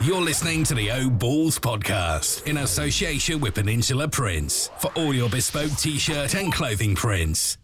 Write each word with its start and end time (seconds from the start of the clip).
You're 0.00 0.20
listening 0.20 0.62
to 0.64 0.76
the 0.76 0.92
O 0.92 1.10
Balls 1.10 1.58
podcast 1.58 2.44
in 2.44 2.58
association 2.58 3.40
with 3.40 3.54
Peninsula 3.54 4.06
Prints 4.06 4.70
for 4.78 4.92
all 4.94 5.12
your 5.12 5.28
bespoke 5.28 5.72
t 5.72 5.98
shirt 5.98 6.36
and 6.36 6.52
clothing 6.52 6.94
prints. 6.94 7.58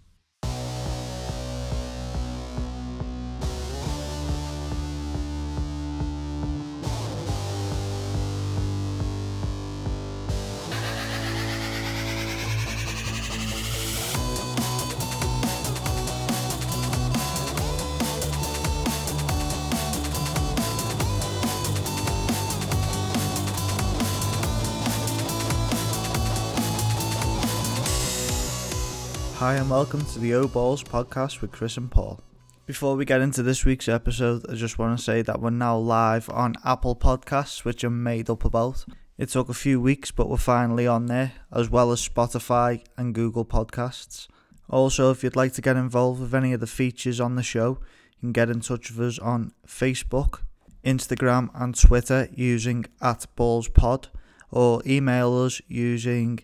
Hi, 29.44 29.56
and 29.56 29.68
welcome 29.68 30.02
to 30.06 30.18
the 30.18 30.32
O 30.32 30.48
Balls 30.48 30.82
podcast 30.82 31.42
with 31.42 31.52
Chris 31.52 31.76
and 31.76 31.90
Paul. 31.90 32.18
Before 32.64 32.96
we 32.96 33.04
get 33.04 33.20
into 33.20 33.42
this 33.42 33.66
week's 33.66 33.88
episode, 33.88 34.46
I 34.48 34.54
just 34.54 34.78
want 34.78 34.98
to 34.98 35.04
say 35.04 35.20
that 35.20 35.38
we're 35.38 35.50
now 35.50 35.76
live 35.76 36.30
on 36.30 36.54
Apple 36.64 36.96
Podcasts, 36.96 37.62
which 37.62 37.84
I'm 37.84 38.02
made 38.02 38.30
up 38.30 38.46
about. 38.46 38.86
It 39.18 39.28
took 39.28 39.50
a 39.50 39.52
few 39.52 39.82
weeks, 39.82 40.10
but 40.10 40.30
we're 40.30 40.38
finally 40.38 40.86
on 40.86 41.08
there, 41.08 41.32
as 41.52 41.68
well 41.68 41.92
as 41.92 42.08
Spotify 42.08 42.84
and 42.96 43.14
Google 43.14 43.44
Podcasts. 43.44 44.28
Also, 44.70 45.10
if 45.10 45.22
you'd 45.22 45.36
like 45.36 45.52
to 45.52 45.60
get 45.60 45.76
involved 45.76 46.22
with 46.22 46.34
any 46.34 46.54
of 46.54 46.60
the 46.60 46.66
features 46.66 47.20
on 47.20 47.34
the 47.34 47.42
show, 47.42 47.80
you 48.12 48.20
can 48.20 48.32
get 48.32 48.48
in 48.48 48.60
touch 48.60 48.92
with 48.92 49.06
us 49.06 49.18
on 49.18 49.52
Facebook, 49.68 50.38
Instagram, 50.86 51.50
and 51.52 51.78
Twitter 51.78 52.30
using 52.32 52.86
at 53.02 53.26
ballspod, 53.36 54.06
or 54.50 54.80
email 54.86 55.36
us 55.36 55.60
using 55.68 56.40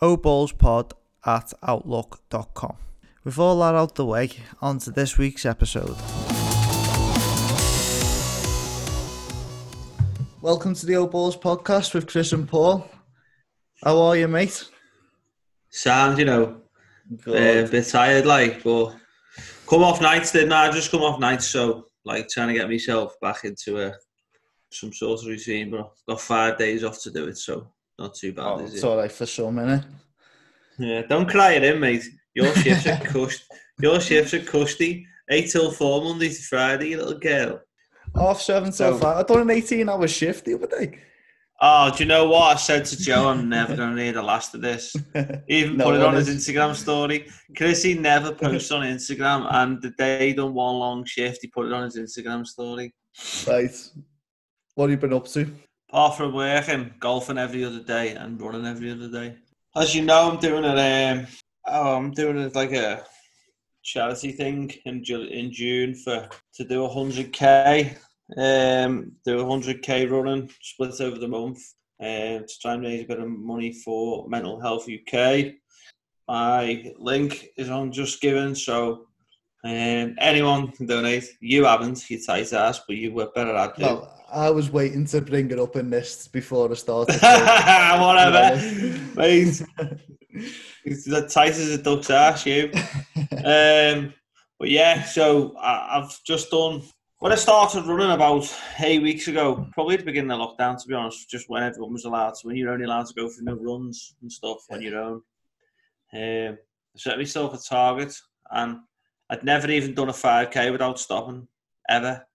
oballspod 0.00 0.92
at 1.26 1.52
outlook.com. 1.66 2.76
With 3.24 3.38
all 3.38 3.58
that 3.60 3.74
out 3.74 3.94
the 3.94 4.04
way, 4.04 4.30
on 4.60 4.78
to 4.80 4.90
this 4.90 5.16
week's 5.16 5.46
episode. 5.46 5.96
Welcome 10.42 10.74
to 10.74 10.84
the 10.84 10.96
Old 10.96 11.10
Balls 11.10 11.36
podcast 11.36 11.94
with 11.94 12.06
Chris 12.06 12.32
and 12.32 12.46
Paul. 12.46 12.88
How 13.82 13.98
are 14.02 14.16
you, 14.16 14.28
mate? 14.28 14.64
Sound, 15.70 16.18
you 16.18 16.26
know, 16.26 16.60
uh, 17.26 17.32
a 17.32 17.66
bit 17.66 17.88
tired, 17.88 18.26
like, 18.26 18.62
but 18.62 18.94
come 19.66 19.82
off 19.82 20.02
nights, 20.02 20.32
didn't 20.32 20.52
I? 20.52 20.68
I 20.68 20.70
just 20.70 20.90
come 20.90 21.00
off 21.02 21.18
nights, 21.18 21.46
so 21.46 21.86
like 22.04 22.28
trying 22.28 22.48
to 22.48 22.54
get 22.54 22.68
myself 22.68 23.14
back 23.22 23.44
into 23.44 23.80
a 23.80 23.94
some 24.70 24.92
sort 24.92 25.20
of 25.20 25.26
routine. 25.26 25.70
But 25.70 25.80
I've 25.80 26.06
got 26.08 26.20
five 26.20 26.58
days 26.58 26.84
off 26.84 27.00
to 27.02 27.10
do 27.10 27.26
it, 27.28 27.38
so 27.38 27.72
not 27.98 28.14
too 28.14 28.32
bad, 28.34 28.44
Oh, 28.44 28.58
it's 28.60 28.84
all 28.84 28.98
right 28.98 29.10
for 29.10 29.26
some, 29.26 29.56
innit? 29.56 29.84
Yeah, 30.78 31.02
don't 31.02 31.28
cry 31.28 31.52
it 31.52 31.64
in, 31.64 31.80
mate. 31.80 32.04
Your 32.34 32.52
shifts 32.56 32.86
are 32.86 32.96
cushed. 32.98 33.42
Your 33.80 34.00
shifts 34.00 34.34
are 34.34 34.40
cushy. 34.44 35.06
Eight 35.30 35.50
till 35.50 35.70
four, 35.70 36.02
Monday 36.02 36.28
to 36.28 36.42
Friday, 36.42 36.96
little 36.96 37.18
girl. 37.18 37.60
Half 38.14 38.40
seven 38.40 38.70
till 38.72 38.92
So- 38.92 38.98
five. 38.98 39.16
I 39.18 39.22
done 39.22 39.42
an 39.42 39.50
18 39.50 39.88
hour 39.88 40.06
shift 40.08 40.44
the 40.44 40.54
other 40.54 40.66
day. 40.66 40.98
Oh, 41.60 41.90
do 41.96 42.02
you 42.02 42.08
know 42.08 42.26
what 42.26 42.56
I 42.56 42.58
said 42.58 42.84
to 42.86 42.96
Joe? 43.00 43.28
I'm 43.28 43.48
never 43.48 43.74
going 43.76 43.94
to 43.96 44.02
hear 44.02 44.12
the 44.12 44.22
last 44.22 44.54
of 44.54 44.60
this. 44.60 44.94
Even 45.48 45.76
No 45.76 45.84
put 45.84 45.94
it 45.94 46.02
on 46.02 46.14
his. 46.14 46.28
Instagram 46.28 46.74
story. 46.74 47.26
Chrissy 47.56 47.94
never 47.94 48.32
posts 48.34 48.70
on 48.72 48.82
Instagram, 48.82 49.46
and 49.50 49.80
the 49.80 49.90
day 49.90 50.28
he 50.28 50.34
done 50.34 50.52
one 50.52 50.74
long 50.74 51.04
shift, 51.04 51.38
he 51.42 51.48
put 51.48 51.66
it 51.66 51.72
on 51.72 51.84
his 51.84 51.96
Instagram 51.96 52.44
story. 52.46 52.92
Right. 53.46 53.70
What 54.74 54.90
have 54.90 54.90
you 54.90 54.96
been 55.08 55.16
up 55.16 55.28
to? 55.28 55.50
Apart 55.88 56.16
from 56.16 56.34
working, 56.34 56.92
golfing 56.98 57.38
every 57.38 57.64
other 57.64 57.82
day 57.84 58.14
and 58.16 58.40
running 58.42 58.66
every 58.66 58.90
other 58.90 59.08
day. 59.08 59.36
As 59.76 59.92
you 59.92 60.04
know, 60.04 60.30
I'm 60.30 60.38
doing 60.38 60.64
it. 60.64 60.78
Um, 60.78 61.26
oh, 61.66 61.96
I'm 61.96 62.12
doing 62.12 62.38
it 62.38 62.54
like 62.54 62.70
a 62.72 63.04
charity 63.82 64.30
thing 64.30 64.72
in 64.84 65.02
in 65.04 65.52
June 65.52 65.96
for 65.96 66.28
to 66.54 66.64
do 66.64 66.86
hundred 66.86 67.32
k. 67.32 67.96
Um, 68.36 69.12
do 69.24 69.44
hundred 69.44 69.82
k 69.82 70.06
running 70.06 70.48
split 70.62 71.00
over 71.00 71.18
the 71.18 71.26
month. 71.26 71.58
Um, 72.00 72.44
to 72.46 72.58
try 72.62 72.74
and 72.74 72.84
raise 72.84 73.02
a 73.02 73.06
bit 73.06 73.18
of 73.18 73.28
money 73.28 73.72
for 73.72 74.28
Mental 74.28 74.60
Health 74.60 74.88
UK. 74.88 75.54
My 76.28 76.92
link 76.96 77.48
is 77.56 77.68
on 77.68 77.90
Just 77.90 78.20
Giving, 78.20 78.54
so 78.54 79.08
um, 79.64 80.14
anyone 80.18 80.68
can 80.70 80.86
donate. 80.86 81.24
You 81.40 81.64
haven't, 81.64 82.08
you 82.08 82.24
tight 82.24 82.52
ass, 82.52 82.80
but 82.86 82.96
you 82.96 83.12
were 83.12 83.30
better 83.34 83.56
at 83.56 83.70
it. 83.70 83.78
No, 83.80 84.08
I 84.34 84.50
was 84.50 84.70
waiting 84.70 85.06
to 85.06 85.20
bring 85.20 85.50
it 85.52 85.60
up 85.60 85.76
in 85.76 85.90
this 85.90 86.26
before 86.26 86.70
I 86.70 86.74
started. 86.74 87.14
Whatever. 87.22 88.56
Mate, 89.14 89.62
it's 90.84 91.04
the 91.04 91.28
tight 91.30 91.50
as 91.50 91.70
a 91.70 91.78
duck's 91.78 92.10
ass, 92.10 92.44
you. 92.44 92.70
Um, 93.44 94.12
but 94.58 94.70
yeah, 94.70 95.04
so 95.04 95.56
I, 95.56 95.98
I've 95.98 96.22
just 96.24 96.50
done. 96.50 96.82
When 97.20 97.32
I 97.32 97.36
started 97.36 97.86
running 97.86 98.10
about 98.10 98.52
eight 98.80 99.02
weeks 99.02 99.28
ago, 99.28 99.66
probably 99.72 99.94
at 99.94 100.00
the 100.00 100.06
beginning 100.06 100.32
of 100.32 100.40
lockdown, 100.40 100.80
to 100.82 100.88
be 100.88 100.94
honest, 100.94 101.30
just 101.30 101.48
when 101.48 101.62
everyone 101.62 101.92
was 101.92 102.04
allowed 102.04 102.34
to, 102.34 102.46
when 102.46 102.56
you're 102.56 102.72
only 102.72 102.84
allowed 102.84 103.06
to 103.06 103.14
go 103.14 103.28
for 103.28 103.42
no 103.42 103.54
runs 103.54 104.16
and 104.20 104.30
stuff 104.30 104.58
on 104.70 104.82
your 104.82 104.98
own. 104.98 105.22
Um, 106.12 106.58
I 106.58 106.98
set 106.98 107.18
myself 107.18 107.54
a 107.54 107.68
target, 107.68 108.14
and 108.50 108.78
I'd 109.30 109.44
never 109.44 109.70
even 109.70 109.94
done 109.94 110.08
a 110.08 110.12
5k 110.12 110.72
without 110.72 110.98
stopping, 110.98 111.46
ever. 111.88 112.26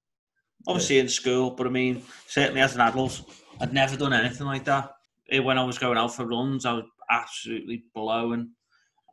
Obviously 0.68 1.00
in 1.00 1.09
school, 1.09 1.52
but 1.52 1.68
I 1.68 1.70
mean, 1.70 2.03
certainly 2.28 2.62
as 2.62 2.75
an 2.75 2.81
adult, 2.81 3.22
I'd 3.62 3.74
never 3.74 3.96
done 3.96 4.14
anything 4.14 4.46
like 4.46 4.66
that. 4.66 4.92
Eh, 5.31 5.40
When 5.40 5.58
I 5.58 5.64
was 5.64 5.78
going 5.78 5.97
out 5.97 6.14
for 6.14 6.25
runs, 6.25 6.66
I 6.66 6.74
was 6.74 6.86
absolutely 7.09 7.84
blowing 7.94 8.52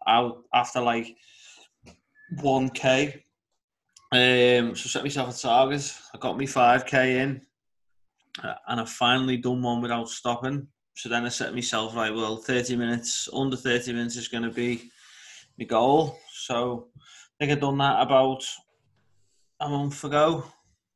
out 0.07 0.43
after 0.53 0.81
like 0.81 1.17
1k. 2.43 3.23
Um, 4.13 4.75
so 4.75 4.87
I 4.87 4.89
set 4.89 5.03
myself 5.03 5.37
a 5.37 5.41
target. 5.41 5.93
I 6.15 6.19
got 6.19 6.39
me 6.39 6.47
5k 6.47 7.17
in, 7.17 7.41
uh, 8.43 8.55
and 8.69 8.81
I 8.81 8.85
finally 8.85 9.37
done 9.37 9.63
one 9.63 9.83
without 9.83 10.09
stopping. 10.09 10.69
So 10.95 11.09
then 11.09 11.27
I 11.27 11.29
set 11.29 11.55
myself 11.55 11.95
right. 11.95 12.15
Well, 12.15 12.37
30 12.37 12.77
minutes 12.77 13.29
under 13.33 13.57
30 13.57 13.93
minutes 13.93 14.17
is 14.17 14.29
going 14.29 14.45
to 14.45 14.51
be 14.51 14.91
my 15.59 15.65
goal. 15.65 16.19
So 16.33 16.89
I 16.97 17.01
think 17.39 17.53
I've 17.53 17.61
done 17.61 17.79
that 17.79 18.03
about 18.03 18.45
a 19.61 19.69
month 19.69 20.05
ago. 20.05 20.45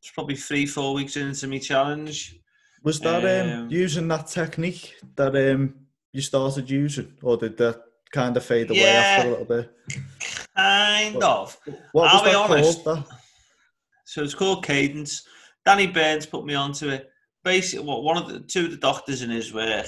It's 0.00 0.10
probably 0.10 0.36
three, 0.36 0.66
four 0.66 0.94
weeks 0.94 1.16
into 1.16 1.46
my 1.46 1.58
challenge. 1.58 2.36
Was 2.82 3.00
that 3.00 3.22
um, 3.24 3.60
Um, 3.64 3.70
using 3.70 4.08
that 4.08 4.26
technique 4.28 4.96
that 5.16 5.36
um, 5.36 5.74
you 6.12 6.22
started 6.22 6.70
using, 6.70 7.18
or 7.22 7.36
did 7.36 7.56
that 7.58 7.82
kind 8.10 8.36
of 8.36 8.44
fade 8.44 8.70
away 8.70 8.80
Yeah. 8.80 9.16
after 9.18 9.28
a 9.28 9.30
little 9.30 9.44
bit? 9.44 9.70
Kind 10.56 11.14
What- 11.16 11.24
of. 11.24 11.58
What 11.92 12.02
was 12.04 12.12
I'll 12.14 12.24
be 12.24 12.34
honest. 12.34 12.84
called? 12.84 13.04
So 14.06 14.22
it's 14.22 14.34
called 14.34 14.64
Cadence. 14.64 15.22
Danny 15.66 15.86
Burns 15.86 16.26
put 16.26 16.44
me 16.46 16.54
onto 16.54 16.88
it. 16.88 17.10
Basically, 17.44 17.84
what 17.84 18.02
one 18.02 18.16
of 18.16 18.28
the 18.28 18.40
two 18.40 18.64
of 18.64 18.70
the 18.70 18.76
doctors 18.78 19.22
in 19.22 19.30
his 19.30 19.52
work 19.52 19.86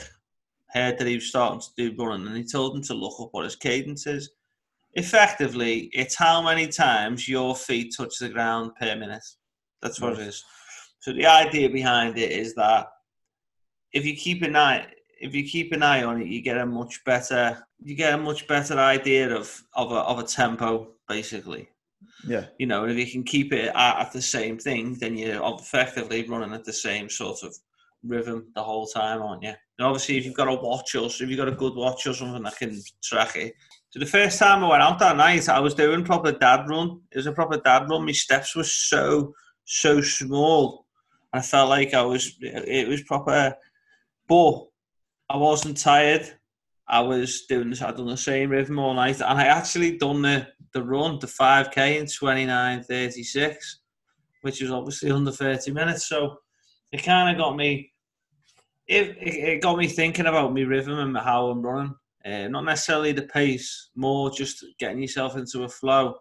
heard 0.69 0.99
that 0.99 1.06
he 1.06 1.15
was 1.15 1.28
starting 1.28 1.61
to 1.61 1.69
do 1.77 1.95
running, 2.05 2.27
and 2.27 2.37
he 2.37 2.45
told 2.45 2.77
him 2.77 2.83
to 2.83 2.95
look 2.95 3.19
up 3.21 3.31
what 3.33 3.45
his 3.45 3.56
cadence 3.56 4.06
is. 4.06 4.31
Effectively, 4.95 5.89
it's 5.95 6.15
how 6.15 6.43
many 6.43 6.69
times 6.69 7.27
your 7.28 7.56
feet 7.56 7.95
touch 7.97 8.19
the 8.19 8.28
ground 8.28 8.72
per 8.78 8.95
minute. 8.95 9.25
That's 9.82 10.00
what 10.00 10.15
it 10.15 10.20
is. 10.20 10.44
So 11.00 11.12
the 11.12 11.26
idea 11.26 11.69
behind 11.69 12.16
it 12.16 12.31
is 12.31 12.54
that 12.54 12.87
if 13.93 14.06
you 14.06 14.16
keep 14.16 14.43
an 14.43 14.56
eye, 14.56 14.87
if 15.20 15.34
you 15.34 15.44
keep 15.44 15.72
an 15.72 15.82
eye 15.82 16.04
on 16.04 16.20
it, 16.22 16.28
you 16.28 16.41
get 16.41 16.59
a 16.59 16.66
much 16.66 17.04
better, 17.04 17.66
you 17.82 17.94
get 17.94 18.15
a 18.15 18.19
much 18.19 18.47
better 18.47 18.78
idea 18.78 19.34
of 19.34 19.62
of 19.75 19.92
a, 19.92 19.97
of 19.97 20.19
a 20.19 20.22
tempo, 20.25 20.92
basically 21.09 21.69
Yeah, 22.26 22.47
you 22.59 22.66
know, 22.66 22.87
if 22.87 22.97
you 22.97 23.06
can 23.06 23.25
keep 23.25 23.53
it 23.53 23.72
at, 23.75 24.00
at 24.00 24.12
the 24.12 24.22
same 24.22 24.59
thing, 24.59 24.97
then 25.00 25.16
you're 25.16 25.42
effectively 25.59 26.26
running 26.28 26.54
at 26.54 26.65
the 26.65 26.72
same 26.72 27.09
sort 27.09 27.42
of 27.42 27.54
rhythm 28.04 28.47
the 28.54 28.62
whole 28.62 28.86
time, 28.86 29.22
aren't 29.22 29.42
you? 29.42 29.54
And 29.78 29.86
obviously, 29.86 30.18
if 30.18 30.24
you've 30.24 30.34
got 30.34 30.48
a 30.48 30.54
watch 30.54 30.95
or 30.95 31.07
if 31.07 31.21
you've 31.21 31.36
got 31.36 31.48
a 31.48 31.53
good 31.53 31.74
watch 31.74 32.07
or 32.07 32.15
something 32.15 32.42
that 32.42 32.57
can 32.57 32.80
track 33.03 33.36
it. 33.36 33.54
So 33.91 33.98
the 33.98 34.07
first 34.07 34.39
time 34.39 34.65
I 34.65 34.68
went 34.68 34.83
out 34.83 34.98
that 35.01 35.16
night, 35.16 35.48
I 35.48 35.60
was 35.60 35.74
doing 35.74 36.04
proper 36.04 36.33
dad 36.33 36.68
run. 36.68 37.01
It 37.10 37.18
was 37.18 37.27
a 37.27 37.33
proper 37.33 37.59
dad 37.59 37.91
run. 37.91 38.07
My 38.07 38.12
steps 38.12 38.57
were 38.57 38.65
so 38.65 39.34
so 39.64 40.00
small. 40.00 40.86
I 41.32 41.41
felt 41.41 41.70
like 41.70 41.94
I 41.94 42.03
was. 42.03 42.36
It 42.41 42.88
was 42.88 43.03
proper, 43.04 43.54
but 44.28 44.66
I 45.30 45.36
wasn't 45.36 45.78
tired. 45.78 46.30
I 46.88 47.00
was 47.00 47.47
doing 47.48 47.70
this. 47.70 47.80
I'd 47.80 47.97
done 47.97 48.06
the 48.06 48.16
same 48.16 48.50
rhythm 48.50 48.78
all 48.78 48.94
night, 48.94 49.20
and 49.20 49.38
I 49.38 49.47
actually 49.47 49.97
done 49.97 50.22
the 50.22 50.48
the 50.72 50.82
run, 50.82 51.18
the 51.18 51.26
five 51.26 51.70
k 51.70 51.98
in 51.98 52.06
twenty 52.06 52.44
nine 52.44 52.82
thirty 52.82 53.22
six, 53.22 53.80
which 54.42 54.60
was 54.60 54.70
obviously 54.70 55.10
under 55.10 55.32
thirty 55.32 55.70
minutes. 55.72 56.09
So 56.09 56.36
it 56.92 57.03
kind 57.03 57.30
of 57.30 57.42
got 57.42 57.56
me. 57.56 57.92
It 58.86 59.16
it 59.18 59.62
got 59.62 59.78
me 59.78 59.86
thinking 59.86 60.26
about 60.26 60.54
my 60.54 60.62
rhythm 60.62 60.98
and 60.98 61.16
how 61.16 61.48
I'm 61.48 61.62
running. 61.62 61.94
Uh, 62.24 62.48
not 62.48 62.64
necessarily 62.64 63.12
the 63.12 63.22
pace, 63.22 63.91
more 63.97 64.30
just 64.30 64.64
getting 64.78 65.00
yourself 65.00 65.36
into 65.36 65.64
a 65.64 65.68
flow 65.68 66.14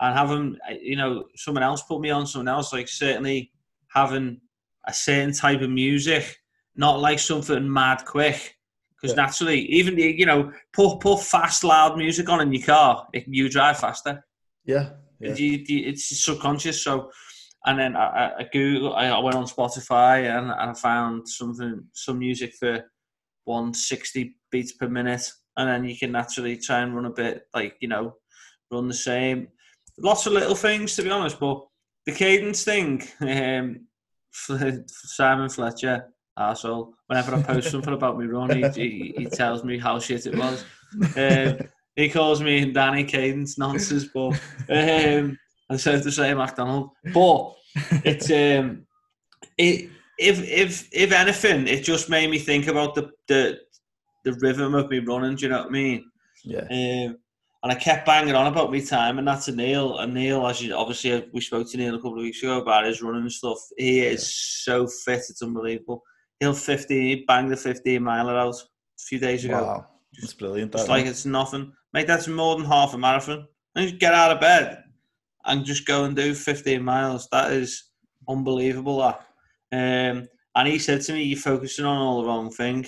and 0.00 0.16
having 0.18 0.56
uh, 0.68 0.74
you 0.80 0.96
know 0.96 1.24
someone 1.36 1.62
else 1.62 1.82
put 1.82 2.00
me 2.00 2.10
on 2.10 2.26
someone 2.26 2.48
else 2.48 2.72
like 2.72 2.88
certainly 2.88 3.50
having 3.94 4.40
a 4.86 4.92
certain 4.92 5.32
type 5.32 5.60
of 5.62 5.70
music, 5.70 6.36
not 6.76 7.00
like 7.00 7.18
something 7.18 7.70
mad 7.72 8.04
quick. 8.04 8.54
Because 9.00 9.14
Yeah. 9.16 9.22
naturally, 9.24 9.60
even 9.72 9.98
you 9.98 10.24
know, 10.26 10.52
put 10.72 11.00
put 11.00 11.20
fast, 11.20 11.64
loud 11.64 11.96
music 11.98 12.28
on 12.28 12.40
in 12.40 12.52
your 12.52 12.64
car, 12.64 13.06
it, 13.12 13.24
you 13.28 13.48
drive 13.50 13.78
faster. 13.78 14.24
Yeah. 14.64 14.90
Yeah. 15.20 15.34
You- 15.34 15.64
it's 15.88 16.22
subconscious. 16.24 16.82
So, 16.84 17.10
and 17.66 17.78
then 17.78 17.96
I, 17.96 18.04
I- 18.06 18.38
I 18.40 18.48
Google, 18.52 18.94
I, 18.94 19.06
I 19.08 19.18
went 19.18 19.36
on 19.36 19.44
Spotify 19.44 20.28
and, 20.36 20.50
and 20.50 20.70
I 20.70 20.74
found 20.74 21.28
something, 21.28 21.84
some 21.92 22.18
music 22.18 22.54
for 22.54 22.84
160 23.44 24.36
beats 24.50 24.72
per 24.72 24.88
minute, 24.88 25.30
and 25.56 25.68
then 25.68 25.84
you 25.84 25.96
can 25.96 26.12
naturally 26.12 26.56
try 26.56 26.80
and 26.80 26.94
run 26.94 27.06
a 27.06 27.10
bit 27.10 27.42
like 27.54 27.76
you 27.80 27.88
know, 27.88 28.14
run 28.70 28.88
the 28.88 28.94
same. 28.94 29.48
Lots 29.98 30.26
of 30.26 30.32
little 30.32 30.54
things 30.54 30.94
to 30.96 31.02
be 31.02 31.10
honest, 31.10 31.40
but 31.40 31.64
the 32.04 32.12
cadence 32.12 32.64
thing, 32.64 33.02
um, 33.20 33.86
Simon 34.86 35.48
Fletcher, 35.48 36.06
arsehole. 36.38 36.92
Whenever 37.06 37.34
I 37.34 37.42
post 37.42 37.70
something 37.70 37.94
about 37.94 38.18
me 38.18 38.26
run, 38.26 38.50
he, 38.50 38.68
he, 38.68 39.14
he 39.16 39.26
tells 39.26 39.64
me 39.64 39.78
how 39.78 39.98
shit 39.98 40.26
it 40.26 40.36
was. 40.36 40.64
Um, 41.16 41.58
he 41.96 42.08
calls 42.08 42.42
me 42.42 42.62
and 42.62 42.74
Danny 42.74 43.04
Cadence 43.04 43.58
nonsense, 43.58 44.04
but 44.12 44.38
um, 44.68 45.38
I 45.70 45.76
said 45.76 46.02
the 46.02 46.12
same 46.12 46.36
McDonald. 46.36 46.90
But 47.12 47.54
it's 48.04 48.30
um, 48.30 48.86
it 49.56 49.90
if 50.18 50.42
if 50.42 50.88
if 50.92 51.12
anything, 51.12 51.66
it 51.66 51.82
just 51.82 52.08
made 52.10 52.30
me 52.30 52.38
think 52.38 52.66
about 52.66 52.94
the 52.94 53.10
the 53.28 53.58
the 54.24 54.34
rhythm 54.34 54.74
of 54.74 54.90
me 54.90 54.98
running. 54.98 55.36
Do 55.36 55.46
you 55.46 55.48
know 55.50 55.58
what 55.58 55.68
I 55.68 55.70
mean? 55.70 56.10
Yeah. 56.44 56.66
Um, 57.08 57.18
and 57.66 57.76
I 57.76 57.80
kept 57.80 58.06
banging 58.06 58.36
on 58.36 58.46
about 58.46 58.70
me 58.70 58.80
time, 58.80 59.18
and 59.18 59.26
that's 59.26 59.48
a 59.48 59.52
Neil. 59.52 59.98
And 59.98 60.14
Neil, 60.14 60.46
as 60.46 60.62
you 60.62 60.72
obviously 60.72 61.28
we 61.32 61.40
spoke 61.40 61.68
to 61.68 61.76
Neil 61.76 61.96
a 61.96 61.98
couple 61.98 62.12
of 62.12 62.22
weeks 62.22 62.40
ago 62.40 62.60
about 62.60 62.84
his 62.84 63.02
running 63.02 63.22
and 63.22 63.32
stuff. 63.32 63.58
He 63.76 64.02
is 64.02 64.32
so 64.32 64.86
fit; 64.86 65.24
it's 65.28 65.42
unbelievable. 65.42 66.04
He'll 66.38 66.54
fifteen, 66.54 67.02
he 67.02 67.24
banged 67.26 67.50
the 67.50 67.56
fifteen 67.56 68.04
miler 68.04 68.38
out 68.38 68.54
a 68.54 69.02
few 69.08 69.18
days 69.18 69.44
ago. 69.44 69.64
Wow. 69.64 69.86
That's 70.20 70.32
brilliant. 70.32 70.76
It's 70.76 70.86
like 70.86 71.06
it's 71.06 71.26
nothing. 71.26 71.72
Mate, 71.92 72.06
that's 72.06 72.28
more 72.28 72.54
than 72.54 72.66
half 72.66 72.94
a 72.94 72.98
marathon. 72.98 73.48
And 73.74 73.88
just 73.88 74.00
get 74.00 74.14
out 74.14 74.30
of 74.30 74.40
bed 74.40 74.84
and 75.44 75.64
just 75.64 75.86
go 75.86 76.04
and 76.04 76.14
do 76.14 76.34
15 76.34 76.80
miles. 76.84 77.26
That 77.32 77.50
is 77.50 77.90
unbelievable. 78.28 78.98
That. 78.98 79.26
Um, 79.72 80.28
and 80.54 80.68
he 80.68 80.78
said 80.78 81.00
to 81.02 81.14
me, 81.14 81.24
"You're 81.24 81.40
focusing 81.40 81.84
on 81.84 81.98
all 81.98 82.22
the 82.22 82.28
wrong 82.28 82.48
thing." 82.48 82.86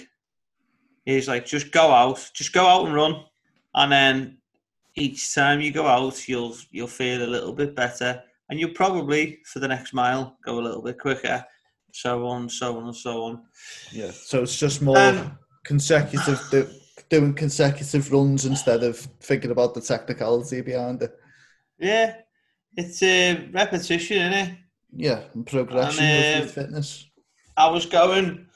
He's 1.05 1.27
like, 1.27 1.47
"Just 1.47 1.73
go 1.73 1.91
out, 1.91 2.31
just 2.33 2.53
go 2.53 2.65
out 2.65 2.87
and 2.87 2.95
run, 2.95 3.25
and 3.75 3.91
then 3.91 4.38
each 4.99 5.35
time 5.35 5.61
you 5.61 5.73
go 5.73 5.87
out, 5.87 6.29
you'll 6.29 6.57
you'll 6.71 6.87
feel 6.89 7.23
a 7.23 7.35
little 7.35 7.53
bit 7.53 7.75
better, 7.75 8.23
and 8.49 8.59
you'll 8.59 8.75
probably 8.75 9.39
for 9.45 9.61
the 9.61 9.69
next 9.69 9.93
mile 9.93 10.37
go 10.45 10.59
a 10.59 10.67
little 10.67 10.83
bit 10.83 10.99
quicker." 10.99 11.45
So 11.93 12.27
on, 12.27 12.49
so 12.49 12.77
on, 12.77 12.85
and 12.85 12.97
so 12.97 13.25
on. 13.25 13.43
Yeah. 13.93 14.11
So 14.11 14.43
it's 14.43 14.59
just 14.59 14.83
more 14.83 14.99
Um, 14.99 15.39
consecutive, 15.65 16.41
do, 16.51 16.69
doing 17.09 17.35
consecutive 17.35 18.13
runs 18.13 18.45
instead 18.45 18.83
of 18.83 18.99
thinking 19.21 19.51
about 19.51 19.75
the 19.75 19.81
technicality 19.81 20.61
behind 20.61 21.03
it. 21.03 21.13
Yeah, 21.79 22.17
it's 22.77 23.03
a 23.03 23.49
repetition, 23.53 24.19
isn't 24.19 24.33
it? 24.33 24.55
Yeah, 24.95 25.21
and 25.35 25.47
progression 25.47 26.05
And, 26.05 26.45
with 26.45 26.55
fitness. 26.55 27.07
I 27.57 27.69
was 27.71 27.87
going, 27.87 28.47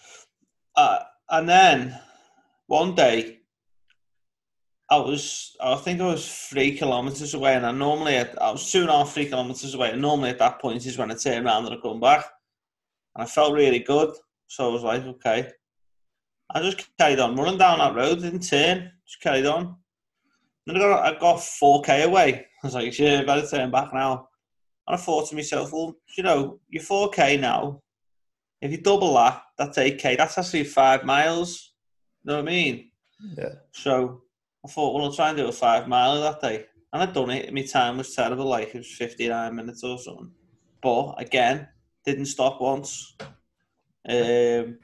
uh, 0.76 0.98
and 1.30 1.48
then 1.48 1.98
one 2.66 2.94
day, 2.94 3.40
I 4.92 4.96
was, 4.96 5.56
I 5.58 5.74
think 5.76 6.02
I 6.02 6.06
was 6.06 6.28
three 6.50 6.76
kilometers 6.76 7.32
away, 7.32 7.54
and 7.54 7.64
I 7.64 7.72
normally, 7.72 8.18
I 8.18 8.50
was 8.50 8.70
two 8.70 8.82
and 8.82 8.90
a 8.90 8.92
half, 8.92 9.14
three 9.14 9.24
kilometers 9.24 9.72
away, 9.72 9.90
and 9.90 10.02
normally 10.02 10.28
at 10.28 10.38
that 10.40 10.60
point 10.60 10.84
is 10.84 10.98
when 10.98 11.10
I 11.10 11.14
turn 11.14 11.46
around 11.46 11.64
and 11.64 11.74
I 11.74 11.78
come 11.80 11.98
back, 11.98 12.26
and 13.14 13.24
I 13.24 13.26
felt 13.26 13.54
really 13.54 13.78
good, 13.78 14.14
so 14.48 14.68
I 14.68 14.72
was 14.72 14.82
like, 14.82 15.02
okay, 15.04 15.50
I 16.54 16.60
just 16.60 16.86
carried 16.98 17.20
on 17.20 17.36
running 17.36 17.56
down 17.56 17.78
that 17.78 17.94
road, 17.94 18.20
didn't 18.20 18.46
turn, 18.46 18.92
just 19.06 19.22
carried 19.22 19.46
on. 19.46 19.76
Then 20.66 20.76
I 20.76 20.80
got, 20.80 21.06
I 21.06 21.18
got 21.18 21.38
4k 21.38 22.04
away. 22.04 22.46
I 22.62 22.66
was 22.66 22.74
like, 22.74 22.92
shit, 22.92 23.20
I 23.20 23.24
better 23.24 23.48
turn 23.48 23.70
back 23.70 23.94
now. 23.94 24.28
And 24.86 24.94
I 24.94 24.98
thought 24.98 25.30
to 25.30 25.34
myself, 25.34 25.72
well, 25.72 25.96
you 26.18 26.22
know, 26.22 26.60
you're 26.68 26.82
4k 26.82 27.40
now. 27.40 27.80
If 28.60 28.70
you 28.70 28.76
double 28.76 29.14
that, 29.14 29.42
that's 29.56 29.78
8k. 29.78 30.18
That's 30.18 30.36
actually 30.36 30.64
five 30.64 31.04
miles. 31.04 31.72
You 32.22 32.32
know 32.32 32.36
what 32.36 32.48
I 32.48 32.50
mean? 32.50 32.90
Yeah. 33.38 33.54
So 33.72 34.22
I 34.64 34.68
thought, 34.68 34.94
well, 34.94 35.04
I'll 35.04 35.12
try 35.12 35.28
and 35.28 35.36
do 35.36 35.48
a 35.48 35.52
five 35.52 35.88
mile 35.88 36.20
that 36.20 36.40
day. 36.40 36.66
And 36.92 37.02
I'd 37.02 37.12
done 37.14 37.30
it. 37.30 37.52
My 37.52 37.62
time 37.62 37.96
was 37.98 38.14
terrible, 38.14 38.44
like 38.46 38.74
it 38.74 38.78
was 38.78 38.92
59 38.92 39.54
minutes 39.54 39.82
or 39.82 39.98
something. 39.98 40.30
But 40.82 41.14
again, 41.18 41.68
didn't 42.04 42.26
stop 42.26 42.60
once. 42.60 43.16
Um, 44.08 44.78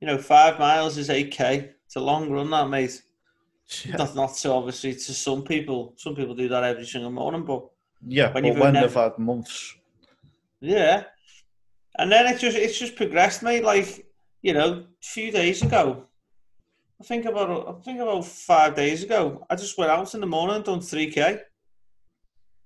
you 0.00 0.06
know, 0.06 0.18
five 0.18 0.58
miles 0.58 0.96
is 0.98 1.08
8k. 1.08 1.72
It's 1.86 1.96
a 1.96 2.00
long 2.00 2.30
run, 2.30 2.50
that, 2.50 2.68
mate. 2.68 3.02
Yeah. 3.84 3.96
Not, 3.96 4.14
not 4.14 4.36
so 4.36 4.56
obviously 4.56 4.92
to 4.94 5.00
some 5.14 5.42
people. 5.42 5.94
Some 5.96 6.14
people 6.14 6.34
do 6.34 6.48
that 6.48 6.64
every 6.64 6.84
single 6.86 7.10
morning, 7.10 7.44
but 7.44 7.68
Yeah, 8.06 8.32
When 8.32 8.42
but 8.42 8.44
you've 8.48 8.58
when 8.58 8.72
never- 8.74 8.86
they've 8.86 8.96
had 8.96 9.18
months. 9.18 9.74
Yeah. 10.60 11.04
And 11.98 12.10
then 12.10 12.26
it 12.26 12.38
just 12.38 12.56
it's 12.56 12.78
just 12.78 12.96
progressed, 12.96 13.42
mate. 13.42 13.62
Like, 13.64 14.06
you 14.42 14.52
know, 14.54 14.72
a 14.72 14.86
few 15.04 15.30
days 15.30 15.62
ago. 15.62 16.06
I 17.02 17.04
think 17.04 17.24
about 17.24 17.68
I 17.68 17.72
think 17.82 17.98
about 17.98 18.24
five 18.24 18.76
days 18.76 19.02
ago, 19.02 19.44
I 19.50 19.56
just 19.56 19.76
went 19.76 19.90
out 19.90 20.14
in 20.14 20.20
the 20.20 20.26
morning 20.26 20.54
and 20.54 20.64
done 20.64 20.80
three 20.80 21.10
K. 21.10 21.40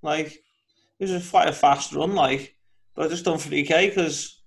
Like 0.03 0.27
it 0.27 1.11
was 1.11 1.13
a 1.13 1.31
quite 1.31 1.49
a 1.49 1.53
fast 1.53 1.95
run, 1.95 2.15
like, 2.15 2.55
but 2.95 3.07
I 3.07 3.09
just 3.09 3.25
done 3.25 3.39
three 3.39 3.65
K 3.65 3.89
because 3.89 4.43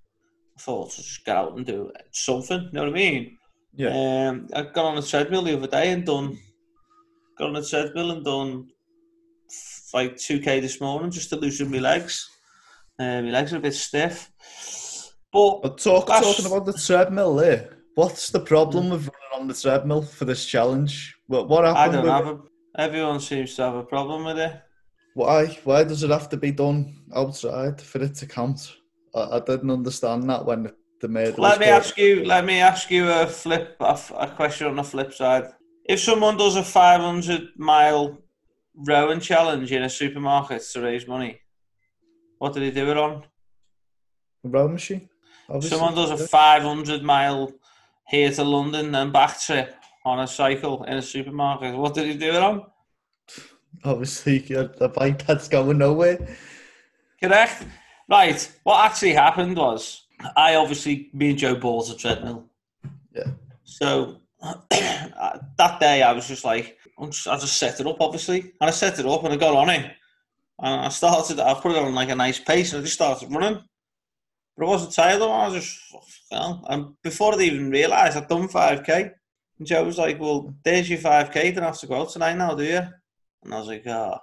I 0.56 0.62
thought 0.62 0.91
to 0.91 0.97
just 0.97 1.25
get 1.25 1.36
out 1.36 1.57
and 1.57 1.65
do 1.65 1.91
something, 2.12 2.62
you 2.62 2.69
know 2.71 2.83
what 2.83 2.89
I 2.89 2.94
mean? 2.94 3.38
Yeah. 3.74 4.27
Um 4.30 4.47
I 4.53 4.62
got 4.62 4.86
on 4.86 5.00
a 5.00 5.01
treadmill 5.01 5.41
the 5.41 5.57
other 5.57 5.65
day 5.65 5.91
and 5.91 6.06
done 6.06 6.38
got 7.39 7.50
on 7.50 7.56
a 7.56 7.65
treadmill 7.65 8.12
and 8.12 8.24
done 8.24 8.68
f- 9.50 9.89
like 9.91 10.18
two 10.18 10.39
K 10.39 10.59
this 10.59 10.80
morning 10.80 11.09
just 11.09 11.30
to 11.30 11.36
loosen 11.36 11.71
my 11.71 11.80
legs. 11.80 12.30
Uh, 13.00 13.24
my 13.24 13.31
legs 13.31 13.53
are 13.53 13.57
a 13.57 13.62
bit 13.62 13.74
stiff. 13.74 14.30
But 15.33 15.62
But 15.63 15.80
talk, 15.80 16.07
talking 16.07 16.45
about 16.45 16.68
the 16.68 16.74
treadmill 16.74 17.36
there, 17.36 17.79
what's 17.95 18.30
the 18.30 18.39
problem 18.39 18.86
mm. 18.86 18.91
with 18.91 19.09
running 19.09 19.41
on 19.41 19.47
the 19.47 19.53
treadmill 19.53 20.01
for 20.01 20.25
this 20.25 20.45
challenge? 20.45 21.15
What, 21.27 21.50
what 21.50 21.65
happened? 21.65 21.97
I 21.97 22.01
don't 22.01 22.07
have 22.07 22.27
it? 22.27 22.39
a. 22.75 22.81
Everyone 22.81 23.19
seems 23.19 23.56
to 23.56 23.63
have 23.63 23.75
a 23.75 23.83
problem 23.83 24.25
with 24.25 24.39
it. 24.39 24.62
Why? 25.15 25.47
Why 25.63 25.83
does 25.83 26.03
it 26.03 26.12
have 26.12 26.30
to 26.30 26.38
be 26.38 26.51
done 26.51 26.95
outside 27.15 27.81
for 27.81 28.01
it 28.01 28.15
to 28.15 28.25
count? 28.25 28.75
I, 29.13 29.38
I 29.38 29.39
didn't 29.39 29.71
understand 29.71 30.30
that 30.30 30.45
when 30.45 30.63
the, 30.63 30.75
the 31.01 31.07
murder 31.07 31.41
Let 31.41 31.59
me 31.59 31.65
caught. 31.65 31.75
ask 31.75 31.97
you. 31.97 32.24
Let 32.25 32.45
me 32.45 32.59
ask 32.59 32.89
you 32.91 33.09
a 33.12 33.27
flip. 33.27 33.75
A, 33.79 34.00
a 34.17 34.27
question 34.36 34.67
on 34.67 34.75
the 34.75 34.84
flip 34.84 35.13
side. 35.13 35.48
If 35.86 36.00
someone 36.00 36.38
does 36.38 36.55
a 36.55 36.63
500 36.63 37.50
mile 37.58 38.19
rowing 38.75 39.19
challenge 39.19 39.72
in 39.72 39.84
a 39.84 39.89
supermarket 39.89 40.62
to 40.74 40.81
raise 40.81 41.08
money, 41.08 41.41
what 42.38 42.53
do 42.53 42.60
they 42.60 42.72
do 42.72 42.89
it 42.91 42.98
on? 42.98 43.24
A 44.46 44.48
row 44.48 44.67
machine. 44.67 45.10
Obviously. 45.50 45.77
Someone 45.77 45.96
does 45.96 46.12
a 46.12 46.27
500 46.27 47.03
mile 47.03 47.51
here 48.10 48.32
to 48.32 48.44
London 48.44 48.94
and 48.96 49.13
back 49.13 49.39
trip 49.39 49.75
on 50.06 50.20
a 50.20 50.28
cycle 50.28 50.84
in 50.86 50.98
a 50.98 51.01
supermarket. 51.01 51.75
What 51.75 51.94
did 51.94 52.08
he 52.08 52.18
do 52.18 52.30
it 52.32 52.42
on? 52.42 52.66
Obviously, 53.84 54.39
the 54.39 54.92
bike 54.94 55.25
that's 55.25 55.48
going 55.48 55.78
nowhere. 55.78 56.18
Correct. 57.22 57.66
Right. 58.10 58.51
What 58.63 58.84
actually 58.86 59.13
happened 59.13 59.56
was 59.58 60.08
I 60.36 60.56
obviously 60.56 61.10
me 61.13 61.30
and 61.30 61.38
Joe 61.39 61.56
bought 61.56 61.89
a 61.89 61.96
treadmill. 61.96 62.46
Yeah. 63.16 63.32
So 63.63 64.18
that 64.72 65.78
day 65.80 66.01
I 66.01 66.12
was 66.12 66.28
just 66.28 66.44
like 66.44 66.78
I'm 66.98 67.12
just- 67.12 67.28
I 67.28 67.38
just 67.38 67.58
set 67.58 67.80
it 67.80 67.88
up 67.88 68.01
obviously, 68.01 68.39
and 68.39 68.70
I 68.70 68.72
set 68.72 69.00
it 69.00 69.06
up 69.06 69.24
and 69.24 69.34
I 69.34 69.38
got 69.38 69.56
on 69.56 69.70
it, 69.70 69.86
and 70.60 70.82
I 70.82 70.89
started. 70.89 71.39
I 71.39 71.54
put 71.54 71.72
it 71.74 71.78
on 71.78 71.94
like 71.96 72.10
a 72.10 72.16
nice 72.16 72.39
pace, 72.39 72.74
and 72.74 72.80
I 72.82 72.84
just 72.84 72.96
started 72.96 73.32
running. 73.32 73.63
But 74.60 74.66
I 74.66 74.70
wasn't 74.70 74.94
tired. 74.94 75.22
I 75.22 75.48
was 75.48 75.54
just 75.54 75.80
well, 76.30 76.66
and 76.70 76.94
before 77.01 77.38
they 77.38 77.46
even 77.46 77.72
realised 77.72 78.18
I'd 78.18 78.28
done 78.28 78.50
five 78.50 78.84
k. 78.84 79.10
And 79.58 79.68
Joe 79.68 79.86
was 79.86 79.98
like, 79.98 80.20
"Well, 80.20 80.54
there's 80.66 80.89
your 80.89 81.00
five 81.00 81.32
k. 81.32 81.48
You 81.48 81.54
Don't 81.54 81.63
have 81.63 81.80
to 81.80 81.88
go 81.88 82.01
out 82.01 82.10
tonight 82.10 82.38
now, 82.38 82.54
do 82.54 82.63
you?" 82.63 82.82
And 83.44 83.54
I 83.54 83.58
was 83.58 83.68
like, 83.68 83.84
"Ah." 83.88 84.20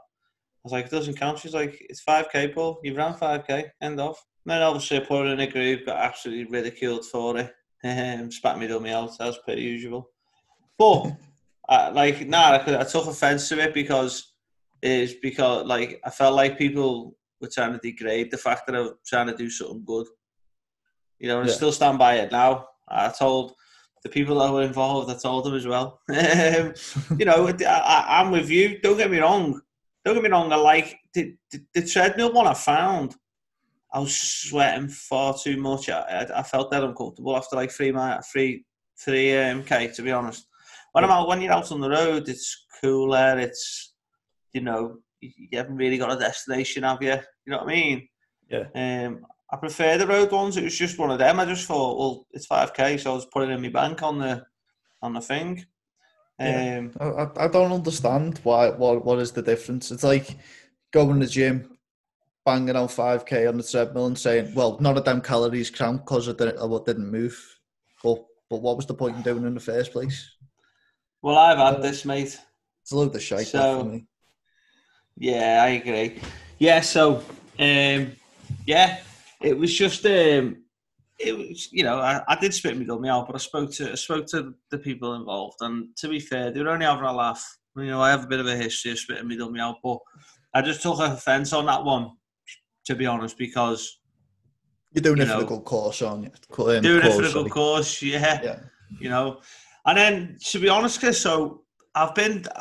I 0.66 0.68
was 0.68 0.72
like, 0.72 0.86
it 0.86 0.90
doesn't 0.90 1.16
count. 1.16 1.38
She's 1.38 1.54
like, 1.54 1.80
it's 1.88 2.02
5k, 2.02 2.52
Paul. 2.52 2.80
You've 2.82 2.96
ran 2.96 3.14
5k. 3.14 3.70
End 3.80 4.00
off. 4.00 4.20
And 4.44 4.50
then 4.50 4.62
obviously 4.62 4.96
I 4.96 5.00
put 5.04 5.28
it 5.28 5.30
in 5.30 5.38
a 5.38 5.46
group, 5.46 5.86
got 5.86 5.98
absolutely 5.98 6.50
ridiculed 6.50 7.06
for 7.06 7.38
it. 7.38 7.52
Spat 8.32 8.58
me 8.58 8.66
dummy 8.66 8.90
out, 8.90 9.12
as 9.20 9.38
per 9.46 9.52
usual. 9.52 10.10
But, 10.76 11.12
like, 11.94 12.26
nah, 12.26 12.58
I, 12.58 12.80
I 12.80 12.82
took 12.82 13.06
offence 13.06 13.48
to 13.50 13.60
it 13.60 13.74
because 13.74 14.32
it's 14.82 15.12
because, 15.22 15.66
like, 15.66 16.00
I 16.04 16.10
felt 16.10 16.34
like 16.34 16.58
people 16.58 17.16
were 17.40 17.48
trying 17.48 17.74
to 17.74 17.78
degrade 17.78 18.32
the 18.32 18.36
fact 18.36 18.66
that 18.66 18.74
I 18.74 18.80
was 18.80 18.94
trying 19.06 19.28
to 19.28 19.36
do 19.36 19.48
something 19.48 19.84
good. 19.86 20.08
You 21.18 21.28
know, 21.28 21.40
and 21.40 21.48
I 21.48 21.52
still 21.52 21.72
stand 21.72 21.98
by 21.98 22.16
it 22.16 22.32
now. 22.32 22.66
I 22.88 23.08
told 23.08 23.54
the 24.02 24.08
people 24.08 24.38
that 24.38 24.52
were 24.52 24.62
involved, 24.62 25.10
I 25.10 25.16
told 25.16 25.44
them 25.44 25.54
as 25.54 25.66
well. 25.66 26.00
Um, 26.10 26.74
you 27.18 27.24
know, 27.24 27.48
I, 27.48 27.64
I, 27.64 28.20
I'm 28.20 28.30
with 28.30 28.48
you. 28.50 28.78
Don't 28.80 28.96
get 28.96 29.10
me 29.10 29.18
wrong. 29.18 29.60
Don't 30.04 30.14
get 30.14 30.22
me 30.22 30.30
wrong. 30.30 30.52
I 30.52 30.56
like 30.56 30.96
the, 31.14 31.34
the, 31.50 31.60
the 31.74 31.82
treadmill 31.82 32.32
one 32.32 32.46
I 32.46 32.54
found. 32.54 33.16
I 33.92 33.98
was 33.98 34.16
sweating 34.16 34.88
far 34.88 35.34
too 35.36 35.56
much. 35.56 35.88
I, 35.88 36.00
I, 36.00 36.40
I 36.40 36.42
felt 36.42 36.70
that 36.70 36.84
uncomfortable 36.84 37.36
after 37.36 37.56
like 37.56 37.70
three 37.70 37.92
mi- 37.92 38.18
three 38.30 38.64
three 39.02 39.36
um, 39.36 39.62
k. 39.64 39.88
To 39.88 40.02
be 40.02 40.12
honest, 40.12 40.46
when 40.92 41.04
I'm 41.04 41.10
out, 41.10 41.28
when 41.28 41.40
you're 41.40 41.52
out 41.52 41.72
on 41.72 41.80
the 41.80 41.90
road, 41.90 42.28
it's 42.28 42.66
cooler. 42.80 43.38
It's 43.38 43.94
you 44.52 44.60
know 44.60 44.98
you, 45.20 45.30
you 45.50 45.58
haven't 45.58 45.76
really 45.76 45.98
got 45.98 46.12
a 46.12 46.18
destination, 46.18 46.82
have 46.82 47.02
you? 47.02 47.12
You 47.12 47.52
know 47.52 47.58
what 47.58 47.68
I 47.68 47.74
mean? 47.74 48.08
Yeah. 48.50 48.66
Um, 48.74 49.24
I 49.50 49.56
prefer 49.56 49.96
the 49.96 50.06
road 50.06 50.32
ones. 50.32 50.56
It 50.56 50.64
was 50.64 50.76
just 50.76 50.98
one 50.98 51.10
of 51.10 51.18
them. 51.18 51.38
I 51.38 51.44
just 51.44 51.66
thought, 51.66 51.98
well, 51.98 52.26
it's 52.32 52.46
five 52.46 52.74
k, 52.74 52.96
so 52.96 53.12
I 53.12 53.14
was 53.14 53.26
putting 53.26 53.50
in 53.50 53.62
my 53.62 53.68
bank 53.68 54.02
on 54.02 54.18
the 54.18 54.44
on 55.02 55.12
the 55.12 55.20
thing. 55.20 55.64
Yeah. 56.40 56.78
Um, 57.00 57.28
I, 57.38 57.44
I- 57.44 57.48
don't 57.48 57.72
understand 57.72 58.40
why. 58.42 58.70
What 58.70 59.04
what 59.04 59.18
is 59.20 59.32
the 59.32 59.42
difference? 59.42 59.90
It's 59.90 60.02
like 60.02 60.36
going 60.92 61.20
to 61.20 61.26
the 61.26 61.30
gym, 61.32 61.78
banging 62.44 62.76
out 62.76 62.90
five 62.90 63.24
k 63.24 63.46
on 63.46 63.56
the 63.56 63.62
treadmill, 63.62 64.06
and 64.06 64.18
saying, 64.18 64.52
"Well, 64.54 64.78
none 64.80 64.98
of 64.98 65.04
them 65.04 65.20
calories 65.20 65.70
count 65.70 66.04
because 66.04 66.28
I 66.28 66.32
didn't, 66.32 66.58
I 66.58 66.78
didn't 66.84 67.10
move." 67.10 67.38
But 68.02 68.24
but 68.50 68.60
what 68.62 68.76
was 68.76 68.86
the 68.86 68.94
point 68.94 69.16
in 69.16 69.22
doing 69.22 69.44
it 69.44 69.46
in 69.46 69.54
the 69.54 69.60
first 69.60 69.92
place? 69.92 70.32
well, 71.22 71.36
I've 71.38 71.58
had 71.58 71.82
this, 71.82 72.04
mate. 72.04 72.38
It's 72.82 72.92
a 72.92 72.96
load 72.96 73.14
of 73.14 73.22
shite 73.22 73.46
So- 73.48 73.80
for 73.80 73.84
me. 73.88 74.06
Yeah, 75.16 75.62
I 75.64 75.68
agree. 75.68 76.20
Yeah, 76.58 76.80
so 76.82 77.22
um, 77.58 78.12
yeah, 78.66 78.98
it 79.42 79.56
was 79.58 79.72
just 79.74 80.04
um, 80.06 80.62
it 81.18 81.36
was 81.36 81.68
you 81.72 81.84
know 81.84 81.98
I, 81.98 82.22
I 82.28 82.36
did 82.36 82.54
spit 82.54 82.76
my 82.76 82.84
dummy 82.84 83.08
out, 83.08 83.26
but 83.26 83.36
I 83.36 83.38
spoke 83.38 83.72
to 83.74 83.92
I 83.92 83.94
spoke 83.94 84.26
to 84.28 84.54
the 84.70 84.78
people 84.78 85.14
involved, 85.14 85.58
and 85.60 85.88
to 85.96 86.08
be 86.08 86.20
fair, 86.20 86.50
they 86.50 86.62
were 86.62 86.70
only 86.70 86.86
having 86.86 87.04
a 87.04 87.12
laugh. 87.12 87.44
You 87.76 87.86
know, 87.86 88.00
I 88.00 88.10
have 88.10 88.24
a 88.24 88.28
bit 88.28 88.40
of 88.40 88.46
a 88.46 88.56
history 88.56 88.92
of 88.92 88.98
spitting 88.98 89.28
my 89.28 89.36
dummy 89.36 89.60
out, 89.60 89.76
but 89.82 89.98
I 90.54 90.62
just 90.62 90.80
took 90.80 90.98
offence 90.98 91.52
on 91.52 91.66
that 91.66 91.84
one, 91.84 92.12
to 92.86 92.94
be 92.94 93.04
honest, 93.04 93.36
because 93.36 93.98
You're 94.92 95.02
doing 95.02 95.18
you 95.18 95.24
it 95.24 95.26
for 95.26 95.34
the 95.34 95.40
know, 95.42 95.46
good 95.46 95.64
cause, 95.64 96.00
aren't 96.00 96.24
you? 96.24 96.30
Um, 96.64 96.82
doing 96.82 96.98
it 96.98 97.02
for 97.02 97.08
cause, 97.08 97.18
the 97.18 97.28
sorry. 97.28 97.42
good 97.44 97.52
cause, 97.52 98.02
yeah, 98.02 98.40
Yeah. 98.42 98.58
you 98.98 99.10
know. 99.10 99.42
And 99.84 99.98
then, 99.98 100.38
to 100.46 100.58
be 100.58 100.70
honest, 100.70 101.00
Chris, 101.00 101.20
so 101.20 101.64
I've 101.94 102.14
been, 102.14 102.46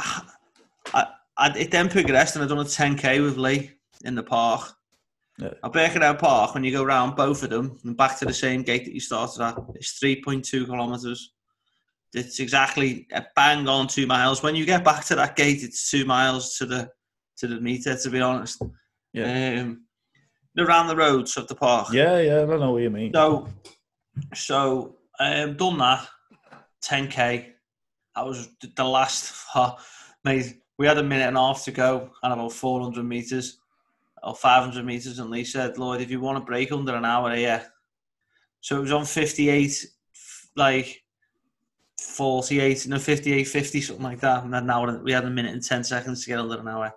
I, 0.94 1.08
I, 1.38 1.58
it 1.58 1.72
then 1.72 1.88
progressed 1.88 2.36
and 2.36 2.44
I've 2.44 2.50
done 2.50 2.60
a 2.60 2.66
10k 2.66 3.24
with 3.24 3.38
Lee 3.38 3.72
in 4.04 4.16
the 4.16 4.24
park. 4.24 4.75
Yeah. 5.38 5.52
At 5.64 5.74
Birkenhead 5.74 6.18
Park, 6.20 6.54
when 6.54 6.64
you 6.64 6.72
go 6.72 6.84
round 6.84 7.16
both 7.16 7.44
of 7.44 7.50
them 7.50 7.78
and 7.84 7.98
back 7.98 8.18
to 8.20 8.26
the 8.26 8.34
same 8.34 8.62
gate 8.62 8.86
that 8.86 8.94
you 8.94 9.02
started 9.02 9.42
at, 9.42 9.58
it's 9.76 10.00
3.2 10.00 10.66
kilometres. 10.66 11.34
It's 12.14 12.40
exactly 12.40 13.08
a 13.12 13.26
bang 13.36 13.68
on 13.68 13.88
two 13.88 14.08
miles. 14.08 14.42
When 14.42 14.56
you 14.56 14.66
get 14.66 14.86
back 14.86 15.04
to 15.06 15.16
that 15.16 15.36
gate, 15.36 15.64
it's 15.64 15.90
two 15.92 16.06
miles 16.06 16.56
to 16.58 16.66
the 16.66 16.90
to 17.40 17.48
the 17.48 17.60
meter. 17.60 17.98
To 17.98 18.10
be 18.10 18.22
honest, 18.22 18.62
Yeah. 19.12 19.60
um, 19.62 19.84
around 20.58 20.88
the 20.88 20.96
roads 20.96 21.36
of 21.36 21.50
the 21.50 21.56
park. 21.56 21.90
Yeah, 21.92 22.20
yeah, 22.20 22.42
I 22.44 22.46
know 22.46 22.72
what 22.72 22.84
you 22.84 22.90
mean. 22.90 23.12
So, 23.14 23.50
so 24.34 24.96
um, 25.20 25.58
done 25.58 25.78
that. 25.80 26.08
10k. 26.86 27.52
That 28.16 28.26
was 28.26 28.48
the 28.76 28.84
last. 28.86 29.34
Oh, 29.58 29.78
mate, 30.26 30.54
we 30.78 30.86
had 30.86 30.98
a 30.98 31.04
minute 31.04 31.28
and 31.28 31.38
a 31.38 31.40
half 31.40 31.64
to 31.64 31.72
go 31.72 32.12
and 32.24 32.34
about 32.34 32.52
400 32.52 33.04
meters 33.06 33.60
or 34.26 34.36
500 34.36 34.86
meters. 34.86 35.20
And 35.20 35.30
Lee 35.30 35.46
said, 35.46 35.78
"Lloyd, 35.78 36.02
if 36.02 36.12
you 36.12 36.20
want 36.20 36.38
to 36.38 36.44
break 36.44 36.72
under 36.72 36.96
an 36.96 37.06
hour, 37.06 37.36
yeah." 37.36 37.64
So 38.62 38.78
it 38.78 38.82
was 38.82 38.92
on 38.92 39.06
58, 39.06 39.86
like 40.56 41.04
48, 42.02 42.88
no 42.88 43.00
58, 43.00 43.44
50, 43.44 43.82
something 43.82 44.04
like 44.04 44.20
that. 44.22 44.44
And 44.44 44.54
then 44.54 44.66
now 44.66 45.02
we 45.02 45.12
had 45.12 45.26
a 45.26 45.30
minute 45.30 45.54
and 45.54 45.64
10 45.64 45.84
seconds 45.84 46.24
to 46.24 46.30
get 46.30 46.40
under 46.40 46.60
an 46.60 46.68
hour. 46.68 46.92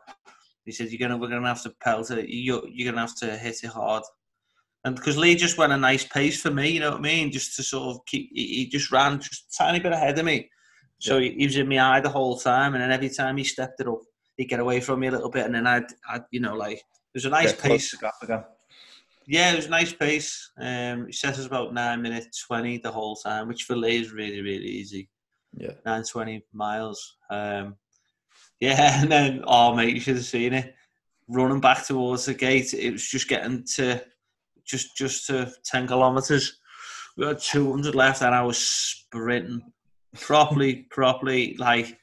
He 0.65 0.73
said, 0.73 0.91
"You're 0.91 1.07
gonna, 1.07 1.19
we're 1.19 1.29
gonna 1.29 1.47
have 1.47 1.63
to 1.63 1.75
pelt 1.83 2.11
it. 2.11 2.29
You're, 2.29 2.67
you're 2.69 2.91
gonna 2.91 3.07
have 3.07 3.17
to 3.17 3.37
hit 3.37 3.63
it 3.63 3.71
hard." 3.71 4.03
And 4.85 4.97
because 4.97 5.19
Lee 5.19 5.35
just 5.35 5.59
went 5.59 5.73
a 5.73 5.77
nice 5.77 6.05
pace 6.05 6.41
for 6.41 6.51
me, 6.51 6.71
you 6.71 6.81
know 6.81 6.93
what 6.93 7.01
I 7.01 7.03
mean? 7.03 7.33
Just 7.33 7.57
to 7.57 7.63
sort 7.63 7.97
of 7.97 8.07
keep, 8.07 8.31
he, 8.33 8.67
just 8.69 8.93
ran 8.93 9.21
just 9.21 9.53
a 9.53 9.65
tiny 9.65 9.81
bit 9.81 9.93
ahead 9.93 10.19
of 10.19 10.25
me. 10.25 10.49
So 10.99 11.19
he, 11.19 11.33
he 11.33 11.47
was 11.47 11.57
in 11.57 11.69
my 11.69 11.81
eye 11.81 12.01
the 12.01 12.09
whole 12.09 12.39
time. 12.39 12.75
And 12.75 12.83
then 12.83 12.93
every 12.93 13.11
time 13.11 13.37
he 13.37 13.45
stepped 13.45 13.81
it 13.81 13.89
up, 13.89 14.01
he'd 14.37 14.47
get 14.47 14.61
away 14.61 14.81
from 14.81 15.01
me 15.01 15.09
a 15.09 15.11
little 15.11 15.31
bit. 15.31 15.47
And 15.47 15.55
then 15.55 15.67
I'd, 15.67 15.87
I'd 16.09 16.23
you 16.31 16.41
know, 16.41 16.55
like, 16.55 16.81
was 17.15 17.25
a 17.25 17.31
nice 17.31 17.53
Get 17.53 17.63
pace. 17.63 17.95
again. 18.23 18.45
Yeah, 19.27 19.53
it 19.53 19.57
was 19.57 19.67
a 19.67 19.71
nice 19.71 19.93
pace. 19.93 20.51
Um, 20.59 21.07
he 21.07 21.13
set 21.13 21.39
us 21.39 21.47
about 21.47 21.75
9 21.75 22.01
minutes 22.01 22.47
20 22.47 22.79
the 22.79 22.91
whole 22.91 23.15
time, 23.17 23.47
which 23.47 23.65
for 23.65 23.77
Lee 23.77 24.01
is 24.01 24.13
really, 24.13 24.41
really 24.41 24.67
easy. 24.67 25.09
Yeah. 25.55 25.73
920 25.85 26.45
miles. 26.53 27.17
Um, 27.31 27.77
yeah, 28.61 29.01
and 29.03 29.13
then, 29.13 29.45
oh, 29.47 29.75
mate, 29.75 29.95
you 29.95 30.01
should 30.01 30.17
have 30.17 30.25
seen 30.25 30.55
it. 30.55 30.75
Running 31.29 31.61
back 31.61 31.87
towards 31.87 32.25
the 32.25 32.35
gate, 32.35 32.73
it 32.73 32.91
was 32.91 33.07
just 33.07 33.29
getting 33.29 33.65
to 33.75 34.03
just 34.65 34.97
just 34.97 35.27
to 35.27 35.53
10 35.65 35.87
kilometres. 35.87 36.59
We 37.17 37.27
had 37.27 37.39
200 37.39 37.95
left, 37.95 38.23
and 38.23 38.35
I 38.35 38.43
was 38.43 38.59
sprinting 38.59 39.61
properly, 40.19 40.75
properly. 40.91 41.55
Like 41.59 41.99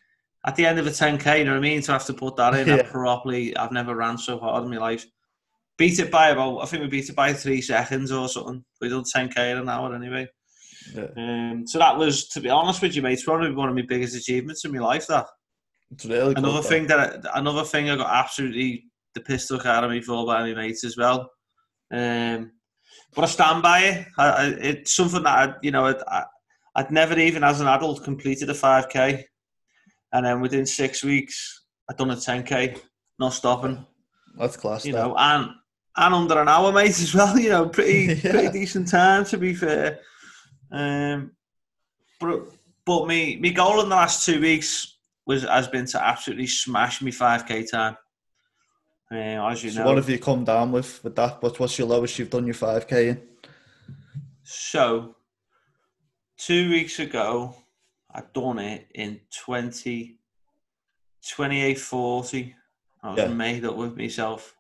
at 0.45 0.55
the 0.55 0.65
end 0.65 0.77
of 0.79 0.87
a 0.87 0.91
10k, 0.91 1.39
you 1.39 1.43
know 1.45 1.51
what 1.51 1.57
I 1.57 1.61
mean? 1.61 1.81
To 1.81 1.91
have 1.91 2.05
to 2.05 2.13
put 2.13 2.35
that 2.37 2.53
in, 2.55 2.67
Yeah. 2.67 2.83
properly, 2.83 3.55
I've 3.57 3.71
never 3.71 3.95
ran 3.95 4.17
so 4.17 4.37
hard 4.39 4.63
in 4.63 4.69
my 4.69 4.77
life. 4.77 5.05
Beat 5.77 5.99
it 5.99 6.11
by 6.11 6.29
about, 6.29 6.59
I 6.59 6.65
think 6.65 6.83
we 6.83 6.87
beat 6.87 7.09
it 7.09 7.15
by 7.15 7.33
three 7.33 7.61
seconds 7.61 8.11
or 8.11 8.29
something. 8.29 8.63
We 8.79 8.89
done 8.89 9.03
10k 9.03 9.51
in 9.51 9.57
an 9.57 9.69
hour 9.69 9.93
anyway. 9.95 10.27
Yeah. 10.93 11.07
Um, 11.17 11.63
so 11.67 11.79
that 11.79 11.97
was, 11.97 12.27
to 12.29 12.39
be 12.41 12.49
honest 12.49 12.81
with 12.81 12.95
you, 12.95 13.01
mate, 13.01 13.13
it's 13.13 13.23
probably 13.25 13.51
one 13.51 13.69
of 13.69 13.75
my 13.75 13.81
biggest 13.87 14.15
achievements 14.15 14.63
in 14.65 14.71
my 14.71 14.79
life. 14.79 15.07
That 15.07 15.25
It's 15.91 16.05
really 16.05 16.35
another 16.35 16.61
that. 16.61 16.67
thing 16.69 16.87
that 16.87 17.25
I, 17.33 17.39
another 17.39 17.63
thing 17.63 17.89
I 17.89 17.95
got 17.95 18.09
absolutely 18.15 18.85
the 19.15 19.21
piss 19.21 19.47
took 19.47 19.65
out 19.65 19.83
of 19.83 19.89
me 19.91 20.01
for 20.01 20.25
by 20.25 20.41
my 20.43 20.53
mates 20.53 20.83
as 20.83 20.95
well. 20.95 21.31
Um, 21.91 22.51
but 23.15 23.23
I 23.23 23.27
stand 23.27 23.63
by 23.63 23.79
it. 23.79 24.07
I, 24.17 24.27
I, 24.29 24.45
it's 24.59 24.95
something 24.95 25.23
that 25.23 25.49
I, 25.49 25.53
you 25.63 25.71
know, 25.71 25.85
I'd, 25.87 26.01
I, 26.07 26.23
I'd 26.75 26.91
never 26.91 27.17
even 27.17 27.43
as 27.43 27.61
an 27.61 27.67
adult 27.67 28.03
completed 28.03 28.49
a 28.49 28.53
five 28.53 28.89
k, 28.89 29.25
and 30.15 30.25
then 30.25 30.41
within 30.41 30.65
six 30.65 31.03
weeks 31.03 31.63
I'd 31.89 31.98
done 31.98 32.12
a 32.12 32.15
ten 32.15 32.43
k, 32.43 32.75
not 33.19 33.34
stopping. 33.34 33.86
That's 34.38 34.57
class. 34.57 34.86
You 34.86 34.93
that. 34.93 35.00
know, 35.07 35.15
and 35.17 35.50
and 35.98 36.13
under 36.13 36.41
an 36.41 36.48
hour, 36.48 36.72
mate, 36.72 36.89
as 36.89 37.13
well. 37.13 37.38
You 37.45 37.50
know, 37.50 37.69
pretty 37.69 38.19
Yeah. 38.24 38.31
pretty 38.31 38.50
decent 38.60 38.88
time 38.89 39.25
to 39.25 39.38
be 39.38 39.53
fair. 39.53 40.00
Um, 40.72 41.31
but 42.19 42.39
but 42.86 43.07
me 43.07 43.38
my 43.41 43.50
goal 43.50 43.81
in 43.81 43.89
the 43.89 43.95
last 43.95 44.25
two 44.25 44.39
weeks 44.41 44.98
was 45.27 45.43
has 45.43 45.67
been 45.67 45.86
to 45.88 46.03
absolutely 46.03 46.48
smash 46.48 47.01
me 47.01 47.12
five 47.12 47.45
k 47.45 47.63
time. 47.65 47.98
Um, 49.12 49.17
as 49.51 49.63
you 49.63 49.69
so 49.69 49.79
know, 49.79 49.86
what 49.88 49.98
have 49.98 50.10
you 50.10 50.17
come 50.19 50.43
down 50.43 50.72
with 50.72 51.03
with 51.03 51.15
that? 51.15 51.41
What, 51.41 51.60
what's 51.60 51.77
your 51.77 51.88
lowest 51.88 52.17
you've 52.17 52.31
done 52.31 52.45
your 52.48 52.55
5k 52.55 52.91
in? 53.10 53.22
So, 54.43 55.15
two 56.38 56.69
weeks 56.72 57.00
ago, 57.00 57.55
I'd 58.15 58.31
done 58.31 58.60
it 58.60 58.88
in 58.95 59.19
20, 59.43 60.17
2840. 61.22 62.55
I 63.03 63.10
was 63.10 63.17
Yeah. 63.19 63.27
made 63.27 63.65
up 63.65 63.75
with 63.75 63.98
myself. 63.98 64.55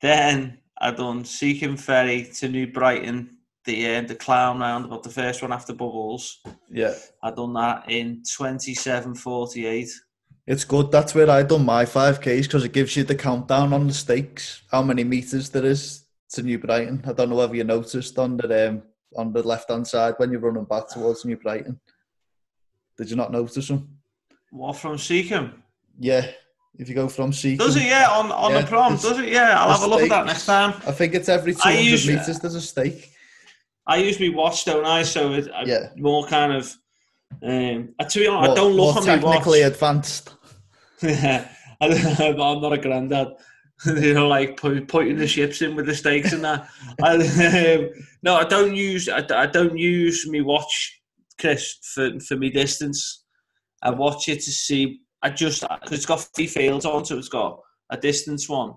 Then 0.00 0.58
I 0.80 0.90
done 0.92 1.24
Seacombe 1.24 1.76
Ferry 1.76 2.24
to 2.38 2.48
New 2.48 2.66
Brighton, 2.72 3.36
the 3.64 3.96
uh, 3.96 4.00
the 4.02 4.14
clown 4.16 4.60
roundabout, 4.60 5.02
the 5.02 5.10
first 5.10 5.42
one 5.42 5.52
after 5.52 5.74
Bubbles. 5.74 6.40
Yeah. 6.70 6.94
I 7.22 7.30
done 7.30 7.52
that 7.52 7.84
in 7.88 8.22
2748. 8.24 9.88
It's 10.46 10.64
good. 10.64 10.90
That's 10.90 11.14
where 11.14 11.30
I 11.30 11.42
done 11.44 11.64
my 11.64 11.84
5Ks 11.84 12.42
because 12.48 12.64
it 12.64 12.72
gives 12.72 12.96
you 12.96 13.04
the 13.04 13.14
countdown 13.14 13.72
on 13.72 13.86
the 13.86 13.92
stakes, 13.94 14.62
how 14.72 14.82
many 14.82 15.04
meters 15.04 15.50
there 15.50 15.64
is 15.66 16.06
to 16.30 16.42
New 16.42 16.58
Brighton. 16.58 17.04
I 17.06 17.12
don't 17.12 17.30
know 17.30 17.36
whether 17.36 17.54
you 17.54 17.62
noticed 17.64 18.18
on 18.18 18.38
the 18.38 18.68
um, 18.70 18.82
on 19.16 19.32
the 19.32 19.42
left 19.46 19.70
hand 19.70 19.86
side 19.86 20.14
when 20.16 20.32
you're 20.32 20.40
running 20.40 20.64
back 20.64 20.88
towards 20.88 21.24
New 21.26 21.36
Brighton. 21.36 21.78
Did 22.98 23.10
you 23.10 23.16
not 23.16 23.32
notice 23.32 23.68
them? 23.68 23.88
What 24.50 24.76
from 24.76 24.96
Seacombe? 24.98 25.62
Yeah. 25.98 26.26
If 26.78 26.88
you 26.88 26.94
go 26.94 27.08
from 27.08 27.32
Seacombe, 27.32 27.66
Does 27.66 27.76
it? 27.76 27.84
Yeah, 27.84 28.08
on, 28.10 28.30
on 28.32 28.52
Yeah, 28.52 28.60
the 28.62 28.66
prom. 28.66 28.96
Does 28.96 29.18
it? 29.18 29.28
Yeah, 29.28 29.60
I'll 29.62 29.72
have 29.72 29.82
a 29.82 29.86
look 29.86 30.02
at 30.02 30.08
that 30.10 30.26
next 30.26 30.46
time. 30.46 30.70
I 30.86 30.92
think 30.92 31.14
it's 31.14 31.28
every 31.28 31.52
I 31.64 31.72
200 31.74 31.80
usually- 31.80 32.16
meters 32.16 32.38
there's 32.40 32.54
a 32.54 32.60
stake. 32.60 33.10
I 33.86 33.96
usually 33.96 34.30
watch, 34.30 34.64
don't 34.64 34.84
I? 34.84 35.02
So 35.02 35.32
it, 35.32 35.48
I, 35.52 35.64
Yeah. 35.64 35.88
more 35.96 36.24
kind 36.26 36.52
of. 36.52 36.72
Um, 37.42 37.94
to 38.08 38.18
be 38.18 38.26
honest, 38.28 38.50
I 38.52 38.54
don't 38.54 38.72
look 38.74 38.94
more 38.94 38.98
on 38.98 39.06
my 39.06 39.16
watch. 39.16 39.22
technically 39.36 39.62
advanced. 39.62 40.34
I, 41.02 41.48
I'm 41.80 42.36
not 42.60 42.72
a 42.72 42.78
granddad. 42.78 43.28
you 43.86 44.14
know, 44.14 44.28
like 44.28 44.56
pu- 44.56 44.84
putting 44.86 45.16
the 45.16 45.26
ships 45.26 45.60
in 45.62 45.74
with 45.74 45.86
the 45.86 45.94
stakes 45.94 46.32
and 46.32 46.44
that. 46.44 46.68
I, 47.02 47.14
um, 47.16 47.90
no, 48.22 48.36
I 48.36 48.44
don't 48.44 48.76
use. 48.76 49.08
I, 49.08 49.24
I 49.34 49.46
don't 49.46 49.76
use 49.76 50.28
me 50.28 50.40
watch, 50.42 51.01
Chris, 51.42 51.76
for 51.82 52.18
for 52.20 52.36
me 52.36 52.48
distance. 52.48 53.24
I 53.82 53.90
watch 53.90 54.28
it 54.28 54.36
to 54.36 54.50
see. 54.50 55.00
I 55.22 55.30
just 55.30 55.62
because 55.62 55.92
it's 55.92 56.06
got 56.06 56.26
three 56.34 56.46
fields 56.46 56.86
on, 56.86 57.04
so 57.04 57.18
it's 57.18 57.28
got 57.28 57.60
a 57.90 57.96
distance 57.96 58.48
one. 58.48 58.74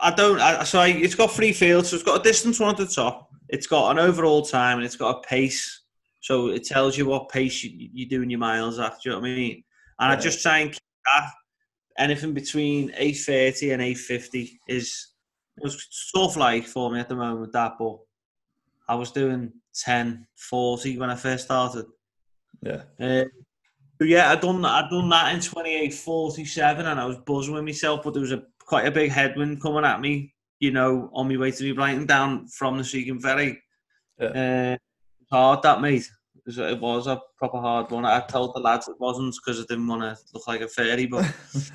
I 0.00 0.10
don't. 0.10 0.40
I, 0.40 0.64
so 0.64 0.80
I, 0.80 0.88
it's 0.88 1.14
got 1.14 1.30
three 1.30 1.52
fields. 1.52 1.90
So 1.90 1.96
it's 1.96 2.04
got 2.04 2.20
a 2.20 2.24
distance 2.24 2.58
one 2.58 2.70
at 2.70 2.78
the 2.78 2.86
top. 2.86 3.28
It's 3.48 3.68
got 3.68 3.92
an 3.92 3.98
overall 3.98 4.42
time 4.42 4.78
and 4.78 4.84
it's 4.84 4.96
got 4.96 5.18
a 5.18 5.28
pace. 5.28 5.82
So 6.22 6.48
it 6.48 6.64
tells 6.64 6.98
you 6.98 7.06
what 7.06 7.28
pace 7.28 7.62
you, 7.62 7.88
you're 7.92 8.08
doing 8.08 8.30
your 8.30 8.40
miles 8.40 8.80
at. 8.80 8.94
Do 8.94 9.10
you 9.10 9.10
know 9.12 9.20
what 9.20 9.30
I 9.30 9.34
mean? 9.34 9.62
And 10.00 10.12
I 10.12 10.16
just 10.16 10.42
try 10.42 10.58
and 10.58 10.72
keep 10.72 10.82
that 11.04 11.30
anything 11.98 12.34
between 12.34 12.90
830 12.96 13.70
and 13.70 13.82
850 13.82 14.60
is 14.68 15.08
it 15.56 15.62
was 15.62 16.10
tough 16.14 16.36
like 16.36 16.66
for 16.66 16.90
me 16.90 17.00
at 17.00 17.08
the 17.08 17.14
moment 17.14 17.52
that, 17.52 17.74
but 17.78 17.98
I 18.88 18.94
was 18.94 19.10
doing 19.10 19.52
ten 19.74 20.26
forty 20.36 20.98
when 20.98 21.10
I 21.10 21.14
first 21.14 21.46
started. 21.46 21.86
Yeah. 22.62 22.82
Uh, 23.00 23.24
but 23.98 24.08
yeah, 24.08 24.30
I 24.30 24.36
done 24.36 24.64
I 24.64 24.88
done 24.88 25.08
that 25.08 25.34
in 25.34 25.40
28, 25.40 25.94
47 25.94 26.86
and 26.86 27.00
I 27.00 27.06
was 27.06 27.16
buzzing 27.18 27.54
with 27.54 27.64
myself, 27.64 28.02
but 28.02 28.12
there 28.12 28.20
was 28.20 28.32
a 28.32 28.42
quite 28.58 28.86
a 28.86 28.90
big 28.90 29.10
headwind 29.10 29.62
coming 29.62 29.84
at 29.84 30.00
me, 30.00 30.34
you 30.60 30.70
know, 30.70 31.10
on 31.14 31.28
my 31.28 31.36
way 31.36 31.50
to 31.50 31.62
New 31.62 31.74
Brighton 31.74 32.06
down 32.06 32.46
from 32.48 32.76
the 32.76 32.84
Seacombe 32.84 33.20
Ferry. 33.20 33.62
Yeah. 34.18 34.76
Uh, 35.30 35.34
hard 35.34 35.62
that 35.62 35.80
mate. 35.80 36.10
It 36.34 36.42
was, 36.46 36.58
it 36.58 36.80
was 36.80 37.06
a 37.06 37.20
proper 37.38 37.58
hard 37.58 37.90
one. 37.90 38.04
I 38.04 38.20
told 38.20 38.54
the 38.54 38.60
lads 38.60 38.88
it 38.88 39.00
wasn't 39.00 39.34
because 39.34 39.60
I 39.60 39.64
didn't 39.68 39.86
want 39.86 40.02
to 40.02 40.16
look 40.34 40.46
like 40.46 40.60
a 40.60 40.68
fairy, 40.68 41.06
but 41.06 41.24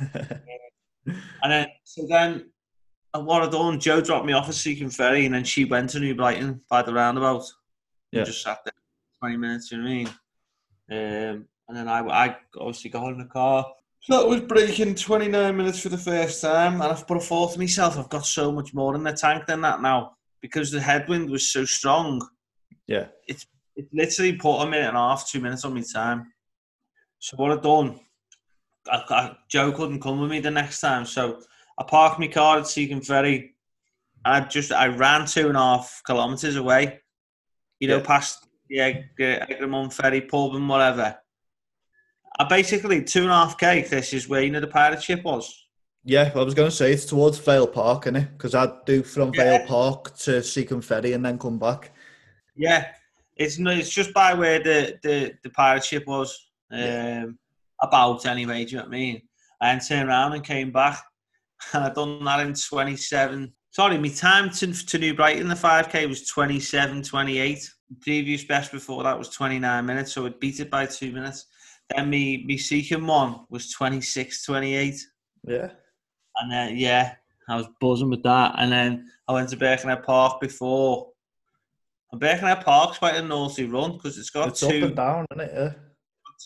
and 1.06 1.52
then 1.52 1.68
so 1.84 2.06
then 2.08 2.52
uh, 3.14 3.20
what 3.20 3.44
I 3.44 3.50
done, 3.50 3.80
Joe 3.80 4.00
dropped 4.00 4.26
me 4.26 4.34
off 4.34 4.48
at 4.48 4.56
Seacombe 4.56 4.92
Ferry, 4.92 5.26
and 5.26 5.36
then 5.36 5.44
she 5.44 5.66
went 5.66 5.90
to 5.92 6.00
New 6.00 6.16
Brighton 6.16 6.62
by 6.70 6.82
the 6.84 6.94
roundabout. 6.94 7.44
Yeah. 8.12 8.20
And 8.20 8.28
just 8.28 8.44
sat 8.44 8.60
there 8.64 8.74
twenty 9.20 9.38
minutes. 9.38 9.72
You 9.72 9.80
know 9.80 9.84
what 9.86 9.90
I 9.90 9.94
mean? 9.96 10.10
Um, 10.92 11.46
and 11.68 11.78
then 11.78 11.88
I, 11.88 12.00
I 12.02 12.38
obviously 12.60 12.90
got 12.90 13.12
in 13.12 13.18
the 13.20 13.26
car. 13.26 13.66
So 14.02 14.20
that 14.20 14.28
was 14.28 14.42
breaking 14.42 14.96
29 14.96 15.56
minutes 15.56 15.80
for 15.80 15.90
the 15.90 15.98
first 15.98 16.42
time, 16.42 16.74
and 16.82 16.92
I've 16.92 17.08
put 17.08 17.18
a 17.18 17.20
thought 17.22 17.54
to 17.54 17.60
myself, 17.60 17.98
I've 17.98 18.10
got 18.10 18.26
so 18.26 18.52
much 18.52 18.74
more 18.74 18.96
in 18.96 19.04
the 19.04 19.14
tank 19.14 19.46
than 19.46 19.62
that 19.62 19.82
now 19.82 20.14
because 20.42 20.72
the 20.72 20.82
headwind 20.82 21.30
was 21.30 21.52
so 21.52 21.66
strong. 21.66 22.28
yeah. 22.88 23.08
It's 23.28 23.46
it 23.76 23.88
literally 23.94 24.34
put 24.34 24.62
a 24.64 24.66
minute 24.70 24.90
and 24.90 24.98
a 24.98 25.00
half, 25.00 25.30
two 25.30 25.40
minutes 25.40 25.64
on 25.64 25.74
my 25.74 25.82
time. 25.94 26.34
So 27.20 27.38
what 27.38 27.52
I've 27.52 27.62
done, 27.62 28.00
I, 28.92 29.04
I, 29.10 29.36
Joe 29.50 29.72
couldn't 29.72 30.02
come 30.02 30.20
with 30.20 30.30
me 30.30 30.40
the 30.42 30.52
next 30.52 30.82
time, 30.82 31.06
so 31.06 31.40
I 31.80 31.84
parked 31.84 32.20
my 32.20 32.28
car 32.28 32.58
at 32.60 32.68
Seacombe 32.68 33.02
Ferry. 33.06 33.56
And 34.26 34.44
I 34.44 34.48
just 34.48 34.72
I 34.74 34.88
ran 34.88 35.26
two 35.26 35.48
and 35.48 35.56
a 35.56 35.60
half 35.60 36.02
kilometres 36.06 36.56
away, 36.58 37.00
you 37.80 37.88
know, 37.88 37.98
Yeah. 37.98 38.04
past 38.04 38.46
the 38.72 39.42
uh, 39.42 39.46
Egremont 39.50 39.94
Ferry 39.94 40.22
pub 40.22 40.56
and 40.56 40.68
whatever. 40.68 41.18
I 42.40 42.44
basically 42.46 43.04
two 43.04 43.24
and 43.24 43.30
a 43.32 43.34
half 43.34 43.58
k. 43.58 43.82
This 43.82 44.14
is 44.14 44.28
where 44.28 44.42
you 44.42 44.52
know 44.52 44.60
the 44.60 44.68
pirate 44.68 45.04
ship 45.04 45.24
was. 45.24 45.54
Yeah, 46.04 46.32
I 46.34 46.40
was 46.40 46.56
going 46.56 46.70
to 46.70 46.76
say 46.76 46.92
it's 46.94 47.06
towards 47.06 47.38
Vale 47.38 47.68
Park, 47.68 48.08
isn't 48.08 48.16
it? 48.16 48.32
Because 48.32 48.56
I'd 48.56 48.86
do 48.86 49.04
from 49.04 49.32
Yeah. 49.36 49.44
Vale 49.60 49.68
Park 49.68 50.18
to 50.20 50.42
Seacombe 50.42 50.82
Ferry 50.82 51.14
and 51.14 51.24
then 51.24 51.38
come 51.38 51.60
back. 51.60 51.92
Yeah, 52.56 52.88
it's 53.36 53.60
no, 53.60 53.70
it's 53.72 53.90
just 53.90 54.14
by 54.14 54.34
where 54.34 54.60
the 54.60 54.98
the, 55.04 55.34
the 55.44 55.50
pirate 55.52 55.86
ship 55.86 56.08
was. 56.08 56.48
Um, 56.72 56.80
Yeah. 56.80 57.26
about 57.82 58.26
anyway. 58.26 58.64
Do 58.66 58.72
you 58.72 58.78
know 58.78 58.84
what 58.84 58.96
I 58.96 58.98
mean? 58.98 59.22
I 59.60 59.72
then 59.74 59.82
turned 59.82 60.10
around 60.10 60.34
and 60.34 60.44
came 60.44 60.72
back, 60.72 61.04
and 61.74 61.84
I 61.84 61.90
done 61.94 62.24
that 62.24 62.40
in 62.40 62.54
twenty 62.54 62.96
seven. 62.96 63.54
Sorry, 63.72 63.98
my 63.98 64.10
time 64.10 64.50
to, 64.50 64.74
to 64.74 64.98
New 64.98 65.14
Brighton 65.14 65.48
the 65.48 65.56
five 65.56 65.88
k 65.90 66.06
was 66.06 66.28
27, 66.28 67.04
28. 67.04 67.72
Previous 68.00 68.44
best 68.44 68.72
before 68.72 69.04
that 69.04 69.18
was 69.18 69.30
twenty 69.30 69.60
nine 69.60 69.86
minutes, 69.86 70.14
so 70.14 70.26
it 70.26 70.40
beat 70.40 70.60
it 70.60 70.70
by 70.70 70.86
two 70.86 71.12
minutes. 71.12 71.48
Then 71.90 72.10
me 72.10 72.44
me 72.46 72.58
Seacombe 72.58 73.06
one 73.08 73.42
was 73.50 73.72
26, 73.72 74.46
28. 74.46 74.96
Yeah. 75.48 75.72
And 76.38 76.52
then 76.52 76.78
yeah, 76.78 77.16
I 77.50 77.58
was 77.58 77.68
buzzing 77.82 78.10
with 78.10 78.24
that. 78.24 78.56
And 78.58 78.72
then 78.72 79.12
I 79.28 79.34
went 79.34 79.50
to 79.50 79.58
Birkenhead 79.58 80.04
Park 80.04 80.40
before. 80.40 81.10
And 82.12 82.22
Birkenhead 82.22 82.64
Park's 82.64 82.98
quite 82.98 83.16
a 83.16 83.22
naughty 83.22 83.66
run 83.66 83.94
because 83.94 84.18
it's 84.18 84.30
got 84.30 84.50
It's 84.50 84.64
up 84.64 84.72
two 84.72 84.86
and 84.86 84.96
down, 84.96 85.26
isn't 85.32 85.50
it? 85.50 85.52
Yeah. 85.54 85.74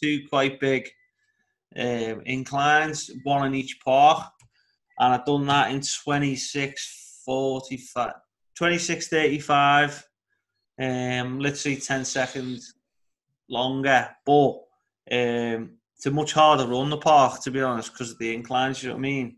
two 0.01 0.27
quite 0.29 0.59
big 0.59 0.89
um, 1.77 2.21
inclines, 2.25 3.11
one 3.23 3.45
in 3.47 3.55
each 3.55 3.79
park. 3.83 4.25
And 4.97 5.13
I've 5.13 5.25
done 5.25 5.45
that 5.47 5.71
in 5.71 5.81
26, 5.81 7.21
45, 7.25 8.13
26, 8.55 9.07
35, 9.09 10.07
um, 10.79 11.39
literally 11.39 11.77
10 11.77 12.05
seconds 12.05 12.73
longer. 13.49 14.09
But 14.25 14.51
um, 15.11 15.77
it's 15.95 16.05
a 16.05 16.11
much 16.11 16.33
harder 16.33 16.67
run 16.67 16.89
the 16.89 16.97
park, 16.97 17.41
to 17.43 17.51
be 17.51 17.61
honest, 17.61 17.91
because 17.91 18.11
of 18.11 18.19
the 18.19 18.33
inclines. 18.33 18.81
You 18.81 18.89
know 18.89 18.95
what 18.95 18.99
I 18.99 19.01
mean? 19.01 19.37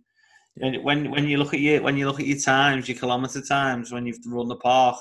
And 0.60 0.84
when 0.84 1.12
when 1.12 1.28
you 1.28 1.38
look 1.38 1.54
at 1.54 1.60
your 1.60 1.84
when 1.84 1.98
you 1.98 2.08
look 2.08 2.20
at 2.20 2.26
your 2.26 2.40
times, 2.40 2.90
your 2.90 2.98
kilometre 2.98 3.42
times, 3.42 3.92
when 3.92 4.08
you've 4.08 4.18
run 4.26 4.48
the 4.48 4.56
park, 4.56 4.98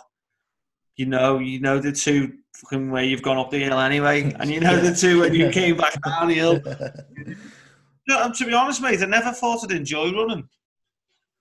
you 0.97 1.07
know 1.07 1.39
you 1.39 1.61
know 1.61 1.79
the 1.79 1.93
two 1.93 2.35
fucking 2.55 2.91
where 2.91 3.05
you've 3.05 3.23
gone 3.23 3.39
up 3.39 3.51
the 3.51 3.65
hill 3.65 3.79
anyway, 3.79 4.35
and 4.39 4.51
you 4.51 4.61
know 4.61 4.79
the 4.79 4.95
two 5.01 5.21
when 5.21 5.35
you 5.35 5.51
came 5.51 5.79
back 5.79 5.99
down 6.03 6.29
the 6.29 6.35
hill. 6.35 6.61
No, 8.09 8.23
and 8.23 8.35
to 8.35 8.45
be 8.45 8.53
honest, 8.53 8.81
mate, 8.81 9.03
I 9.03 9.07
never 9.07 9.33
thought 9.33 9.65
I'd 9.65 9.77
enjoy 9.77 10.13
running, 10.13 10.49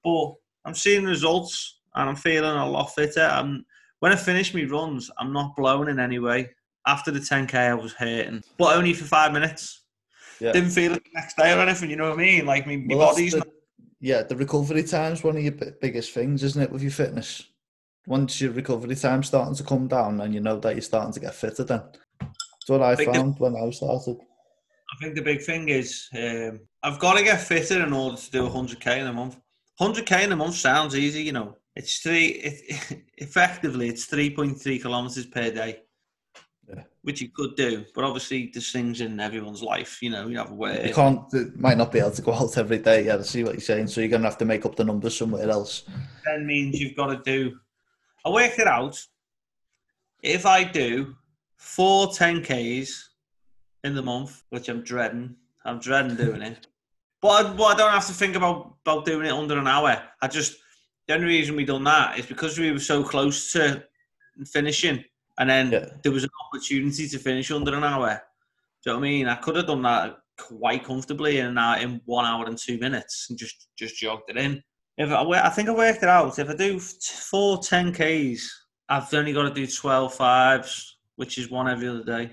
but 0.03 0.33
I'm 0.65 0.73
seeing 0.73 1.05
results 1.05 1.79
and 1.93 2.09
I'm 2.09 2.15
feeling 2.15 2.57
a 2.57 2.67
lot 2.67 2.93
fitter. 2.93 3.21
And 3.21 3.63
when 4.05 4.13
I 4.13 4.17
finish 4.17 4.53
my 4.53 4.61
runs, 4.65 5.09
I'm 5.17 5.33
not 5.33 5.55
blowing 5.55 5.89
in 5.89 5.99
any 5.99 6.19
way. 6.19 6.51
After 6.85 7.09
the 7.09 7.17
10k, 7.19 7.55
I 7.55 7.73
was 7.73 7.91
hurting, 7.93 8.43
but 8.59 8.77
only 8.77 8.93
for 8.93 9.03
five 9.05 9.33
minutes. 9.33 9.81
Yeah. 10.39 10.51
Didn't 10.51 10.69
feel 10.69 10.93
it 10.93 11.03
the 11.03 11.09
next 11.15 11.35
day 11.37 11.51
or 11.53 11.59
anything. 11.59 11.89
You 11.89 11.95
know 11.95 12.09
what 12.11 12.19
I 12.19 12.21
mean? 12.21 12.45
Like 12.45 12.67
my, 12.67 12.75
my 12.75 12.95
Well, 12.95 13.07
body's 13.09 13.31
the- 13.31 13.39
not. 13.39 13.47
yeah, 13.99 14.21
the 14.21 14.35
recovery 14.35 14.83
time's 14.83 15.23
one 15.23 15.37
of 15.37 15.41
your 15.41 15.53
bi- 15.53 15.71
biggest 15.81 16.11
things, 16.13 16.43
isn't 16.43 16.61
it, 16.61 16.71
with 16.71 16.83
your 16.83 16.91
fitness? 16.91 17.47
Once 18.05 18.39
your 18.39 18.51
recovery 18.51 18.95
time's 18.95 19.25
starting 19.25 19.55
to 19.55 19.63
come 19.63 19.87
down 19.87 20.21
and 20.21 20.35
you 20.35 20.39
know 20.39 20.59
that 20.59 20.75
you're 20.75 20.81
starting 20.83 21.13
to 21.13 21.19
get 21.19 21.33
fitter 21.33 21.63
then. 21.63 21.81
That's 22.19 22.67
what 22.67 22.83
I 22.83 22.93
the- 22.93 23.05
found 23.05 23.39
when 23.39 23.55
I 23.55 23.67
started. 23.71 24.17
I 24.21 24.95
think 25.03 25.15
the 25.15 25.23
big 25.23 25.41
thing 25.41 25.69
is 25.69 26.07
um, 26.15 26.59
I've 26.83 26.99
got 26.99 27.17
to 27.17 27.23
get 27.23 27.41
fitter 27.41 27.81
in 27.83 27.91
order 27.91 28.17
to 28.17 28.29
do 28.31 28.43
100k 28.43 28.99
in 28.99 29.07
a 29.07 29.13
month. 29.13 29.35
100k 29.81 30.25
in 30.25 30.31
a 30.31 30.35
month 30.35 30.53
sounds 30.53 30.95
easy, 30.95 31.23
you 31.23 31.31
know. 31.31 31.57
It's 31.75 31.99
three. 31.99 32.27
It, 32.27 33.03
effectively, 33.17 33.89
it's 33.89 34.05
3.3 34.07 34.81
kilometers 34.81 35.25
per 35.25 35.51
day, 35.51 35.81
Yeah. 36.69 36.83
which 37.01 37.21
you 37.21 37.29
could 37.29 37.55
do. 37.55 37.85
But 37.93 38.03
obviously, 38.05 38.49
there's 38.53 38.71
things 38.71 39.01
in 39.01 39.19
everyone's 39.19 39.61
life. 39.61 40.01
You 40.01 40.09
know, 40.11 40.27
you 40.27 40.37
have 40.37 40.51
a 40.51 40.55
way. 40.55 40.87
You 40.87 40.93
can't, 40.93 41.21
might 41.59 41.77
not 41.77 41.91
be 41.91 41.99
able 41.99 42.11
to 42.11 42.21
go 42.21 42.33
out 42.33 42.57
every 42.57 42.77
day, 42.79 43.05
yeah, 43.05 43.17
I 43.17 43.21
see 43.21 43.43
what 43.43 43.53
you're 43.53 43.61
saying. 43.61 43.87
So 43.87 43.99
you're 44.01 44.09
going 44.09 44.21
to 44.21 44.29
have 44.29 44.37
to 44.39 44.45
make 44.45 44.65
up 44.65 44.75
the 44.75 44.85
numbers 44.85 45.17
somewhere 45.17 45.49
else. 45.49 45.83
then 46.25 46.45
means 46.45 46.79
you've 46.79 46.95
got 46.95 47.07
to 47.07 47.21
do. 47.23 47.57
I 48.25 48.29
worked 48.29 48.59
it 48.59 48.67
out. 48.67 48.97
If 50.23 50.45
I 50.45 50.63
do 50.63 51.15
four 51.57 52.07
10Ks 52.07 52.89
in 53.83 53.93
the 53.95 54.01
month, 54.01 54.43
which 54.49 54.69
I'm 54.69 54.81
dreading, 54.81 55.35
I'm 55.65 55.79
dreading 55.79 56.15
doing 56.15 56.41
it. 56.41 56.67
But 57.21 57.45
I, 57.45 57.53
but 57.53 57.63
I 57.63 57.75
don't 57.75 57.91
have 57.91 58.05
to 58.05 58.13
think 58.13 58.35
about, 58.35 58.75
about 58.85 59.03
doing 59.05 59.25
it 59.25 59.31
under 59.31 59.57
an 59.57 59.65
hour. 59.67 59.99
I 60.21 60.27
just, 60.27 60.57
the 61.07 61.13
only 61.13 61.27
reason 61.27 61.55
we 61.55 61.65
done 61.65 61.83
that 61.83 62.17
is 62.19 62.25
because 62.25 62.57
we 62.57 62.71
were 62.71 62.79
so 62.79 63.03
close 63.03 63.51
to 63.53 63.83
finishing. 64.51 65.03
And 65.37 65.49
then 65.49 65.71
Yeah. 65.71 65.85
there 66.03 66.11
was 66.11 66.23
an 66.23 66.29
opportunity 66.47 67.07
to 67.09 67.19
finish 67.19 67.51
under 67.51 67.75
an 67.75 67.83
hour. 67.83 68.21
Do 68.83 68.89
you 68.89 68.93
know 68.93 68.99
what 68.99 69.05
I 69.05 69.09
mean? 69.09 69.27
I 69.27 69.35
could 69.35 69.55
have 69.57 69.67
done 69.67 69.81
that 69.83 70.17
quite 70.37 70.83
comfortably 70.83 71.39
in 71.39 71.57
hour, 71.57 71.77
in 71.77 72.01
one 72.05 72.25
hour 72.25 72.45
and 72.45 72.57
two 72.57 72.77
minutes 72.77 73.27
and 73.29 73.37
just 73.37 73.67
just 73.77 73.97
jogged 73.97 74.29
it 74.29 74.37
in. 74.37 74.61
If 74.97 75.09
I, 75.11 75.21
I 75.23 75.49
think 75.49 75.67
I 75.69 75.73
worked 75.73 76.03
it 76.03 76.09
out. 76.09 76.39
If 76.39 76.49
I 76.49 76.55
do 76.55 76.79
four 76.79 77.57
10Ks, 77.59 78.41
I've 78.87 79.13
only 79.13 79.33
got 79.33 79.43
to 79.43 79.53
do 79.53 79.67
12 79.67 80.13
fives, 80.13 80.97
which 81.17 81.37
is 81.37 81.49
one 81.49 81.67
every 81.67 81.87
other 81.89 82.03
day, 82.03 82.31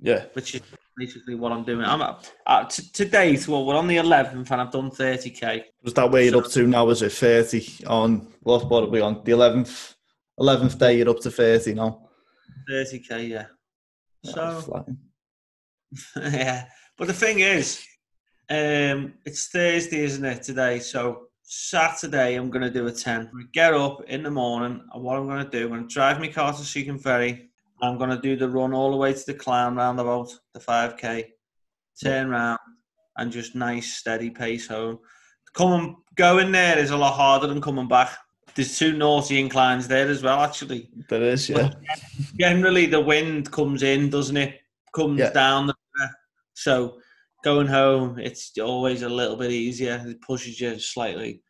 Yeah. 0.00 0.26
which 0.34 0.54
is 0.54 0.62
basically 0.96 1.34
what 1.34 1.52
I'm 1.52 1.64
doing. 1.64 1.84
I'm 1.84 2.02
at, 2.02 2.32
uh, 2.46 2.64
t- 2.64 2.88
to 2.92 3.04
date, 3.04 3.46
well, 3.48 3.64
we're 3.64 3.76
on 3.76 3.86
the 3.86 3.96
11th 3.96 4.50
and 4.50 4.60
I've 4.60 4.70
done 4.70 4.90
30K. 4.90 5.64
Was 5.82 5.94
that 5.94 6.10
where 6.10 6.22
you're 6.22 6.38
up 6.38 6.50
to 6.50 6.66
now? 6.66 6.88
Is 6.90 7.02
it 7.02 7.12
30 7.12 7.86
on, 7.86 8.28
what, 8.40 8.68
what 8.68 8.84
are 8.84 8.88
we 8.88 9.00
on? 9.00 9.22
The 9.24 9.32
11th, 9.32 9.94
11th 10.40 10.78
day, 10.78 10.98
you're 10.98 11.10
up 11.10 11.20
to 11.20 11.30
30 11.30 11.74
now. 11.74 12.08
30K, 12.70 13.28
yeah. 13.28 13.46
That's 14.22 14.34
So, 14.34 14.86
yeah. 16.16 16.66
But 16.96 17.08
the 17.08 17.14
thing 17.14 17.40
is, 17.40 17.84
um, 18.50 19.14
it's 19.24 19.48
Thursday, 19.48 20.00
isn't 20.00 20.24
it, 20.24 20.42
today? 20.42 20.78
So 20.78 21.28
Saturday, 21.42 22.36
I'm 22.36 22.50
going 22.50 22.62
to 22.62 22.70
do 22.70 22.86
a 22.86 22.92
10. 22.92 23.30
I'm 23.32 23.48
Get 23.52 23.74
up 23.74 24.02
in 24.08 24.22
the 24.22 24.30
morning, 24.30 24.82
and 24.92 25.02
what 25.02 25.18
I'm 25.18 25.26
going 25.26 25.44
to 25.44 25.50
do, 25.50 25.64
I'm 25.64 25.70
going 25.70 25.88
to 25.88 25.94
drive 25.94 26.20
my 26.20 26.28
car 26.28 26.52
to 26.52 26.64
Seacombe 26.64 26.98
Ferry. 26.98 27.50
I'm 27.84 27.98
going 27.98 28.10
to 28.10 28.20
do 28.20 28.36
the 28.36 28.48
run 28.48 28.72
all 28.72 28.90
the 28.90 28.96
way 28.96 29.12
to 29.12 29.26
the 29.26 29.34
clown 29.34 29.76
roundabout, 29.76 30.30
the 30.54 30.60
5K, 30.60 31.24
turn 32.02 32.30
round, 32.30 32.58
and 33.16 33.30
just 33.30 33.54
nice, 33.54 33.94
steady 33.94 34.30
pace 34.30 34.66
home. 34.66 34.98
Coming, 35.54 35.96
going 36.16 36.50
there 36.52 36.78
is 36.78 36.90
a 36.90 36.96
lot 36.96 37.14
harder 37.14 37.46
than 37.46 37.60
coming 37.60 37.88
back. 37.88 38.10
There's 38.54 38.78
two 38.78 38.96
naughty 38.96 39.38
inclines 39.40 39.86
there 39.88 40.08
as 40.08 40.22
well, 40.22 40.40
actually 40.40 40.88
There 41.08 41.22
is, 41.22 41.48
yeah. 41.48 41.70
generally 42.38 42.86
the 42.86 43.00
wind 43.00 43.50
comes 43.50 43.82
in, 43.82 44.10
doesn't 44.10 44.36
it? 44.36 44.60
Comes 44.94 45.18
Yeah. 45.20 45.30
down 45.30 45.66
the 45.66 45.74
so 46.56 46.98
going 47.42 47.66
home 47.66 48.16
it's 48.18 48.52
always 48.58 49.02
a 49.02 49.08
little 49.08 49.36
bit 49.36 49.50
easier. 49.50 50.02
It 50.06 50.22
pushes 50.22 50.60
you 50.60 50.78
slightly. 50.78 51.42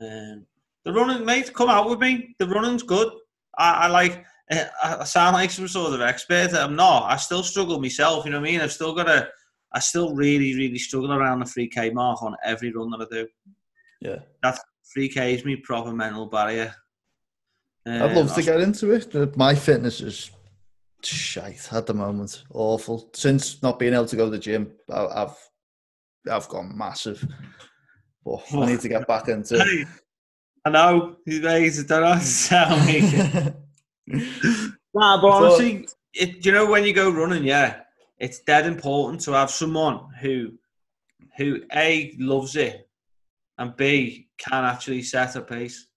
Um, 0.00 0.46
the 0.84 0.92
running, 0.92 1.24
mate, 1.24 1.52
come 1.52 1.68
out 1.68 1.90
with 1.90 1.98
me. 1.98 2.36
The 2.38 2.46
running's 2.46 2.84
good. 2.84 3.12
I, 3.58 3.70
I 3.72 3.86
like. 3.88 4.24
Eh, 4.50 4.66
I 4.82 4.96
I 5.00 5.04
sound 5.04 5.34
like 5.34 5.50
some 5.50 5.68
sort 5.68 5.94
of 5.94 6.00
expert. 6.00 6.52
I'm 6.54 6.76
not. 6.76 7.10
I 7.10 7.16
still 7.16 7.42
struggle 7.42 7.80
myself. 7.80 8.24
You 8.24 8.30
know 8.32 8.40
what 8.40 8.48
I 8.48 8.52
mean? 8.52 8.60
I've 8.60 8.72
still 8.72 8.94
got 8.94 9.04
to. 9.04 9.28
I 9.72 9.80
still 9.80 10.14
really, 10.14 10.54
really 10.54 10.78
struggle 10.78 11.12
around 11.12 11.40
the 11.40 11.46
3k 11.46 11.92
mark 11.92 12.22
on 12.22 12.36
every 12.44 12.72
run 12.72 12.90
that 12.90 13.00
I 13.10 13.14
do. 13.14 13.28
Yeah. 14.00 14.18
that 14.42 14.58
three 14.92 15.08
k 15.08 15.34
is 15.34 15.44
me 15.44 15.56
proper 15.56 15.92
mental 15.92 16.26
barrier. 16.26 16.74
I'd 17.86 18.02
Um, 18.02 18.14
love 18.14 18.34
to 18.34 18.42
get 18.42 18.60
into 18.60 18.92
it. 18.92 19.36
My 19.36 19.54
fitness 19.54 20.00
is 20.00 20.30
shite 21.02 21.72
at 21.72 21.86
the 21.86 21.94
moment. 21.94 22.44
Awful. 22.52 23.10
Since 23.14 23.62
not 23.62 23.78
being 23.78 23.94
able 23.94 24.06
to 24.06 24.16
go 24.16 24.26
to 24.26 24.30
the 24.30 24.38
gym, 24.38 24.70
I- 24.90 25.22
I've 25.22 25.36
I've 26.30 26.48
gone 26.48 26.76
massive. 26.76 27.26
But 28.24 28.42
I 28.54 28.66
need 28.66 28.80
to 28.80 28.88
get 28.88 29.06
back 29.06 29.28
into 29.28 29.56
it. 29.56 29.88
I 30.64 30.70
know 30.70 31.16
days. 31.26 31.80
I 31.80 31.86
don't 31.86 32.02
know 32.02 32.14
how 32.14 32.20
to 32.20 32.48
tell 32.48 32.86
me. 32.86 33.52
Nah, 34.06 35.20
but 35.20 35.38
So- 35.38 35.44
honestly, 35.46 35.88
it, 36.14 36.44
you 36.44 36.52
know 36.52 36.66
when 36.66 36.84
you 36.84 36.92
go 36.92 37.10
running, 37.10 37.44
yeah, 37.44 37.80
it's 38.18 38.40
dead 38.40 38.66
important 38.66 39.20
to 39.22 39.32
have 39.32 39.50
someone 39.50 40.00
who, 40.20 40.52
who 41.36 41.60
a 41.74 42.14
loves 42.18 42.56
it, 42.56 42.88
and 43.58 43.76
b 43.76 44.28
can 44.38 44.64
actually 44.64 45.02
set 45.02 45.36
a 45.36 45.40
pace. 45.42 45.88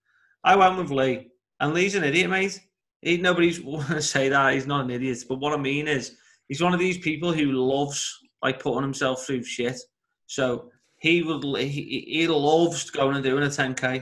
I 0.43 0.55
went 0.55 0.77
with 0.77 0.89
Lee, 0.91 1.27
and 1.59 1.73
Lee's 1.73 1.95
an 1.95 2.03
idiot, 2.03 2.29
mate. 2.29 2.59
He, 3.01 3.17
nobody's 3.17 3.59
going 3.63 3.85
to 3.87 4.01
say 4.01 4.29
that 4.29 4.53
he's 4.53 4.67
not 4.67 4.85
an 4.85 4.91
idiot, 4.91 5.19
but 5.29 5.39
what 5.39 5.53
I 5.53 5.57
mean 5.57 5.87
is 5.87 6.17
he's 6.47 6.61
one 6.61 6.73
of 6.73 6.79
these 6.79 6.97
people 6.97 7.31
who 7.33 7.51
loves 7.51 8.11
like 8.41 8.59
putting 8.61 8.81
himself 8.83 9.25
through 9.25 9.43
shit. 9.43 9.79
So 10.25 10.71
he 10.99 11.21
would 11.23 11.43
he, 11.61 12.05
he 12.07 12.27
loves 12.27 12.89
going 12.89 13.15
and 13.15 13.23
doing 13.23 13.43
a 13.43 13.47
10k. 13.47 13.93
You 13.95 13.99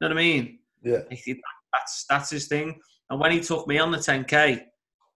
know 0.00 0.08
what 0.08 0.12
I 0.12 0.14
mean? 0.14 0.58
yeah. 0.82 1.00
He- 1.10 1.40
That's 1.72 2.04
that's 2.10 2.30
his 2.30 2.46
thing. 2.48 2.78
And 3.10 3.20
when 3.20 3.32
he 3.32 3.40
took 3.40 3.66
me 3.66 3.78
on 3.78 3.90
the 3.90 3.98
10k, 3.98 4.64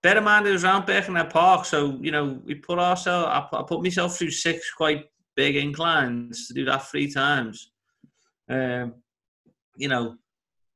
bear 0.02 0.18
in 0.18 0.24
mind 0.24 0.46
it 0.46 0.52
was 0.52 0.64
around 0.64 0.86
Birkenhead 0.86 1.30
Park, 1.30 1.64
so 1.64 1.98
you 2.00 2.10
know 2.10 2.40
we 2.44 2.54
put 2.54 2.78
ourselves. 2.78 3.28
I 3.28 3.46
put, 3.48 3.60
I 3.60 3.62
put 3.64 3.82
myself 3.82 4.16
through 4.16 4.30
six 4.30 4.70
quite 4.72 5.06
big 5.36 5.56
inclines 5.56 6.48
to 6.48 6.54
do 6.54 6.64
that 6.66 6.88
three 6.88 7.10
times. 7.10 7.72
Um, 8.48 8.94
you 9.76 9.88
know, 9.88 10.16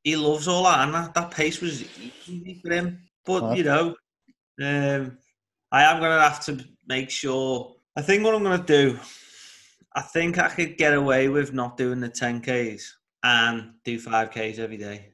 he 0.02 0.16
loves 0.16 0.48
all 0.48 0.64
that, 0.64 0.80
and 0.80 0.94
that, 0.94 1.14
that 1.14 1.30
pace 1.30 1.60
was 1.60 1.82
easy 2.28 2.60
for 2.62 2.72
him. 2.72 3.00
But 3.24 3.56
you 3.56 3.64
know, 3.64 3.94
um, 4.62 5.18
I 5.72 5.84
am 5.84 6.00
gonna 6.00 6.20
have 6.20 6.44
to 6.46 6.64
make 6.86 7.10
sure. 7.10 7.74
I 7.96 8.02
think 8.02 8.24
what 8.24 8.34
I'm 8.34 8.42
gonna 8.42 8.62
do. 8.62 8.98
I 9.96 10.02
think 10.02 10.38
I 10.38 10.48
could 10.48 10.76
get 10.76 10.92
away 10.92 11.28
with 11.28 11.52
not 11.52 11.76
doing 11.76 12.00
the 12.00 12.08
10Ks 12.08 12.82
and 13.22 13.74
do 13.84 13.96
5Ks 14.00 14.58
every 14.58 14.76
day. 14.76 15.13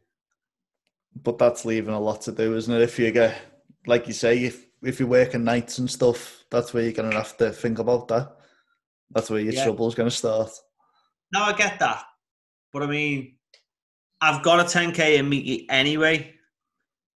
But 1.14 1.38
that's 1.38 1.64
leaving 1.64 1.94
a 1.94 2.00
lot 2.00 2.22
to 2.22 2.32
do, 2.32 2.56
isn't 2.56 2.74
it? 2.74 2.82
If 2.82 2.98
you 2.98 3.10
get 3.10 3.36
like 3.86 4.06
you 4.06 4.12
say, 4.12 4.44
if 4.44 4.66
if 4.82 4.98
you're 4.98 5.08
working 5.08 5.44
nights 5.44 5.78
and 5.78 5.90
stuff, 5.90 6.44
that's 6.50 6.72
where 6.72 6.82
you're 6.82 6.92
gonna 6.92 7.14
have 7.14 7.36
to 7.38 7.50
think 7.50 7.78
about 7.78 8.08
that. 8.08 8.36
That's 9.10 9.28
where 9.30 9.40
your 9.40 9.52
Yeah. 9.52 9.64
trouble's 9.64 9.94
gonna 9.94 10.10
start. 10.10 10.50
No, 11.32 11.42
I 11.42 11.52
get 11.52 11.78
that. 11.80 12.04
But 12.72 12.82
I 12.84 12.86
mean, 12.86 13.36
I've 14.20 14.42
got 14.42 14.60
a 14.60 14.64
10K 14.64 15.16
in 15.18 15.28
me 15.28 15.66
anyway. 15.68 16.34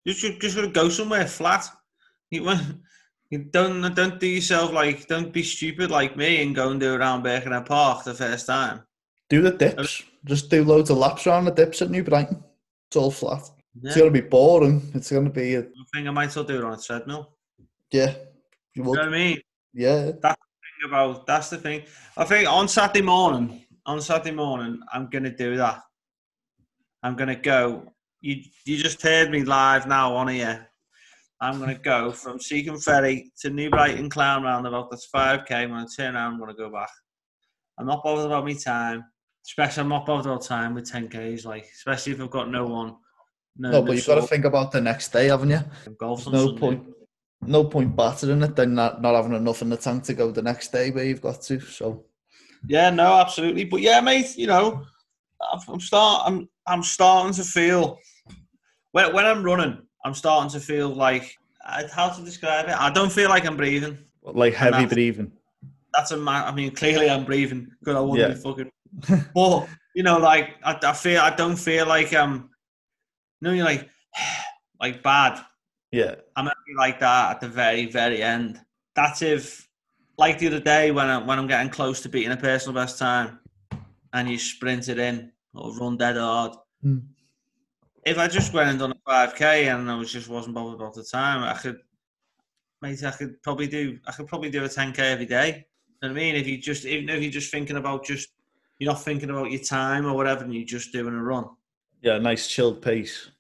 You 0.05 0.13
should 0.13 0.41
just 0.41 0.57
gotta 0.57 0.69
go 0.69 0.89
somewhere 0.89 1.27
flat. 1.27 1.67
You, 2.31 2.49
you 3.31 3.39
don't 3.39 3.95
don't 3.95 4.21
do 4.21 4.27
yourself 4.27 4.73
like 4.73 5.07
don't 5.09 5.33
be 5.33 5.43
stupid 5.43 5.91
like 5.91 6.17
me 6.17 6.43
and 6.43 6.55
go 6.55 6.71
and 6.71 6.81
do 6.81 6.95
around 6.95 7.23
Birkenhead 7.25 7.67
Park 7.67 8.05
the 8.05 8.15
first 8.15 8.47
time. 8.47 8.83
Do 9.29 9.43
the 9.43 9.53
dips. 9.53 10.03
Just 10.25 10.51
do 10.51 10.65
loads 10.65 10.91
of 10.91 10.99
laps 10.99 11.27
around 11.27 11.45
the 11.47 11.51
dips 11.53 11.83
at 11.83 11.91
New 11.91 12.03
Brighton. 12.05 12.43
It's 12.89 12.97
all 12.97 13.11
flat. 13.11 13.49
Yeah. 13.75 13.89
It's 13.91 13.97
gonna 13.99 14.11
be 14.11 14.21
boring. 14.21 14.91
It's 14.95 15.11
gonna 15.13 15.31
be 15.31 15.55
a, 15.55 15.61
I 15.61 15.65
think 15.95 16.09
I 16.09 16.11
might 16.11 16.27
as 16.27 16.37
well 16.37 16.45
do 16.45 16.59
it 16.59 16.65
on 16.65 16.73
a 16.75 16.77
treadmill. 16.77 17.35
yeah. 17.93 18.15
You 18.75 18.83
You 18.83 18.83
know 18.85 18.91
what 18.91 19.01
I 19.01 19.09
mean? 19.09 19.41
yeah. 19.75 20.11
thing 20.13 20.35
about 20.87 21.27
that's 21.27 21.51
the 21.51 21.59
thing. 21.59 21.83
I 22.17 22.25
think 22.25 22.49
on 22.49 22.69
Saturday 22.69 23.03
morning, 23.03 23.65
on 23.87 24.01
Saturday 24.01 24.35
morning, 24.35 24.81
I'm 24.93 25.09
gonna 25.11 25.35
do 25.35 25.57
that. 25.57 25.83
I'm 27.03 27.17
gonna 27.17 27.37
go. 27.37 27.85
You 28.21 28.43
you 28.65 28.77
just 28.77 29.01
heard 29.03 29.31
me 29.31 29.43
live 29.45 29.87
now 29.87 30.15
on 30.15 30.29
here. 30.29 30.67
I'm 31.41 31.59
gonna 31.59 31.79
go 31.79 32.13
from 32.13 32.39
Seacombe 32.39 32.79
Ferry 32.81 33.33
to 33.41 33.51
New 33.51 33.71
Brighton 33.71 34.11
Clown 34.11 34.43
Roundabout. 34.43 34.91
That's 34.91 35.07
five 35.07 35.47
k. 35.47 35.55
I'm 35.63 35.71
gonna 35.71 35.87
turn 35.97 36.15
around. 36.17 36.35
I'm 36.35 36.39
gonna 36.41 36.55
go 36.55 36.71
back. 36.71 36.91
I'm 37.79 37.87
not 37.87 38.03
bothered 38.05 38.27
about 38.27 38.45
my 38.45 38.53
time. 38.53 39.05
Especially, 39.47 39.81
I'm 39.81 39.89
not 39.89 40.05
bothered 40.05 40.27
about 40.27 40.43
time 40.43 40.75
with 40.75 40.91
10ks. 40.93 41.47
Like, 41.47 41.65
especially 41.65 42.13
if 42.13 42.21
I've 42.21 42.31
got 42.31 42.51
no 42.51 42.67
one. 42.67 42.97
No, 43.57 43.71
No, 43.71 43.83
but 43.83 43.97
you've 43.97 44.07
got 44.07 44.15
to 44.17 44.23
think 44.23 44.45
about 44.45 44.73
the 44.73 44.81
next 44.81 45.13
day, 45.13 45.27
haven't 45.29 45.51
you? 45.51 45.61
no 46.01 46.17
Sunday. 46.17 46.59
point 46.59 46.87
no 47.43 47.65
point 47.65 47.97
battering 47.97 48.43
it 48.43 48.55
then 48.55 48.75
not, 48.75 49.01
not 49.01 49.15
having 49.15 49.33
enough 49.33 49.63
in 49.63 49.71
the 49.71 49.77
tank 49.77 50.05
to 50.05 50.13
go 50.13 50.31
the 50.31 50.43
next 50.43 50.73
day 50.73 50.91
where 50.91 51.05
you've 51.05 51.23
got 51.23 51.41
to 51.41 51.59
so 51.59 52.05
Yeah, 52.69 52.91
no, 52.91 53.15
absolutely. 53.15 53.65
But 53.65 53.81
yeah, 53.81 53.99
mate, 54.03 54.37
you 54.37 54.47
know, 54.47 54.83
I'm- 55.51 55.61
I'm 55.69 55.81
start, 55.81 56.25
I'm, 56.27 56.49
I'm 56.67 56.83
starting 56.83 57.33
to 57.35 57.43
feel 57.45 57.99
when 58.93 59.15
when 59.15 59.25
I'm 59.25 59.43
running, 59.43 59.81
I'm 60.05 60.13
starting 60.15 60.51
to 60.51 60.61
feel 60.61 60.91
like 60.91 61.35
I- 61.65 61.87
how 61.91 62.11
to 62.11 62.23
describe 62.23 62.67
it. 62.69 62.79
I 62.79 62.91
don't 62.91 63.11
feel 63.11 63.31
like 63.31 63.47
I'm 63.47 63.57
breathing. 63.57 63.97
like 64.23 64.53
heavy 64.55 64.73
that's- 64.73 64.93
breathing 64.93 65.33
That's 65.95 66.11
a 66.11 66.19
man. 66.19 66.45
I 66.45 66.53
mean, 66.53 66.71
clearly 66.75 67.09
I'm 67.09 67.25
breathing 67.25 67.69
because 67.81 67.97
I 67.97 68.01
wouldn't 68.01 68.29
Yeah. 68.29 68.35
be 68.35 68.41
fucking. 68.41 68.71
but 69.35 69.67
you 69.95 70.03
know, 70.03 70.19
like 70.19 70.57
I, 70.63 70.79
I 70.83 70.93
feel, 70.93 71.21
I 71.23 71.31
don't 71.35 71.57
feel 71.57 71.87
like 71.87 72.13
um, 72.13 72.50
no, 73.41 73.53
you're 73.53 73.65
like 73.65 73.89
like 74.81 75.03
bad. 75.03 75.41
yeah 75.93 76.15
I'm 76.37 76.45
gonna 76.45 76.55
be 76.67 76.75
like 76.79 77.01
that 77.01 77.33
at 77.33 77.41
the 77.41 77.49
very, 77.49 77.87
very 77.87 78.23
end. 78.23 78.61
That's 78.95 79.23
if, 79.23 79.69
like 80.19 80.39
the 80.39 80.49
other 80.49 80.61
day 80.61 80.91
when 80.91 81.07
I'm 81.09 81.27
when 81.27 81.39
I'm 81.39 81.47
getting 81.47 81.71
close 81.71 82.01
to 82.03 82.09
beating 82.09 82.33
a 82.33 82.37
personal 82.37 82.75
best 82.75 82.99
time, 82.99 83.41
and 84.13 84.29
you 84.29 84.39
sprint 84.39 84.89
it 84.89 84.99
in 84.99 85.33
or 85.55 85.75
run 85.77 85.97
dead 85.97 86.17
hard. 86.17 86.53
Hmm. 86.83 86.99
If 88.05 88.19
I 88.19 88.29
just 88.29 88.53
went 88.53 88.71
and 88.71 88.79
done 88.79 88.93
a 88.93 89.11
five 89.11 89.35
k 89.35 89.69
and 89.69 89.91
I 89.91 89.95
was 89.97 90.13
just 90.13 90.29
wasn't 90.29 90.55
bothered 90.55 90.81
about 90.81 90.95
the 90.95 91.05
time, 91.05 91.43
I 91.43 91.55
could, 91.59 91.79
mate, 92.81 93.05
I 93.05 93.11
could 93.11 93.43
probably 93.43 93.67
do 93.67 93.99
I 94.07 94.13
could 94.13 94.27
probably 94.27 94.51
do 94.51 94.65
a 94.65 94.69
ten 94.69 94.93
k 94.93 95.13
every 95.13 95.27
day. 95.27 95.67
You 96.03 96.09
know 96.09 96.15
what 96.15 96.21
I 96.21 96.25
mean? 96.25 96.35
If 96.35 96.47
you 96.47 96.59
just 96.59 96.85
even 96.87 97.09
if 97.09 97.23
you're 97.23 97.31
just 97.31 97.51
thinking 97.51 97.77
about 97.77 98.05
just 98.05 98.29
you're 98.79 98.91
not 98.91 99.03
thinking 99.03 99.29
about 99.31 99.51
your 99.51 99.63
time 99.63 100.07
or 100.07 100.15
whatever, 100.15 100.45
and 100.45 100.55
you're 100.55 100.65
just 100.65 100.93
doing 100.93 101.15
a 101.15 101.23
run. 101.23 101.45
Yeah 102.03 102.19
nice 102.19 102.47
chilled 102.49 102.81
pace 102.83 103.31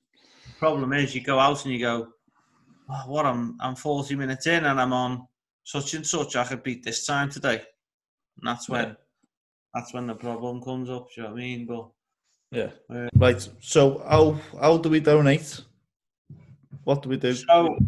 Problem 0.59 0.92
is, 0.92 1.14
you 1.14 1.23
go 1.23 1.38
out 1.38 1.64
and 1.64 1.73
you 1.73 1.81
go, 1.81 2.09
oh, 2.90 3.03
"What? 3.07 3.25
I'm 3.25 3.57
I'm 3.62 3.75
40 3.75 4.14
minutes 4.14 4.46
in 4.46 4.66
and 4.66 4.79
I'm 4.79 4.92
on 4.92 5.27
such 5.64 5.94
and 5.94 6.07
such. 6.07 6.37
I 6.37 6.44
could 6.44 6.62
beat 6.62 6.85
this 6.85 7.07
time 7.07 7.31
today." 7.31 7.62
And 8.37 8.44
that's 8.46 8.68
when 8.68 8.88
Yeah. 8.88 8.94
that's 9.73 9.94
when 9.94 10.07
the 10.07 10.14
problem 10.14 10.61
comes 10.62 10.90
up. 10.90 11.07
Do 11.09 11.12
you 11.16 11.23
know 11.23 11.33
what 11.33 11.38
I 11.38 11.42
mean? 11.42 11.66
But 11.66 11.88
yeah 12.53 12.70
Uh, 12.94 13.09
right 13.16 13.49
so 13.61 14.03
how 14.07 14.33
how 14.61 14.77
do 14.77 14.90
we 14.90 15.01
donate 15.01 15.64
what 16.85 17.03
do 17.03 17.09
we 17.09 17.16
do 17.16 17.33
so 17.35 17.79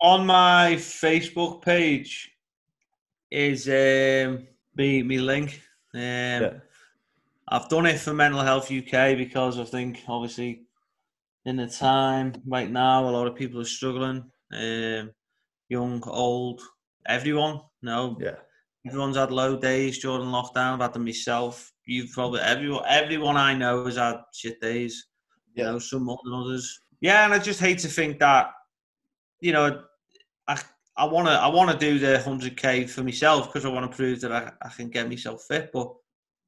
on 0.00 0.26
my 0.26 0.76
Facebook 0.76 1.62
page 1.62 2.30
is 3.30 3.66
um, 3.68 4.46
me 4.76 5.02
me 5.02 5.18
link. 5.18 5.60
Um, 5.94 6.00
yeah 6.00 6.52
I've 7.48 7.68
done 7.68 7.86
it 7.86 7.98
for 8.00 8.14
Mental 8.14 8.40
Health 8.40 8.70
UK 8.70 9.16
because 9.16 9.58
I 9.58 9.64
think 9.64 10.02
obviously 10.08 10.62
in 11.44 11.56
the 11.56 11.66
time 11.66 12.34
right 12.46 12.70
now 12.70 13.06
a 13.06 13.10
lot 13.10 13.26
of 13.26 13.34
people 13.34 13.60
are 13.60 13.64
struggling. 13.66 14.24
Um, 14.52 15.10
young, 15.68 16.02
old, 16.06 16.62
everyone. 17.06 17.60
No, 17.82 18.16
yeah 18.20 18.36
everyone's 18.86 19.16
had 19.16 19.30
low 19.32 19.56
days 19.56 19.98
during 20.00 20.28
lockdown. 20.28 20.74
I've 20.74 20.80
had 20.80 20.92
them 20.92 21.04
myself. 21.04 21.72
You've 21.86 22.12
probably 22.12 22.40
everyone 22.40 22.84
everyone 22.88 23.36
I 23.36 23.54
know 23.54 23.84
has 23.86 23.96
had 23.96 24.16
shit 24.34 24.60
days. 24.60 25.06
You 25.54 25.64
Yeah. 25.64 25.72
know, 25.72 25.78
some 25.78 26.04
more 26.04 26.18
than 26.24 26.34
others. 26.34 26.80
Yeah, 27.00 27.24
and 27.24 27.34
I 27.34 27.38
just 27.38 27.60
hate 27.60 27.78
to 27.80 27.88
think 27.88 28.18
that, 28.20 28.50
you 29.40 29.52
know, 29.52 29.84
I 30.48 30.60
I 30.96 31.04
want 31.06 31.28
to 31.28 31.32
I 31.32 31.48
want 31.48 31.70
to 31.70 31.76
do 31.78 31.98
the 31.98 32.20
hundred 32.22 32.56
k 32.56 32.86
for 32.86 33.02
myself 33.02 33.46
because 33.46 33.64
I 33.64 33.68
want 33.68 33.90
to 33.90 33.96
prove 33.96 34.20
that 34.20 34.32
I, 34.32 34.52
I 34.62 34.68
can 34.70 34.90
get 34.90 35.08
myself 35.08 35.44
fit. 35.48 35.70
But 35.72 35.92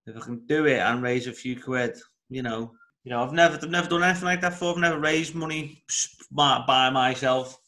if 0.06 0.16
I 0.16 0.20
can 0.20 0.46
do 0.46 0.66
it 0.66 0.78
and 0.78 1.02
raise 1.02 1.26
a 1.26 1.32
few 1.32 1.60
quid, 1.60 1.96
you 2.28 2.42
know, 2.42 2.72
you 3.04 3.10
know, 3.10 3.22
I've 3.22 3.32
never 3.32 3.54
I've 3.56 3.70
never 3.70 3.88
done 3.88 4.02
anything 4.02 4.24
like 4.24 4.40
that 4.40 4.50
before. 4.50 4.72
I've 4.72 4.78
never 4.78 4.98
raised 4.98 5.34
money 5.34 5.82
by 6.32 6.90
myself. 6.90 7.58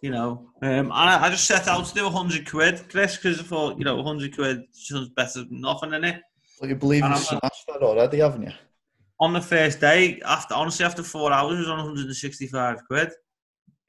You 0.00 0.10
know, 0.10 0.50
um, 0.62 0.70
and 0.70 0.92
I, 0.92 1.24
I 1.26 1.30
just 1.30 1.46
set 1.46 1.66
out 1.66 1.84
to 1.86 1.94
do 1.94 2.08
hundred 2.08 2.48
quid, 2.48 2.84
Chris, 2.88 3.16
because 3.16 3.40
I 3.40 3.42
thought, 3.42 3.78
you 3.78 3.84
know, 3.84 4.00
hundred 4.04 4.34
quid 4.34 4.60
sounds 4.72 5.08
better 5.10 5.40
than 5.40 5.60
nothing 5.60 5.92
in 5.92 6.04
it. 6.04 6.22
well, 6.60 6.70
you 6.70 6.76
believe 6.76 7.02
And 7.02 7.14
you 7.14 7.18
I'm- 7.20 7.24
smashed 7.40 7.66
that 7.66 7.82
already 7.82 8.18
haven't 8.18 8.42
you 8.42 8.52
on 9.20 9.32
the 9.32 9.40
first 9.40 9.80
day, 9.80 10.20
after 10.24 10.54
honestly 10.54 10.86
after 10.86 11.02
four 11.02 11.32
hours, 11.32 11.56
it 11.56 11.58
was 11.62 11.68
on 11.68 11.78
165 11.78 12.76
quid. 12.86 13.10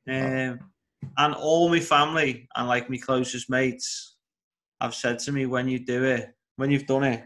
Um, 0.09 0.59
and 1.17 1.35
all 1.35 1.69
my 1.69 1.79
family 1.79 2.47
and 2.55 2.67
like 2.67 2.89
my 2.89 2.97
closest 2.97 3.47
mates 3.47 4.15
have 4.81 4.95
said 4.95 5.19
to 5.19 5.31
me, 5.31 5.45
when 5.45 5.67
you 5.67 5.85
do 5.85 6.03
it, 6.03 6.29
when 6.55 6.71
you've 6.71 6.87
done 6.87 7.03
it, 7.03 7.23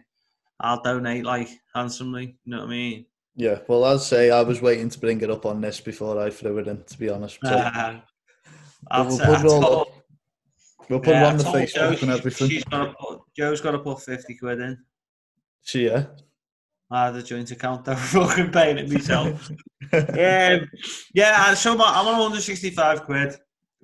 I'll 0.63 0.82
donate 0.82 1.23
like 1.26 1.49
handsomely. 1.76 2.38
You 2.45 2.52
know 2.52 2.60
what 2.62 2.67
I 2.67 2.69
mean? 2.71 3.06
yeah 3.36 3.58
well 3.67 3.84
i'll 3.84 3.97
say 3.97 4.30
i 4.30 4.43
was 4.43 4.62
waiting 4.62 4.88
to 4.89 4.99
bring 4.99 5.19
it 5.21 5.32
up 5.32 5.43
on 5.47 5.60
this 5.60 5.80
before 5.82 6.21
i 6.21 6.30
threw 6.30 6.60
it 6.60 6.67
in 6.67 6.84
to 6.84 6.97
be 6.99 7.10
honest 7.10 7.39
so 7.43 7.49
Uh, 8.91 9.06
we'll 9.08 9.17
put 9.17 9.39
it 9.39 9.45
all 9.47 9.62
told- 9.62 9.88
up. 9.88 9.93
we'll 10.88 10.99
put 10.99 11.15
it 11.15 11.23
on 11.23 11.38
the 11.38 11.43
facebook 11.45 11.97
Jo 11.97 11.97
and 12.04 12.12
everything 12.12 12.49
She's 12.49 12.63
got 12.65 12.86
to 12.86 12.93
put, 12.93 13.21
Joe's 13.36 13.60
got 13.60 13.71
to 13.71 13.80
put 13.80 14.02
50 14.02 14.36
quid 14.36 14.60
in. 14.60 14.78
she 15.63 15.86
yeah 15.88 16.06
I 16.91 17.06
had 17.06 17.15
a 17.15 17.23
joint 17.23 17.49
account. 17.49 17.88
I 17.88 17.93
was 17.93 18.02
fucking 18.12 18.52
paying 18.52 18.78
it 18.78 18.88
myself. 18.91 19.49
um, 19.93 20.69
yeah, 21.15 21.54
so 21.56 21.73
I'm 21.73 21.82
on 22.08 22.19
165 22.19 23.04
quid. 23.04 23.30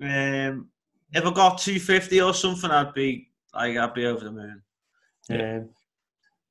Um, 0.00 0.68
if 1.12 1.26
I 1.26 1.32
got 1.32 1.58
250 1.58 2.20
or 2.20 2.32
something, 2.34 2.70
I'd 2.70 2.94
be 2.94 3.30
like, 3.52 3.76
I'd 3.76 3.94
be 3.94 4.06
over 4.06 4.22
the 4.26 4.30
moon. 4.30 4.62
Yeah. 5.28 5.56
Um, 5.56 5.70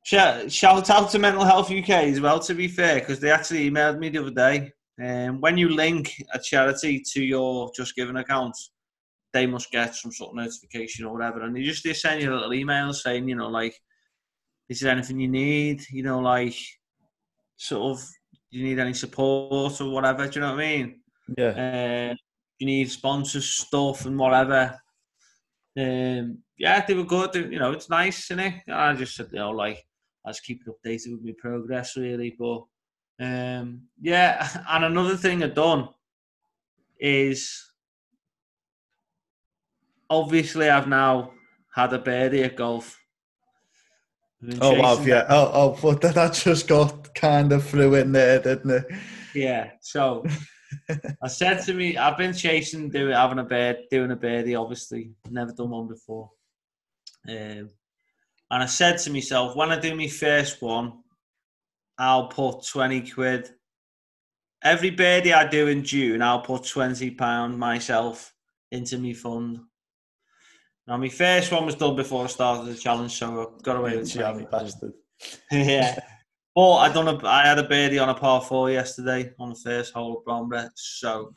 shout, 0.04 0.52
shout 0.52 0.90
out 0.90 1.10
to 1.12 1.20
Mental 1.20 1.44
Health 1.44 1.72
UK 1.72 1.90
as 1.90 2.22
well, 2.22 2.40
to 2.40 2.54
be 2.54 2.68
fair, 2.68 3.00
because 3.00 3.20
they 3.20 3.32
actually 3.32 3.70
emailed 3.70 4.00
me 4.00 4.10
the 4.10 4.20
other 4.20 4.32
day. 4.32 4.72
Um, 5.02 5.40
when 5.40 5.58
you 5.58 5.70
link 5.70 6.14
a 6.34 6.40
charity 6.40 7.04
to 7.14 7.24
your 7.24 7.72
Just 7.76 7.96
Giving 7.96 8.18
account, 8.18 8.56
they 9.32 9.46
must 9.46 9.72
get 9.72 9.96
some 9.96 10.12
sort 10.12 10.32
of 10.32 10.38
notification 10.38 11.06
or 11.06 11.14
whatever. 11.14 11.42
And 11.42 11.56
they 11.56 11.64
just 11.64 11.84
they 11.84 11.94
send 11.94 12.22
you 12.22 12.32
a 12.32 12.36
little 12.36 12.54
email 12.54 12.94
saying, 12.94 13.30
you 13.30 13.36
know, 13.36 13.48
like, 13.48 13.76
is 14.68 14.80
there 14.80 14.92
anything 14.92 15.20
you 15.20 15.30
need? 15.30 15.84
You 15.92 16.04
know, 16.04 16.20
like, 16.20 16.56
sort 17.58 17.98
of, 17.98 18.08
you 18.50 18.64
need 18.64 18.80
any 18.80 18.94
support 18.94 19.80
or 19.80 19.90
whatever? 19.90 20.28
Do 20.28 20.36
you 20.36 20.42
know 20.42 20.56
what 20.56 20.64
I 20.64 20.68
mean? 20.68 21.02
Yeah. 21.38 22.12
Uh, 22.12 22.16
you 22.58 22.66
need 22.66 22.92
sponsor 22.92 23.42
stuff 23.42 24.06
and 24.06 24.18
whatever. 24.18 24.80
Um, 25.78 26.40
yeah, 26.58 26.86
they 26.86 26.94
were 26.94 27.06
good. 27.06 27.36
You 27.36 27.60
know, 27.60 27.72
it's 27.72 27.90
nice, 27.90 28.26
isn't 28.26 28.40
it? 28.40 28.54
I 28.70 28.94
just 28.94 29.16
said, 29.16 29.30
you 29.32 29.40
know, 29.40 29.52
like, 29.52 29.86
Keep 30.38 30.62
it 30.68 30.74
updated 30.74 31.12
with 31.12 31.24
my 31.24 31.34
progress, 31.40 31.96
really. 31.96 32.36
But 32.38 32.64
um, 33.20 33.84
yeah, 34.02 34.48
and 34.70 34.86
another 34.86 35.18
thing 35.18 35.44
I've 35.44 35.56
done 35.56 35.90
is 37.00 37.72
obviously 40.10 40.70
I've 40.70 40.88
now 40.88 41.32
had 41.74 41.94
a 41.94 42.00
birdie 42.00 42.44
at 42.44 42.56
golf. 42.56 43.00
Oh 44.62 44.80
wow, 44.80 45.02
yeah. 45.02 45.26
Oh, 45.30 45.52
oh, 45.54 45.80
but 45.82 46.02
that 46.14 46.34
just 46.34 46.68
got 46.68 47.14
kind 47.14 47.52
of 47.52 47.66
through 47.66 47.96
in 47.96 48.12
there, 48.14 48.40
didn't 48.40 48.72
it? 48.72 48.86
Yeah. 49.36 49.72
So 49.82 50.26
I 51.22 51.28
said 51.28 51.62
to 51.66 51.74
me, 51.74 51.98
I've 51.98 52.18
been 52.18 52.34
chasing 52.34 52.90
doing 52.90 53.14
having 53.14 53.40
a 53.40 53.44
bird, 53.44 53.78
doing 53.92 54.12
a 54.12 54.16
birdie. 54.16 54.56
Obviously, 54.56 55.12
never 55.30 55.52
done 55.52 55.72
one 55.72 55.88
before. 55.88 56.30
Um, 57.28 57.70
and 58.52 58.64
I 58.64 58.66
said 58.66 58.98
to 59.00 59.12
myself, 59.12 59.56
when 59.56 59.72
I 59.72 59.80
do 59.80 59.96
my 59.96 60.08
first 60.08 60.62
one, 60.62 60.94
I'll 61.98 62.28
put 62.28 62.66
20 62.66 63.10
quid. 63.12 63.50
Every 64.64 64.90
birdie 64.90 65.34
I 65.34 65.48
do 65.48 65.68
in 65.68 65.84
June, 65.84 66.22
I'll 66.22 66.42
put 66.42 66.66
20 66.66 67.12
pound 67.12 67.58
myself 67.58 68.34
into 68.72 68.98
my 68.98 69.14
fund. 69.14 69.60
Now, 70.88 70.98
my 70.98 71.10
first 71.10 71.52
one 71.52 71.66
was 71.66 71.76
done 71.76 71.96
before 71.96 72.24
I 72.24 72.28
started 72.28 72.66
the 72.66 72.76
challenge, 72.76 73.12
so 73.12 73.42
I 73.42 73.62
got 73.62 73.78
away 73.78 73.98
with 73.98 74.16
it. 74.16 74.52
bastard. 74.52 74.94
yeah. 75.52 76.00
But 76.56 76.76
I 76.78 76.92
done 76.92 77.08
a, 77.08 77.28
I 77.28 77.46
had 77.46 77.60
a 77.60 77.64
birdie 77.64 78.00
on 78.00 78.10
a 78.10 78.16
par 78.16 78.42
four 78.42 78.72
yesterday 78.72 79.32
on 79.40 79.50
the 79.50 79.56
first 79.56 79.94
hole 79.94 80.18
of 80.18 80.26
Bromley, 80.26 80.68
so 80.76 81.36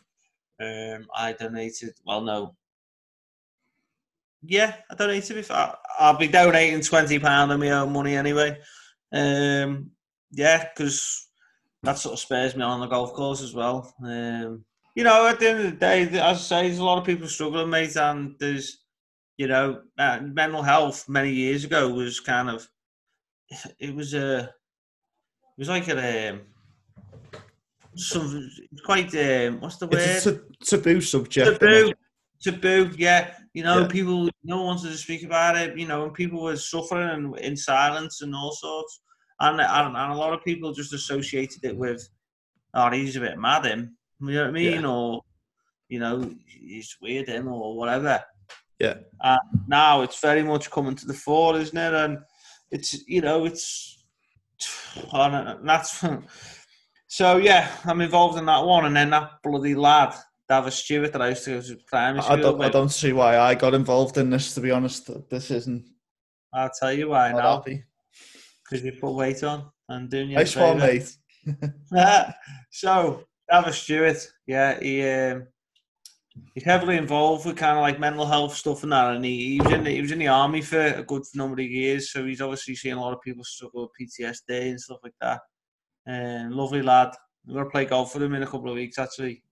um, 0.61 1.07
I 1.15 1.35
donated. 1.39 1.93
Well, 2.07 2.23
no, 2.23 2.57
yeah, 4.45 4.77
I 4.91 4.95
donated 4.95 5.37
before. 5.37 5.75
I'll 5.99 6.19
be 6.19 6.29
donating 6.29 6.81
twenty 6.81 7.19
pound 7.19 7.53
of 7.53 7.61
my 7.61 7.71
own 7.71 7.93
money 7.93 8.17
anyway. 8.17 8.59
Um, 9.13 9.91
yeah, 10.31 10.69
because 10.75 11.29
that 11.83 11.99
sort 11.99 12.15
of 12.15 12.19
spares 12.19 12.57
me 12.57 12.63
on 12.63 12.81
the 12.81 12.87
golf 12.87 13.13
course 13.13 13.43
as 13.43 13.55
well. 13.55 13.93
Um, 14.05 14.65
you 14.95 15.05
know, 15.05 15.27
at 15.27 15.41
the 15.41 15.49
end 15.49 15.59
of 15.61 15.65
the 15.65 15.79
day, 15.79 16.03
as 16.03 16.19
I 16.19 16.35
say, 16.35 16.67
there's 16.67 16.79
a 16.79 16.85
lot 16.85 16.99
of 16.99 17.05
people 17.05 17.27
struggling, 17.27 17.71
mate, 17.71 17.97
and 17.97 18.35
there's, 18.39 18.85
you 19.37 19.49
know, 19.49 19.83
uh, 19.99 20.21
mental 20.23 20.63
health 20.63 21.09
many 21.09 21.31
years 21.31 21.65
ago 21.65 21.89
was 21.89 22.21
kind 22.21 22.51
of, 22.51 22.67
it 23.79 23.95
was 23.95 24.15
a, 24.15 24.41
it 24.41 25.59
was 25.59 25.69
like 25.69 25.89
a, 25.89 26.29
um, 26.29 26.41
some 27.95 28.51
quite, 28.85 29.15
um, 29.15 29.61
what's 29.61 29.77
the 29.77 29.87
word? 29.87 30.01
It's 30.01 30.27
a 30.27 30.41
taboo 30.65 31.01
subject. 31.01 31.61
Taboo, 31.61 31.93
taboo, 32.41 32.91
yeah. 32.97 33.35
You 33.55 33.65
know, 33.65 33.81
yeah. 33.81 33.89
people, 33.89 34.31
no 34.45 34.59
one 34.59 34.67
wanted 34.67 34.91
to 34.91 34.97
speak 34.97 35.25
about 35.25 35.57
it. 35.57 35.79
You 35.79 35.87
know, 35.87 36.05
and 36.05 36.15
people 36.15 36.43
were 36.43 36.57
suffering 36.57 37.09
and 37.09 37.39
in 37.39 37.57
silence 37.57 38.23
and 38.23 38.35
all 38.35 38.53
sorts 38.53 39.03
and, 39.43 39.61
and, 39.61 39.97
and 39.97 40.13
a 40.13 40.17
lot 40.17 40.33
of 40.33 40.45
people 40.45 40.73
just 40.73 40.93
associated 40.93 41.65
it 41.65 41.77
with, 41.77 42.09
oh, 42.75 42.91
he's 42.91 43.17
a 43.17 43.21
bit 43.21 43.39
mad, 43.39 43.67
him. 43.67 43.97
You 44.21 44.35
know 44.35 44.41
what 44.43 44.49
I 44.49 44.53
mean? 44.53 44.83
Yeah. 44.83 44.89
Or, 44.89 45.21
you 45.89 45.99
know, 45.99 46.33
he's 46.47 46.97
weird, 47.03 47.29
him, 47.29 47.49
or 47.49 47.77
whatever. 47.77 48.23
Yeah. 48.79 48.99
And 49.21 49.41
now 49.67 50.03
it's 50.03 50.21
very 50.21 50.45
much 50.45 50.71
coming 50.71 50.95
to 50.95 51.07
the 51.07 51.15
fore, 51.15 51.57
isn't 51.57 51.77
it? 51.77 51.93
And 51.93 52.19
it's, 52.71 53.07
you 53.09 53.21
know, 53.21 53.45
it's, 53.45 54.05
and 55.13 55.69
that's, 55.69 56.05
so 57.09 57.37
yeah, 57.39 57.69
I'm 57.85 58.01
involved 58.01 58.39
in 58.39 58.47
that 58.47 58.65
one. 58.65 58.85
And 58.85 58.95
then 58.95 59.11
that 59.11 59.31
bloody 59.43 59.75
lad, 59.75 60.15
Davis 60.53 60.75
Stewart, 60.75 61.13
that 61.13 61.23
I 61.23 61.31
used 61.31 61.45
to 61.45 61.51
go 61.53 61.63
to 61.63 61.77
primary 61.87 62.23
school 62.23 62.37
I 62.37 62.41
don't, 62.41 62.59
with. 62.59 62.69
I 62.69 62.71
don't 62.71 62.91
see 62.91 63.15
why 63.15 63.39
I 63.39 63.55
got 63.55 63.73
involved 63.73 64.19
in 64.19 64.29
this, 64.29 64.55
to 64.55 64.61
be 64.61 64.71
honest. 64.71 65.09
This 65.31 65.51
isn't. 65.51 65.87
I'll 66.53 66.71
tell 66.79 66.93
you 66.93 67.09
why 67.09 67.33
now. 67.33 67.65
Because 67.65 68.85
you 68.85 68.93
put 69.01 69.13
weight 69.13 69.43
on 69.45 69.71
and 69.89 70.11
doing 70.11 70.29
your 70.29 70.41
nice 70.41 70.55
one, 70.55 70.79
mate. 70.79 71.17
so 72.71 73.25
Davis 73.51 73.79
Stewart, 73.79 74.29
yeah, 74.47 74.79
he 74.79 75.09
um, 75.09 75.47
he's 76.55 76.65
heavily 76.65 76.99
involved 76.99 77.47
with 77.47 77.57
kind 77.57 77.79
of 77.79 77.83
like 77.83 77.99
mental 77.99 78.27
health 78.27 78.55
stuff 78.55 78.83
and 78.83 78.93
that, 78.93 79.17
and 79.17 79.25
he, 79.25 79.55
he 79.55 79.61
was 79.63 79.73
in 79.73 79.85
the, 79.85 79.91
he 79.91 80.03
was 80.03 80.13
in 80.13 80.19
the 80.19 80.29
army 80.29 80.61
for 80.61 80.81
a 80.81 81.03
good 81.03 81.23
number 81.35 81.55
of 81.63 81.67
years, 81.67 82.13
so 82.13 82.27
he's 82.27 82.43
obviously 82.43 82.75
seen 82.75 82.93
a 82.93 83.01
lot 83.01 83.15
of 83.15 83.23
people 83.23 83.43
struggle 83.45 83.89
with 83.99 84.09
PTSD 84.21 84.71
and 84.71 84.81
stuff 84.81 84.99
like 85.03 85.15
that. 85.23 85.41
And 86.05 86.53
um, 86.53 86.59
lovely 86.59 86.83
lad. 86.83 87.15
I'm 87.49 87.55
gonna 87.55 87.71
play 87.71 87.87
golf 87.87 88.13
with 88.13 88.23
him 88.23 88.35
in 88.35 88.43
a 88.43 88.47
couple 88.47 88.69
of 88.69 88.75
weeks 88.75 88.99
actually. 88.99 89.43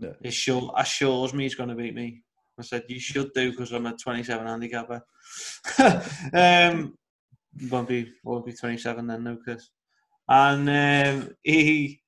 Yeah. 0.00 0.12
It 0.22 0.32
sure 0.32 0.72
assures 0.76 1.34
me 1.34 1.44
he's 1.44 1.54
gonna 1.54 1.74
beat 1.74 1.94
me. 1.94 2.22
I 2.58 2.62
said 2.62 2.84
you 2.88 3.00
should 3.00 3.32
do 3.34 3.50
because 3.50 3.72
I'm 3.72 3.86
a 3.86 3.96
27 3.96 4.46
handicapper. 4.46 5.02
um, 6.34 6.94
won't 7.70 7.88
be 7.88 8.12
won't 8.24 8.46
be 8.46 8.52
27 8.52 9.06
then, 9.06 9.24
Lucas. 9.24 9.70
And 10.28 10.68
um, 10.68 11.30
he 11.42 12.00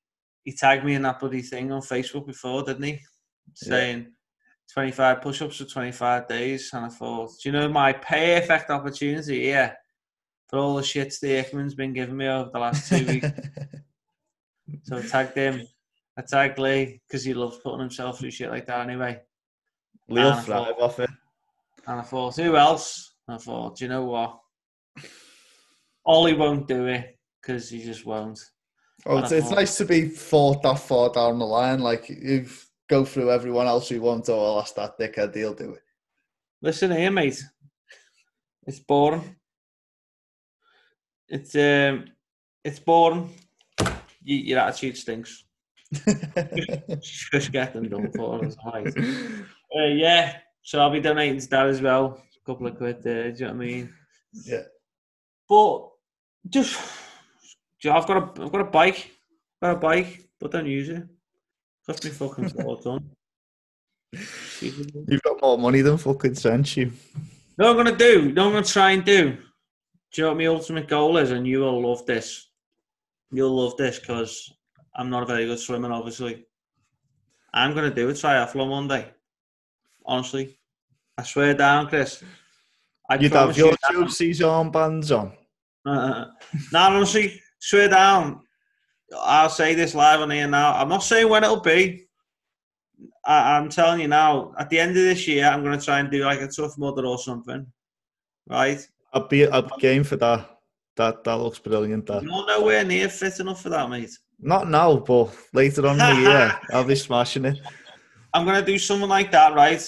he 0.43 0.51
tagged 0.53 0.85
me 0.85 0.95
in 0.95 1.01
that 1.03 1.19
bloody 1.19 1.41
thing 1.41 1.71
on 1.71 1.81
Facebook 1.81 2.27
before, 2.27 2.63
didn't 2.63 2.83
he? 2.83 2.99
Saying 3.53 3.99
yeah. 3.99 4.07
25 4.73 5.21
push-ups 5.21 5.57
for 5.57 5.65
25 5.65 6.27
days, 6.27 6.69
and 6.73 6.85
I 6.85 6.89
thought, 6.89 7.29
do 7.41 7.49
you 7.49 7.53
know 7.53 7.69
my 7.69 7.93
perfect 7.93 8.69
opportunity 8.69 9.43
here 9.43 9.75
for 10.53 10.59
all 10.59 10.75
the 10.75 10.83
shit 10.83 11.15
the 11.19 11.29
Hickman's 11.29 11.73
been 11.73 11.93
giving 11.93 12.15
me 12.15 12.27
over 12.27 12.51
the 12.53 12.59
last 12.59 12.87
two 12.87 13.03
weeks. 13.07 13.27
so 14.83 14.97
I 14.97 15.01
tagged 15.01 15.35
him. 15.35 15.67
I 16.17 16.21
tagged 16.21 16.59
Lee 16.59 17.01
because 17.07 17.23
he 17.23 17.33
loves 17.33 17.57
putting 17.57 17.79
himself 17.79 18.19
through 18.19 18.31
shit 18.31 18.49
like 18.49 18.67
that 18.67 18.87
anyway. 18.87 19.19
Lee'll 20.07 20.35
thrive 20.35 20.75
off 20.79 20.99
it. 20.99 21.09
And 21.87 21.99
I 21.99 22.03
thought, 22.03 22.35
who 22.35 22.55
else? 22.55 23.15
I 23.27 23.37
thought, 23.37 23.77
do 23.77 23.85
you 23.85 23.89
know 23.89 24.05
what? 24.05 24.39
Ollie 26.05 26.33
won't 26.33 26.67
do 26.67 26.87
it 26.87 27.17
because 27.41 27.69
he 27.69 27.83
just 27.83 28.05
won't. 28.05 28.39
Oh, 29.05 29.17
it's, 29.17 29.31
it's 29.31 29.49
nice 29.49 29.77
to 29.77 29.85
be 29.85 30.07
thought 30.07 30.61
that 30.63 30.79
far 30.79 31.11
down 31.11 31.39
the 31.39 31.45
line. 31.45 31.79
Like 31.79 32.09
you 32.09 32.47
go 32.89 33.03
through 33.03 33.31
everyone 33.31 33.67
else 33.67 33.89
who 33.89 34.01
won't. 34.01 34.29
Oh, 34.29 34.37
well, 34.37 34.55
that's 34.57 34.73
that 34.73 34.97
dickhead. 34.99 35.35
He'll 35.35 35.53
do 35.53 35.73
it. 35.73 35.81
Listen 36.61 36.91
here, 36.91 37.11
mate. 37.11 37.41
It's 38.65 38.79
boring. 38.79 39.35
It's 41.27 41.55
um, 41.55 42.05
it's 42.63 42.79
boring. 42.79 43.29
You, 44.21 44.37
your 44.37 44.59
attitude 44.59 44.97
stinks. 44.97 45.45
Just, 47.31 47.51
get 47.51 47.73
them 47.73 47.89
done 47.89 48.11
for 48.11 48.43
us? 48.45 48.55
Uh, 48.65 49.85
yeah, 49.85 50.37
so 50.61 50.79
I'll 50.79 50.91
be 50.91 50.99
donating 50.99 51.39
to 51.39 51.49
that 51.49 51.67
as 51.67 51.81
well. 51.81 52.21
A 52.35 52.45
couple 52.45 52.67
of 52.67 52.77
quid 52.77 53.01
there. 53.01 53.31
Do 53.31 53.39
you 53.39 53.45
know 53.45 53.53
what 53.53 53.63
I 53.63 53.65
mean? 53.65 53.93
Yeah. 54.45 54.63
But 55.47 55.89
just 56.49 56.79
I've 57.85 58.07
got 58.07 58.39
a 58.39 58.43
I've 58.43 58.51
got 58.51 58.61
a 58.61 58.65
bike, 58.65 59.11
I've 59.61 59.69
got 59.69 59.75
a 59.77 59.79
bike, 59.79 60.29
but 60.39 60.51
don't 60.51 60.65
use 60.65 60.89
it. 60.89 61.03
Cost 61.85 62.05
me 62.05 62.11
fucking 62.11 62.49
thoughts 62.49 62.85
on. 62.85 63.09
You've 64.61 65.21
got 65.23 65.41
more 65.41 65.57
money 65.57 65.81
than 65.81 65.97
fucking 65.97 66.35
sense, 66.35 66.77
you. 66.77 66.91
No, 67.57 67.69
I'm 67.69 67.77
gonna 67.77 67.95
do. 67.95 68.31
No, 68.31 68.45
I'm 68.45 68.53
gonna 68.53 68.65
try 68.65 68.91
and 68.91 69.03
do. 69.03 69.31
Do 69.31 69.41
you 70.15 70.23
know 70.23 70.29
what 70.29 70.37
my 70.37 70.45
ultimate 70.45 70.87
goal 70.87 71.17
is? 71.17 71.31
And 71.31 71.47
you 71.47 71.59
will 71.59 71.81
love 71.87 72.05
this. 72.05 72.47
You'll 73.31 73.55
love 73.55 73.75
this 73.77 73.99
because 73.99 74.53
I'm 74.95 75.09
not 75.09 75.23
a 75.23 75.25
very 75.25 75.45
good 75.45 75.59
swimmer, 75.59 75.91
obviously. 75.91 76.45
I'm 77.53 77.73
gonna 77.73 77.93
do 77.93 78.09
a 78.09 78.13
triathlon 78.13 78.69
one 78.69 78.87
day. 78.87 79.11
Honestly, 80.05 80.57
I 81.17 81.23
swear 81.23 81.53
down, 81.53 81.87
Chris. 81.87 82.23
I 83.09 83.15
You'd 83.15 83.33
have 83.33 83.57
your 83.57 83.75
Chelsea's 83.89 84.39
armbands 84.39 85.17
on. 85.17 85.33
Uh, 85.85 86.25
now, 86.71 86.95
honestly, 86.95 87.41
swear 87.59 87.89
down. 87.89 88.41
I'll 89.15 89.49
say 89.49 89.75
this 89.75 89.93
live 89.93 90.21
on 90.21 90.31
here 90.31 90.47
now. 90.47 90.73
I'm 90.73 90.89
not 90.89 91.03
saying 91.03 91.29
when 91.29 91.43
it'll 91.43 91.59
be. 91.59 92.07
I, 93.25 93.57
am 93.57 93.69
telling 93.69 94.01
you 94.01 94.07
now. 94.07 94.53
At 94.57 94.69
the 94.69 94.79
end 94.79 94.91
of 94.91 95.03
this 95.03 95.27
year, 95.27 95.45
I'm 95.45 95.63
going 95.63 95.77
to 95.77 95.83
try 95.83 95.99
and 95.99 96.09
do 96.09 96.23
like 96.23 96.41
a 96.41 96.47
tough 96.47 96.77
mudder 96.77 97.05
or 97.05 97.17
something. 97.17 97.65
Right? 98.49 98.85
I'll 99.13 99.27
be 99.27 99.43
a 99.43 99.69
game 99.79 100.03
for 100.03 100.15
that. 100.17 100.49
That 100.95 101.23
that 101.23 101.37
looks 101.37 101.59
brilliant. 101.59 102.05
That 102.05 102.23
You're 102.23 102.45
nowhere 102.45 102.83
near 102.83 103.09
fit 103.09 103.39
enough 103.39 103.61
for 103.61 103.69
that, 103.69 103.89
mate. 103.89 104.11
Not 104.43 104.69
now, 104.69 104.97
but 104.97 105.35
later 105.53 105.87
on 105.87 105.99
in 105.99 106.15
the 106.15 106.21
year, 106.29 106.59
I'll 106.73 106.83
be 106.83 106.95
smashing 106.95 107.45
it. 107.45 107.59
I'm 108.33 108.45
gonna 108.45 108.65
do 108.65 108.77
something 108.77 109.09
like 109.09 109.31
that, 109.31 109.53
right? 109.53 109.81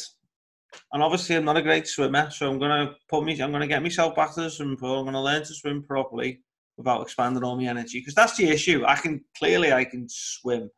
And 0.94 1.02
obviously, 1.04 1.36
I'm 1.36 1.46
not 1.46 1.58
a 1.58 1.62
great 1.62 1.88
swimmer, 1.88 2.30
so 2.32 2.50
I'm 2.50 2.60
gonna 2.60 2.96
put 3.10 3.24
me. 3.24 3.40
I'm 3.42 3.52
gonna 3.52 3.68
get 3.68 3.82
myself 3.84 4.16
back 4.16 4.34
to 4.36 4.42
the 4.42 4.50
swimming 4.50 4.78
pool. 4.78 5.00
I'm 5.00 5.06
gonna 5.06 5.22
learn 5.22 5.44
to 5.44 5.54
swim 5.54 5.84
properly 5.84 6.42
without 6.78 7.02
expanding 7.02 7.44
all 7.44 7.56
my 7.56 7.64
energy, 7.66 8.00
because 8.00 8.16
that's 8.16 8.36
the 8.38 8.48
issue. 8.50 8.84
I 8.86 8.96
can 8.96 9.24
clearly 9.38 9.72
I 9.72 9.86
can 9.86 10.08
swim, 10.10 10.70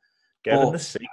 Get 0.43 0.53
in 0.53 0.59
Oh. 0.59 0.71
the 0.71 0.79
sea. 0.79 1.07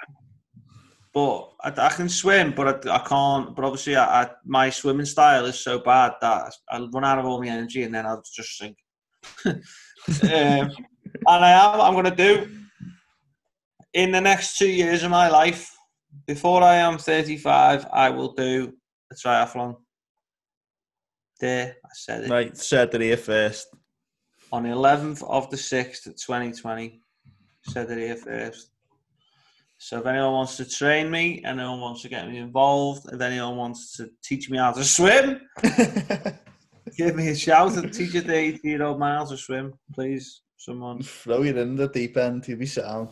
but 1.13 1.53
I, 1.63 1.87
I 1.87 1.89
can 1.91 2.09
swim, 2.09 2.53
but 2.55 2.87
I, 2.87 2.95
I 2.95 2.99
can't. 2.99 3.57
But 3.57 3.65
obviously, 3.65 3.97
I, 3.97 4.23
I, 4.25 4.31
my 4.45 4.69
swimming 4.71 5.07
style 5.07 5.47
is 5.47 5.59
so 5.59 5.79
bad 5.79 6.13
that 6.21 6.53
I'll 6.71 6.91
run 6.91 7.05
out 7.05 7.19
of 7.19 7.25
all 7.25 7.41
my 7.41 7.49
energy 7.49 7.83
and 7.85 7.95
then 7.95 8.05
I'll 8.07 8.23
just 8.35 8.59
sink. 8.59 8.77
um, 9.47 10.71
and 11.27 11.45
I 11.45 11.51
am. 11.51 11.81
I'm 11.81 11.93
going 11.93 12.05
to 12.05 12.11
do 12.11 12.51
in 13.93 14.11
the 14.11 14.21
next 14.21 14.59
two 14.59 14.69
years 14.69 15.03
of 15.03 15.11
my 15.11 15.29
life. 15.29 15.71
Before 16.27 16.63
I 16.63 16.77
am 16.77 16.99
35, 16.99 17.87
I 17.93 18.11
will 18.11 18.33
do 18.33 18.73
a 19.11 19.15
triathlon. 19.15 19.77
There, 21.41 21.77
I 21.85 21.89
said 21.93 22.25
it. 22.25 22.31
Right, 22.31 22.57
said 22.57 22.95
it 22.95 23.01
here 23.01 23.17
first. 23.17 23.67
On 24.53 24.63
the 24.63 24.69
11th 24.71 25.23
of 25.29 25.51
the 25.51 25.57
6th, 25.57 26.05
2020. 26.05 27.01
Said 27.69 27.91
it 27.91 27.99
here 27.99 28.17
first. 28.17 28.71
So 29.79 29.99
if 29.99 30.07
anyone 30.07 30.33
wants 30.33 30.57
to 30.59 30.65
train 30.69 31.11
me, 31.11 31.43
anyone 31.45 31.81
wants 31.81 32.03
to 32.03 32.09
get 32.09 32.29
me 32.29 32.39
involved, 32.39 33.07
if 33.13 33.21
anyone 33.21 33.57
wants 33.57 33.97
to 33.97 34.09
teach 34.23 34.49
me 34.49 34.59
how 34.59 34.73
to 34.73 34.85
swim, 34.85 35.41
give 36.97 37.17
me 37.17 37.29
a 37.29 37.35
shout 37.35 37.77
and 37.77 37.93
teach 37.93 38.15
a 38.15 38.35
80 38.35 38.61
year 38.67 38.83
old 38.83 39.01
man 39.01 39.19
how 39.19 39.25
to 39.27 39.37
swim, 39.37 39.75
please. 39.93 40.44
Someone. 40.65 41.03
Throw 41.03 41.43
you 41.43 41.55
in 41.59 41.77
the 41.77 41.89
deep 41.89 42.17
end, 42.17 42.49
you'll 42.49 42.59
be 42.59 42.65
sound. 42.65 43.11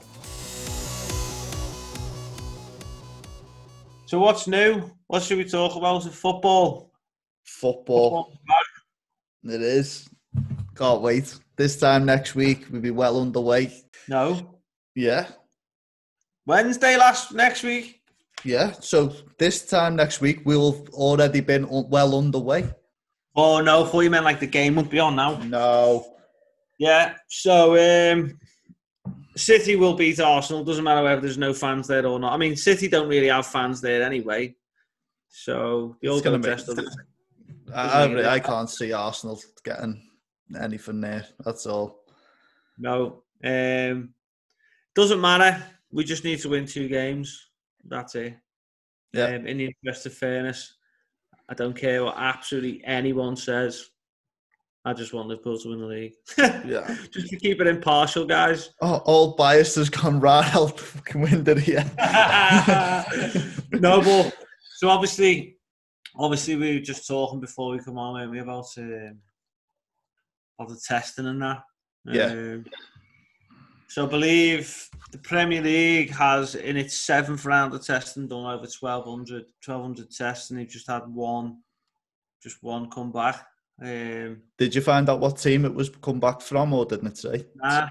So 4.07 4.19
what's 4.21 4.49
new? 4.49 4.91
What 5.07 5.23
should 5.23 5.37
we 5.37 5.45
talk 5.45 5.77
about? 5.77 6.07
Is 6.07 6.15
Football. 6.15 6.91
Football, 7.45 8.33
it 9.45 9.61
is. 9.61 10.09
Can't 10.77 11.03
wait. 11.03 11.39
This 11.57 11.79
time 11.79 12.07
next 12.07 12.35
week, 12.35 12.65
we'll 12.71 12.81
be 12.81 12.91
well 12.91 13.21
underway. 13.21 13.71
No. 14.09 14.59
Yeah, 14.95 15.27
Wednesday 16.47 16.97
last 16.97 17.33
next 17.35 17.65
week. 17.65 18.01
yeah. 18.45 18.73
So 18.81 19.15
this 19.37 19.67
time 19.67 19.97
next 19.97 20.23
week, 20.23 20.41
we'll 20.47 20.87
already 20.95 21.41
been 21.41 21.67
well 21.69 22.17
underway. 22.17 22.71
Oh 23.37 23.61
no, 23.61 23.85
I 23.85 23.89
thought 23.89 24.01
you 24.01 24.11
meant 24.11 24.25
like 24.25 24.41
the 24.41 24.47
game 24.47 24.77
won't 24.77 24.91
be 24.91 25.01
on 25.01 25.17
now. 25.17 25.37
No. 25.37 26.12
Yeah. 26.83 27.15
So 27.29 27.77
um 27.77 28.41
City 29.37 29.77
will 29.77 29.95
beat 29.95 30.19
Arsenal. 30.19 30.65
Doesn't 30.65 30.83
matter 30.83 31.05
whether 31.05 31.21
there's 31.21 31.39
no 31.39 31.55
fans 31.55 31.87
there 31.87 32.05
or 32.05 32.19
not. 32.19 32.33
I 32.33 32.37
mean, 32.37 32.57
City 32.57 32.89
don't 32.89 33.09
really 33.09 33.29
have 33.29 33.47
fans 33.47 33.81
there 33.81 34.03
anyway. 34.03 34.57
So 35.29 35.97
the 36.03 36.09
old 36.09 36.25
gonna 36.25 36.39
go 36.39 36.49
make- 36.49 36.65
dressed 36.65 36.69
up. 36.71 36.85
I, 37.73 38.05
Isn't? 38.05 38.19
I, 38.27 38.33
I 38.35 38.41
can't 38.41 38.69
see 38.69 38.93
Arsenal 38.93 39.41
getting 39.65 40.03
anything 40.61 41.01
there. 41.01 41.25
That's 41.45 41.67
all. 41.67 42.01
No. 42.79 43.23
Um 43.45 44.13
doesn't 44.97 45.21
matter. 45.21 45.63
We 45.93 46.03
just 46.03 46.25
need 46.25 46.41
to 46.41 46.49
win 46.49 46.67
two 46.67 46.89
games. 46.89 47.49
That's 47.85 48.17
it. 48.17 48.37
Yeah. 49.13 49.27
Um, 49.27 49.47
in 49.47 49.59
the 49.59 49.67
interest 49.67 50.07
of 50.07 50.15
fairness, 50.15 50.75
I 51.49 51.55
don't 51.55 51.77
care 51.77 52.03
what 52.03 52.17
absolutely 52.19 52.83
anyone 52.85 53.37
says. 53.37 53.89
I 54.85 54.93
just 54.93 55.13
want 55.15 55.29
Liverpool 55.29 55.59
to 55.59 55.69
win 55.69 55.81
the 55.81 55.87
league. 55.87 56.15
Yeah. 56.39 56.97
just 57.13 57.29
to 57.29 57.37
keep 57.37 57.61
it 57.61 57.69
impartial, 57.69 58.25
guys. 58.25 58.71
Oh, 58.81 58.97
all 59.05 59.37
bias 59.37 59.77
has 59.77 59.89
gone 59.89 60.19
right 60.19 60.55
out 60.57 60.77
the 60.77 60.83
fucking 60.83 61.21
window 61.21 61.55
here. 61.55 61.85
no, 63.81 64.01
but 64.01 64.35
so 64.75 64.89
obviously, 64.89 65.59
obviously 66.17 66.57
we 66.57 66.75
were 66.75 66.85
just 66.85 67.07
talking 67.07 67.39
before 67.39 67.71
we 67.71 67.79
come 67.79 67.97
on, 67.97 68.15
weren't 68.15 68.31
we, 68.33 68.41
about 68.41 68.67
um, 68.77 69.19
about 70.59 70.71
the 70.71 70.81
testing 70.85 71.27
and 71.27 71.43
that. 71.43 71.63
Yeah. 72.05 72.27
Um, 72.27 72.65
so 73.87 74.07
I 74.07 74.09
believe 74.09 74.89
the 75.13 75.19
Premier 75.19 75.61
League 75.61 76.11
has 76.11 76.55
in 76.57 76.77
its 76.77 76.97
seventh 76.97 77.45
round 77.45 77.75
of 77.75 77.85
testing 77.85 78.27
done 78.27 78.47
over 78.47 78.67
1,200, 78.67 79.45
1,200 79.65 80.11
tests, 80.11 80.51
and 80.51 80.59
they've 80.59 80.67
just 80.67 80.91
had 80.91 81.07
one, 81.07 81.59
just 82.43 82.63
one 82.63 82.91
come 82.91 83.13
back. 83.13 83.47
Um, 83.81 84.43
Did 84.59 84.75
you 84.75 84.81
find 84.81 85.09
out 85.09 85.21
what 85.21 85.39
team 85.39 85.65
it 85.65 85.75
was 85.75 85.91
come 85.91 86.21
back 86.21 86.41
from, 86.41 86.73
or 86.73 86.85
didn't 86.85 87.09
it 87.09 87.19
say? 87.19 87.47
nah, 87.57 87.89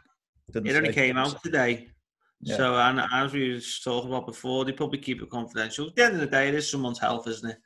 Didn't 0.51 0.67
it 0.67 0.75
only 0.75 0.93
came 0.93 1.17
out 1.17 1.41
today. 1.43 1.87
Yeah. 2.41 2.57
So, 2.57 2.75
and 2.75 3.01
as 3.13 3.33
we 3.33 3.53
was 3.53 3.79
talking 3.83 4.09
about 4.09 4.25
before, 4.25 4.65
they 4.65 4.71
probably 4.71 4.99
keep 4.99 5.21
it 5.21 5.29
confidential. 5.29 5.87
At 5.87 5.95
the 5.95 6.03
end 6.05 6.13
of 6.15 6.21
the 6.21 6.27
day, 6.27 6.47
it 6.49 6.55
is 6.55 6.69
someone's 6.69 6.99
health, 6.99 7.27
isn't 7.27 7.51
it? 7.51 7.57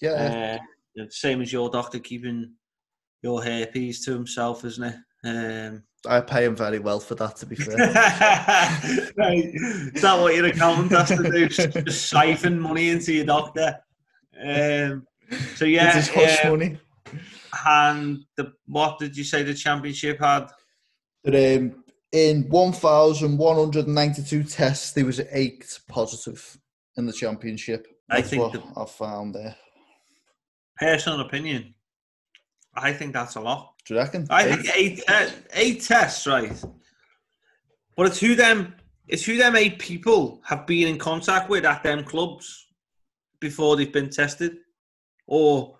Yeah, 0.00 0.58
Uh, 0.98 1.04
same 1.10 1.42
as 1.42 1.52
your 1.52 1.70
doctor 1.70 1.98
keeping 1.98 2.52
your 3.22 3.42
herpes 3.42 4.04
to 4.04 4.12
himself, 4.12 4.64
isn't 4.64 4.84
it? 4.84 4.96
Um, 5.24 5.82
I 6.08 6.20
pay 6.20 6.44
him 6.44 6.56
very 6.56 6.78
well 6.78 7.00
for 7.00 7.14
that. 7.16 7.36
To 7.36 7.46
be 7.46 7.56
fair. 7.56 7.76
right. 9.16 9.44
Is 9.94 10.02
that 10.02 10.20
what 10.20 10.34
your 10.34 10.46
accountant 10.46 10.92
has 10.92 11.08
to 11.08 11.30
do? 11.30 11.48
Just, 11.48 12.08
siphon 12.08 12.60
money 12.60 12.90
into 12.90 13.12
your 13.12 13.26
doctor. 13.26 13.78
Um, 14.38 15.06
so 15.56 15.64
yeah, 15.64 15.96
It's 15.98 16.08
his 16.08 16.14
hush 16.14 16.44
um, 16.44 16.50
money. 16.52 16.78
And 17.66 18.24
the 18.36 18.52
what 18.66 18.98
did 18.98 19.16
you 19.16 19.24
say 19.24 19.42
the 19.42 19.54
championship 19.54 20.18
had? 20.20 20.48
But, 21.24 21.34
um, 21.34 21.84
in 22.12 22.48
1,192 22.48 24.44
tests, 24.44 24.92
there 24.92 25.04
was 25.04 25.20
eight 25.32 25.78
positive 25.88 26.56
in 26.96 27.06
the 27.06 27.12
championship. 27.12 27.86
I 28.10 28.16
That's 28.20 28.30
think 28.30 28.42
what 28.42 28.52
the- 28.52 28.80
I 28.80 28.84
found 28.86 29.34
there. 29.34 29.56
Personal 30.78 31.20
opinion. 31.20 31.74
I 32.74 32.92
think 32.92 33.12
that's 33.14 33.36
a 33.36 33.40
lot. 33.40 33.72
Do 33.86 33.94
you 33.94 34.00
reckon? 34.00 34.26
I 34.30 34.44
Eight? 34.46 34.54
think 34.66 34.76
eight 34.76 35.32
eight 35.54 35.80
tests, 35.82 36.26
right? 36.26 36.52
But 37.96 38.06
it's 38.06 38.20
who 38.20 38.34
them 38.34 38.74
it's 39.08 39.24
who 39.24 39.36
them 39.38 39.56
eight 39.56 39.78
people 39.78 40.40
have 40.44 40.66
been 40.66 40.88
in 40.88 40.98
contact 40.98 41.48
with 41.48 41.64
at 41.64 41.82
them 41.82 42.04
clubs 42.04 42.66
before 43.40 43.76
they've 43.76 43.92
been 43.92 44.10
tested, 44.10 44.58
or 45.26 45.78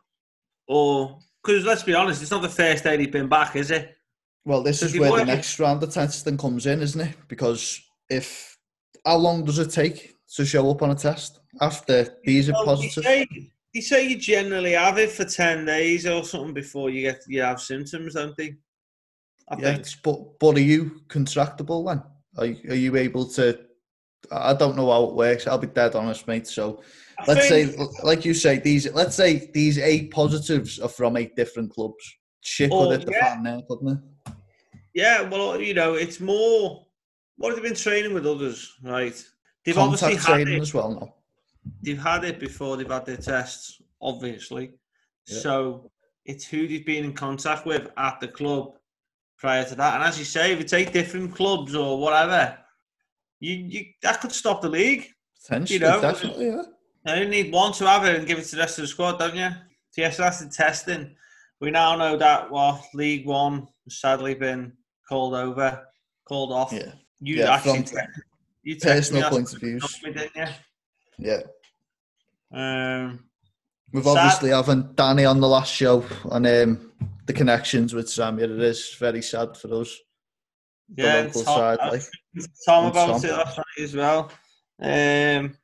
or 0.67 1.19
because 1.47 1.65
let's 1.65 1.83
be 1.85 1.95
honest, 1.95 2.23
it's 2.23 2.31
not 2.31 2.43
the 2.43 2.49
first 2.49 2.85
day 2.85 2.99
he's 2.99 3.09
been 3.09 3.29
back, 3.29 3.57
is 3.57 3.71
it? 3.71 3.97
Well, 4.45 4.63
this 4.63 4.83
is 4.83 4.99
where 4.99 5.17
the 5.17 5.25
next 5.25 5.59
round 5.59 5.83
of 5.83 5.93
testing 5.93 6.37
comes 6.37 6.67
in, 6.67 6.81
isn't 6.81 7.01
it? 7.01 7.17
Because 7.29 7.81
if 8.11 8.59
how 9.05 9.17
long 9.17 9.45
does 9.45 9.59
it 9.59 9.71
take 9.71 10.15
to 10.35 10.45
show 10.45 10.71
up 10.71 10.83
on 10.83 10.91
a 10.91 10.95
test 10.95 11.41
after 11.61 12.17
these 12.25 12.49
are 12.49 12.53
Well, 12.53 12.65
they 12.65 12.89
positive? 12.89 13.05
say 13.05 13.27
they 13.75 13.81
say 13.81 14.09
you 14.09 14.19
generally 14.19 14.73
have 14.73 14.99
it 14.99 15.11
for 15.11 15.25
ten 15.25 15.65
days 15.65 16.07
or 16.07 16.25
something 16.25 16.55
before 16.55 16.91
you 16.91 17.03
get 17.03 17.23
you 17.29 17.43
have 17.43 17.61
symptoms, 17.61 18.15
don't 18.15 18.37
they? 18.37 18.57
I 19.49 19.57
Yeah, 19.59 19.83
but 20.03 20.39
but 20.39 20.57
are 20.57 20.61
you 20.61 21.03
contractable 21.09 21.87
then? 21.87 22.03
Are 22.37 22.47
you, 22.47 22.71
are 22.71 22.75
you 22.75 22.97
able 22.97 23.27
to? 23.31 23.59
I 24.31 24.55
don't 24.55 24.77
know 24.77 24.91
how 24.91 25.05
it 25.05 25.15
works. 25.15 25.47
I'll 25.47 25.59
be 25.59 25.69
dead 25.69 25.95
honest, 25.95 26.27
mate. 26.27 26.47
So 26.49 26.83
Let's 27.27 27.49
say, 27.49 27.75
like 28.03 28.25
you 28.25 28.35
say, 28.35 28.59
these 28.59 28.93
let's 28.93 29.17
say 29.17 29.51
these 29.55 29.79
eight 29.79 30.11
positives 30.11 30.79
are 30.79 30.89
from 30.89 31.17
eight 31.17 31.35
different 31.35 31.73
clubs. 31.73 32.05
Shit 32.43 32.71
Oh, 32.73 32.85
could 32.89 32.99
hit 32.99 33.07
the 33.07 33.13
yeah. 33.13 33.35
fan 33.35 33.43
there, 33.43 33.61
couldn't 33.69 33.89
it? 33.89 34.33
Yeah, 34.95 35.23
well, 35.23 35.61
you 35.61 35.75
know, 35.75 35.95
it's 35.95 36.21
more. 36.21 36.87
What 37.37 37.53
have 37.53 37.63
they 37.63 37.69
been 37.69 37.77
training 37.77 38.15
with 38.15 38.27
others, 38.27 38.73
right? 38.83 39.23
They've 39.65 39.77
obviously 39.77 40.11
Contact 40.13 40.27
had 40.27 40.35
training 40.35 40.55
it. 40.59 40.63
as 40.63 40.73
well 40.73 40.91
now. 40.91 41.15
They've 41.83 42.01
had 42.03 42.25
it 42.25 42.39
before 42.39 42.77
they've 42.77 42.91
had 42.91 43.05
their 43.05 43.17
tests, 43.17 43.83
obviously. 44.01 44.73
Yeah. 45.27 45.39
So 45.41 45.91
it's 46.25 46.47
who 46.47 46.67
they've 46.69 46.87
been 46.87 47.05
in 47.05 47.13
contact 47.13 47.67
with 47.67 47.91
at 47.97 48.21
the 48.21 48.29
club 48.29 48.79
prior 49.39 49.65
to 49.65 49.75
that. 49.75 49.95
And 49.97 50.05
as 50.05 50.19
you 50.19 50.25
say, 50.25 50.53
if 50.53 50.61
it's 50.61 50.73
eight 50.73 50.93
different 50.93 51.35
clubs 51.35 51.75
or 51.75 51.99
whatever, 52.01 52.57
you, 53.41 53.55
you 53.55 53.85
that 54.03 54.21
could 54.21 54.33
stop 54.33 54.63
the 54.63 54.69
league. 54.69 55.09
Potentially, 55.43 55.79
know, 55.79 56.01
definitely, 56.01 56.47
yeah. 56.47 56.63
You 57.07 57.13
only 57.13 57.29
need 57.29 57.53
one 57.53 57.73
to 57.75 57.87
have 57.87 58.05
it 58.05 58.17
and 58.17 58.27
give 58.27 58.39
it 58.39 58.45
to 58.47 58.57
the 58.57 58.61
rest 58.63 58.79
of 58.79 58.83
the 58.83 58.89
squad, 58.89 59.19
don't 59.19 59.37
you? 59.37 59.49
So 59.91 60.01
yes, 60.03 60.17
that's 60.17 60.41
the 60.41 60.49
testing. 60.49 61.15
We 61.61 61.71
now 61.71 61.95
know 61.97 62.17
that 62.17 62.51
well, 62.51 62.85
League 62.95 63.27
One 63.27 63.69
has 63.85 63.99
sadly 64.01 64.35
been 64.35 64.73
called 65.09 65.35
over, 65.35 65.87
called 66.27 66.53
off. 66.53 66.73
Yeah, 66.73 66.93
You 67.21 67.37
Yeah, 67.37 67.55
actually, 67.55 67.85
from 67.85 67.85
te- 67.85 68.23
you 68.65 68.77
personal 68.77 69.31
point 69.31 69.53
of 69.53 69.59
stuff, 69.59 70.01
didn't 70.03 70.31
you? 70.35 70.47
Yeah, 71.19 71.43
Um, 72.53 73.25
we've 73.93 74.05
Sad. 74.05 74.17
obviously 74.19 74.51
having 74.51 74.93
Danny 74.95 75.25
on 75.25 75.41
the 75.41 75.49
last 75.49 75.73
show 75.73 76.05
and 76.33 76.47
um, 76.47 76.93
the 77.27 77.33
connections 77.33 77.95
with 77.95 78.11
Sam. 78.11 78.39
Yeah, 78.39 78.47
it 78.47 78.51
is 78.51 78.95
very 78.99 79.23
sad 79.23 79.57
for 79.57 79.81
us, 79.81 79.97
the 80.95 81.03
yeah, 81.05 81.15
local 81.23 81.43
Tom, 81.45 81.55
side. 81.55 81.79
Like, 81.91 82.03
Tom 82.67 82.87
about 82.87 83.23
Tom. 83.23 83.31
it 83.31 83.33
last 83.33 83.57
night 83.59 83.83
as 83.85 83.95
well. 83.97 84.31
Um, 84.83 85.57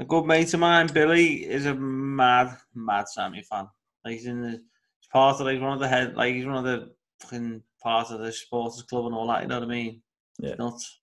a 0.00 0.04
good 0.04 0.24
mate 0.24 0.52
of 0.54 0.60
mine, 0.60 0.88
Billy, 0.92 1.44
is 1.44 1.66
a 1.66 1.74
mad, 1.74 2.56
mad 2.74 3.06
Sammy 3.08 3.42
fan. 3.42 3.68
Like 4.04 4.14
he's 4.14 4.26
in 4.26 4.40
the 4.40 4.50
he's 4.50 5.08
part 5.12 5.38
of 5.38 5.46
like 5.46 5.60
one 5.60 5.74
of 5.74 5.78
the 5.80 5.88
head, 5.88 6.16
like 6.16 6.34
he's 6.34 6.46
one 6.46 6.56
of 6.56 6.64
the 6.64 6.90
fucking 7.20 7.62
part 7.82 8.10
of 8.10 8.20
the 8.20 8.32
supporters 8.32 8.82
club 8.82 9.06
and 9.06 9.14
all 9.14 9.28
that. 9.28 9.42
You 9.42 9.48
know 9.48 9.60
what 9.60 9.68
I 9.68 9.70
mean? 9.70 10.02
Yeah. 10.38 10.54
Nuts. 10.58 11.00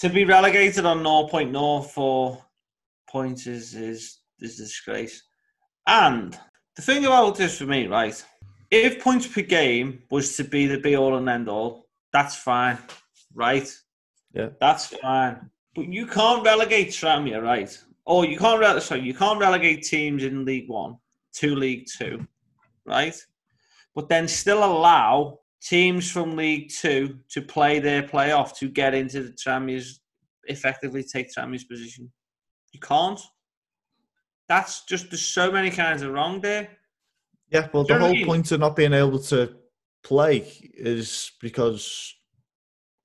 To 0.00 0.10
be 0.10 0.26
relegated 0.26 0.84
on 0.84 1.02
0.04 1.02 2.42
points 3.08 3.46
is 3.46 3.74
is 3.74 4.18
is 4.40 4.60
a 4.60 4.64
disgrace. 4.64 5.22
And 5.86 6.38
the 6.76 6.82
thing 6.82 7.06
about 7.06 7.36
this 7.36 7.58
for 7.58 7.64
me, 7.64 7.86
right? 7.86 8.22
If 8.70 9.02
points 9.02 9.26
per 9.26 9.40
game 9.40 10.02
was 10.10 10.36
to 10.36 10.44
be 10.44 10.66
the 10.66 10.78
be 10.78 10.98
all 10.98 11.16
and 11.16 11.26
end 11.26 11.48
all, 11.48 11.86
that's 12.12 12.36
fine, 12.36 12.76
right? 13.34 13.74
Yeah. 14.34 14.50
That's 14.60 14.88
fine. 14.88 15.50
But 15.78 15.92
you 15.92 16.08
can't 16.08 16.44
relegate 16.44 16.88
Tranmere, 16.88 17.40
right? 17.40 17.84
Or 18.04 18.24
you 18.24 18.36
can't 18.36 18.60
rele- 18.60 18.80
sorry, 18.80 19.02
you 19.02 19.14
can't 19.14 19.38
relegate 19.38 19.84
teams 19.84 20.24
in 20.24 20.44
League 20.44 20.68
One 20.68 20.96
to 21.34 21.54
League 21.54 21.86
Two, 21.86 22.26
right? 22.84 23.14
But 23.94 24.08
then 24.08 24.26
still 24.26 24.64
allow 24.64 25.38
teams 25.62 26.10
from 26.10 26.34
League 26.34 26.70
Two 26.70 27.20
to 27.28 27.40
play 27.40 27.78
their 27.78 28.02
playoff 28.02 28.56
to 28.58 28.68
get 28.68 28.92
into 28.92 29.22
the 29.22 29.30
Tranmere's 29.30 30.00
effectively 30.48 31.04
take 31.04 31.32
Tranmere's 31.32 31.62
position. 31.62 32.10
You 32.72 32.80
can't. 32.80 33.20
That's 34.48 34.84
just 34.84 35.10
there's 35.10 35.22
so 35.22 35.52
many 35.52 35.70
kinds 35.70 36.02
of 36.02 36.10
wrong 36.12 36.40
there. 36.40 36.70
Yeah, 37.52 37.68
well, 37.72 37.84
the 37.84 37.94
I 37.94 37.98
whole 37.98 38.12
mean? 38.14 38.26
point 38.26 38.50
of 38.50 38.58
not 38.58 38.74
being 38.74 38.94
able 38.94 39.20
to 39.20 39.54
play 40.02 40.38
is 40.74 41.30
because 41.40 42.16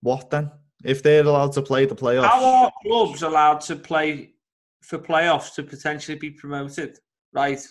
what 0.01 0.31
then? 0.31 0.49
If 0.83 1.01
they're 1.01 1.23
allowed 1.25 1.53
to 1.53 1.61
play 1.61 1.85
the 1.85 1.95
playoffs, 1.95 2.25
How 2.27 2.45
are 2.45 2.71
clubs 2.85 3.23
allowed 3.23 3.61
to 3.61 3.75
play 3.75 4.33
for 4.81 4.99
playoffs 4.99 5.53
to 5.55 5.63
potentially 5.63 6.17
be 6.17 6.31
promoted? 6.31 6.99
Right. 7.31 7.61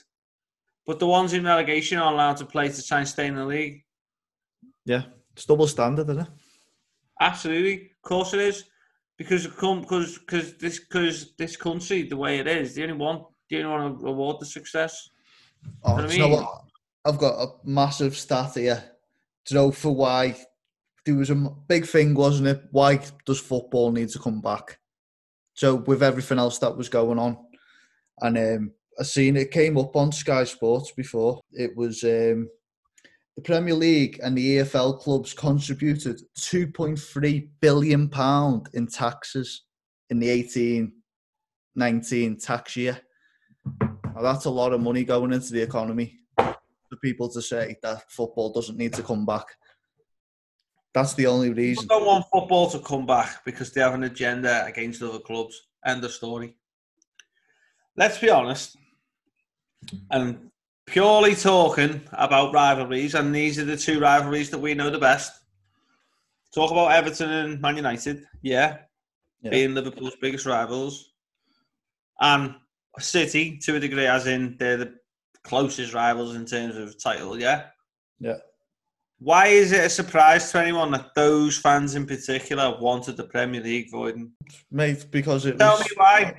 But 0.86 0.98
the 0.98 1.06
ones 1.06 1.32
in 1.34 1.44
relegation 1.44 1.98
are 1.98 2.12
allowed 2.12 2.38
to 2.38 2.46
play 2.46 2.68
to 2.68 2.82
try 2.82 2.98
and 2.98 3.08
stay 3.08 3.26
in 3.26 3.36
the 3.36 3.44
league. 3.44 3.84
yeah, 4.84 5.02
it's 5.32 5.44
double 5.44 5.66
standard, 5.68 6.08
isn't 6.10 6.22
it? 6.22 6.28
Absolutely, 7.20 7.90
of 7.96 8.02
course 8.02 8.34
it 8.34 8.40
is, 8.40 8.64
because 9.16 9.46
because 9.46 10.18
because 10.18 10.56
this 10.56 10.80
because 10.80 11.34
this 11.36 11.56
country 11.56 12.02
the 12.08 12.16
way 12.16 12.38
it 12.40 12.48
is, 12.48 12.74
the 12.74 12.82
only 12.82 12.94
one 12.94 13.22
the 13.48 13.58
only 13.62 13.70
want 13.70 14.00
to 14.00 14.04
reward 14.04 14.36
the 14.40 14.46
success. 14.46 15.08
Oh, 15.84 15.96
know 15.96 16.04
I 16.04 16.06
do 16.08 16.12
you 16.14 16.18
know 16.18 16.28
mean? 16.30 16.36
what? 16.42 16.62
I've 17.04 17.18
got 17.18 17.34
a 17.40 17.46
massive 17.64 18.16
stat 18.16 18.54
here 18.54 18.82
to 19.44 19.54
know 19.54 19.70
for 19.70 19.94
why 19.94 20.34
there 21.04 21.16
was 21.16 21.30
a 21.30 21.34
big 21.68 21.86
thing, 21.86 22.14
wasn't 22.14 22.48
it? 22.48 22.62
Why 22.70 23.00
does 23.26 23.40
football 23.40 23.90
need 23.90 24.08
to 24.10 24.18
come 24.18 24.40
back? 24.40 24.78
So 25.54 25.76
with 25.76 26.02
everything 26.02 26.38
else 26.38 26.58
that 26.58 26.76
was 26.76 26.88
going 26.88 27.18
on, 27.18 27.36
and 28.20 28.38
um, 28.38 28.72
I 28.98 29.02
seen 29.02 29.36
it 29.36 29.50
came 29.50 29.76
up 29.76 29.96
on 29.96 30.12
Sky 30.12 30.44
Sports 30.44 30.92
before. 30.92 31.40
It 31.52 31.76
was 31.76 32.04
um, 32.04 32.48
the 33.36 33.42
Premier 33.42 33.74
League 33.74 34.20
and 34.22 34.36
the 34.36 34.58
EFL 34.58 35.00
clubs 35.00 35.32
contributed 35.32 36.20
2.3 36.38 37.48
billion 37.60 38.08
pound 38.08 38.68
in 38.74 38.86
taxes 38.86 39.62
in 40.10 40.18
the 40.18 40.28
18 40.28 40.92
19 41.74 42.38
tax 42.38 42.76
year. 42.76 43.00
Now, 43.80 44.20
that's 44.20 44.44
a 44.44 44.50
lot 44.50 44.74
of 44.74 44.82
money 44.82 45.04
going 45.04 45.32
into 45.32 45.52
the 45.52 45.62
economy 45.62 46.18
for 46.36 46.96
people 47.02 47.30
to 47.30 47.40
say 47.40 47.76
that 47.82 48.10
football 48.10 48.52
doesn't 48.52 48.76
need 48.76 48.92
to 48.92 49.02
come 49.02 49.24
back. 49.24 49.46
That's 50.94 51.14
the 51.14 51.26
only 51.26 51.48
People 51.48 51.62
reason. 51.62 51.86
don't 51.88 52.04
want 52.06 52.26
football 52.32 52.68
to 52.70 52.78
come 52.78 53.06
back 53.06 53.44
because 53.44 53.72
they 53.72 53.80
have 53.80 53.94
an 53.94 54.02
agenda 54.04 54.64
against 54.66 55.02
other 55.02 55.18
clubs. 55.18 55.68
End 55.86 56.04
of 56.04 56.12
story. 56.12 56.54
Let's 57.96 58.18
be 58.18 58.30
honest, 58.30 58.76
and 60.10 60.50
purely 60.86 61.34
talking 61.34 62.00
about 62.12 62.54
rivalries, 62.54 63.14
and 63.14 63.34
these 63.34 63.58
are 63.58 63.64
the 63.64 63.76
two 63.76 64.00
rivalries 64.00 64.50
that 64.50 64.58
we 64.58 64.74
know 64.74 64.90
the 64.90 64.98
best. 64.98 65.32
Talk 66.54 66.70
about 66.70 66.92
Everton 66.92 67.30
and 67.30 67.60
Man 67.60 67.76
United, 67.76 68.26
yeah, 68.42 68.78
Yeah. 69.42 69.50
being 69.50 69.74
Liverpool's 69.74 70.16
biggest 70.20 70.46
rivals, 70.46 71.12
and 72.20 72.54
City 72.98 73.58
to 73.58 73.76
a 73.76 73.80
degree, 73.80 74.06
as 74.06 74.26
in 74.26 74.56
they're 74.58 74.76
the 74.76 74.94
closest 75.44 75.94
rivals 75.94 76.34
in 76.36 76.44
terms 76.46 76.76
of 76.76 77.02
title, 77.02 77.40
yeah. 77.40 77.68
Yeah. 78.20 78.36
Why 79.22 79.46
is 79.46 79.70
it 79.70 79.84
a 79.84 79.88
surprise 79.88 80.50
to 80.50 80.60
anyone 80.60 80.90
that 80.90 81.14
those 81.14 81.56
fans 81.56 81.94
in 81.94 82.06
particular 82.06 82.76
wanted 82.80 83.16
the 83.16 83.24
Premier 83.24 83.60
League 83.60 83.90
voiding? 83.90 84.32
Mate, 84.70 85.06
because 85.12 85.46
it 85.46 85.58
Tell 85.58 85.78
was, 85.78 85.82
me 85.82 85.96
why. 85.96 86.20
it 86.22 86.36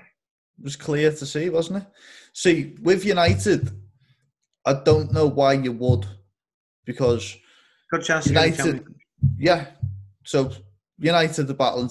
was 0.62 0.76
clear 0.76 1.10
to 1.12 1.26
see, 1.26 1.50
wasn't 1.50 1.84
it? 1.84 1.88
See, 2.34 2.76
with 2.82 3.06
United, 3.06 3.72
I 4.66 4.74
don't 4.74 5.14
know 5.14 5.28
why 5.28 5.54
you 5.54 5.72
would, 5.72 6.06
because 6.84 7.38
Good 7.90 8.04
chance 8.04 8.26
to 8.26 8.34
get 8.34 8.58
the 8.58 8.64
United, 8.64 8.86
yeah. 9.38 9.68
So 10.26 10.52
United 10.98 11.50
are 11.50 11.54
battling 11.54 11.90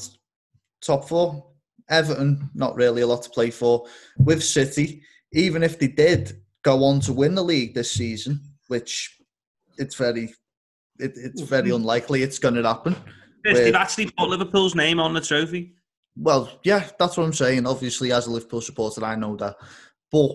top 0.82 1.08
four. 1.08 1.46
Everton, 1.88 2.50
not 2.54 2.76
really 2.76 3.02
a 3.02 3.06
lot 3.06 3.22
to 3.22 3.30
play 3.30 3.50
for. 3.50 3.86
With 4.18 4.42
City, 4.42 5.02
even 5.32 5.62
if 5.62 5.78
they 5.78 5.88
did 5.88 6.42
go 6.62 6.84
on 6.84 7.00
to 7.00 7.12
win 7.12 7.34
the 7.34 7.42
league 7.42 7.74
this 7.74 7.92
season, 7.92 8.40
which 8.68 9.18
it's 9.78 9.94
very, 9.94 10.34
it, 10.98 11.12
it's 11.16 11.40
mm-hmm. 11.40 11.48
very 11.48 11.70
unlikely 11.70 12.22
it's 12.22 12.38
going 12.38 12.54
to 12.54 12.62
happen. 12.62 12.96
Yes, 13.44 13.56
They've 13.56 13.66
with- 13.66 13.74
actually 13.74 14.10
put 14.10 14.28
Liverpool's 14.28 14.74
name 14.74 15.00
on 15.00 15.14
the 15.14 15.20
trophy. 15.20 15.74
Well, 16.16 16.60
yeah, 16.62 16.88
that's 16.98 17.16
what 17.16 17.24
I'm 17.24 17.32
saying. 17.32 17.66
Obviously, 17.66 18.12
as 18.12 18.26
a 18.26 18.30
Liverpool 18.30 18.60
supporter, 18.60 19.04
I 19.04 19.16
know 19.16 19.34
that, 19.36 19.56
but 20.10 20.30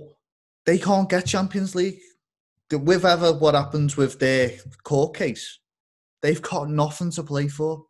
they 0.65 0.79
can't 0.79 1.09
get 1.09 1.25
Champions 1.25 1.75
League. 1.75 1.99
The- 2.69 2.79
With 2.79 3.05
ever 3.05 3.33
what 3.33 3.55
happens 3.55 3.95
with 3.95 4.19
their 4.19 4.51
court 4.83 5.15
case, 5.15 5.59
they've 6.21 6.41
got 6.41 6.69
nothing 6.69 7.11
to 7.11 7.23
play 7.23 7.47
for. 7.47 7.85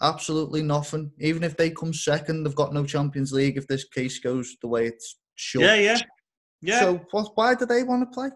Absolutely 0.00 0.62
nothing. 0.62 1.10
Even 1.18 1.42
if 1.42 1.56
they 1.56 1.70
come 1.70 1.92
second, 1.92 2.42
they've 2.42 2.54
got 2.54 2.74
no 2.74 2.84
Champions 2.84 3.32
League. 3.32 3.56
If 3.56 3.66
this 3.66 3.84
case 3.84 4.18
goes 4.18 4.56
the 4.60 4.68
way 4.68 4.86
it's 4.86 5.16
should, 5.34 5.62
Yeah, 5.62 5.74
yeah, 5.74 5.98
yeah. 6.60 6.80
So, 6.80 7.00
what, 7.10 7.32
why 7.36 7.54
do 7.54 7.66
they 7.66 7.82
want 7.84 8.02
to 8.02 8.14
play? 8.14 8.30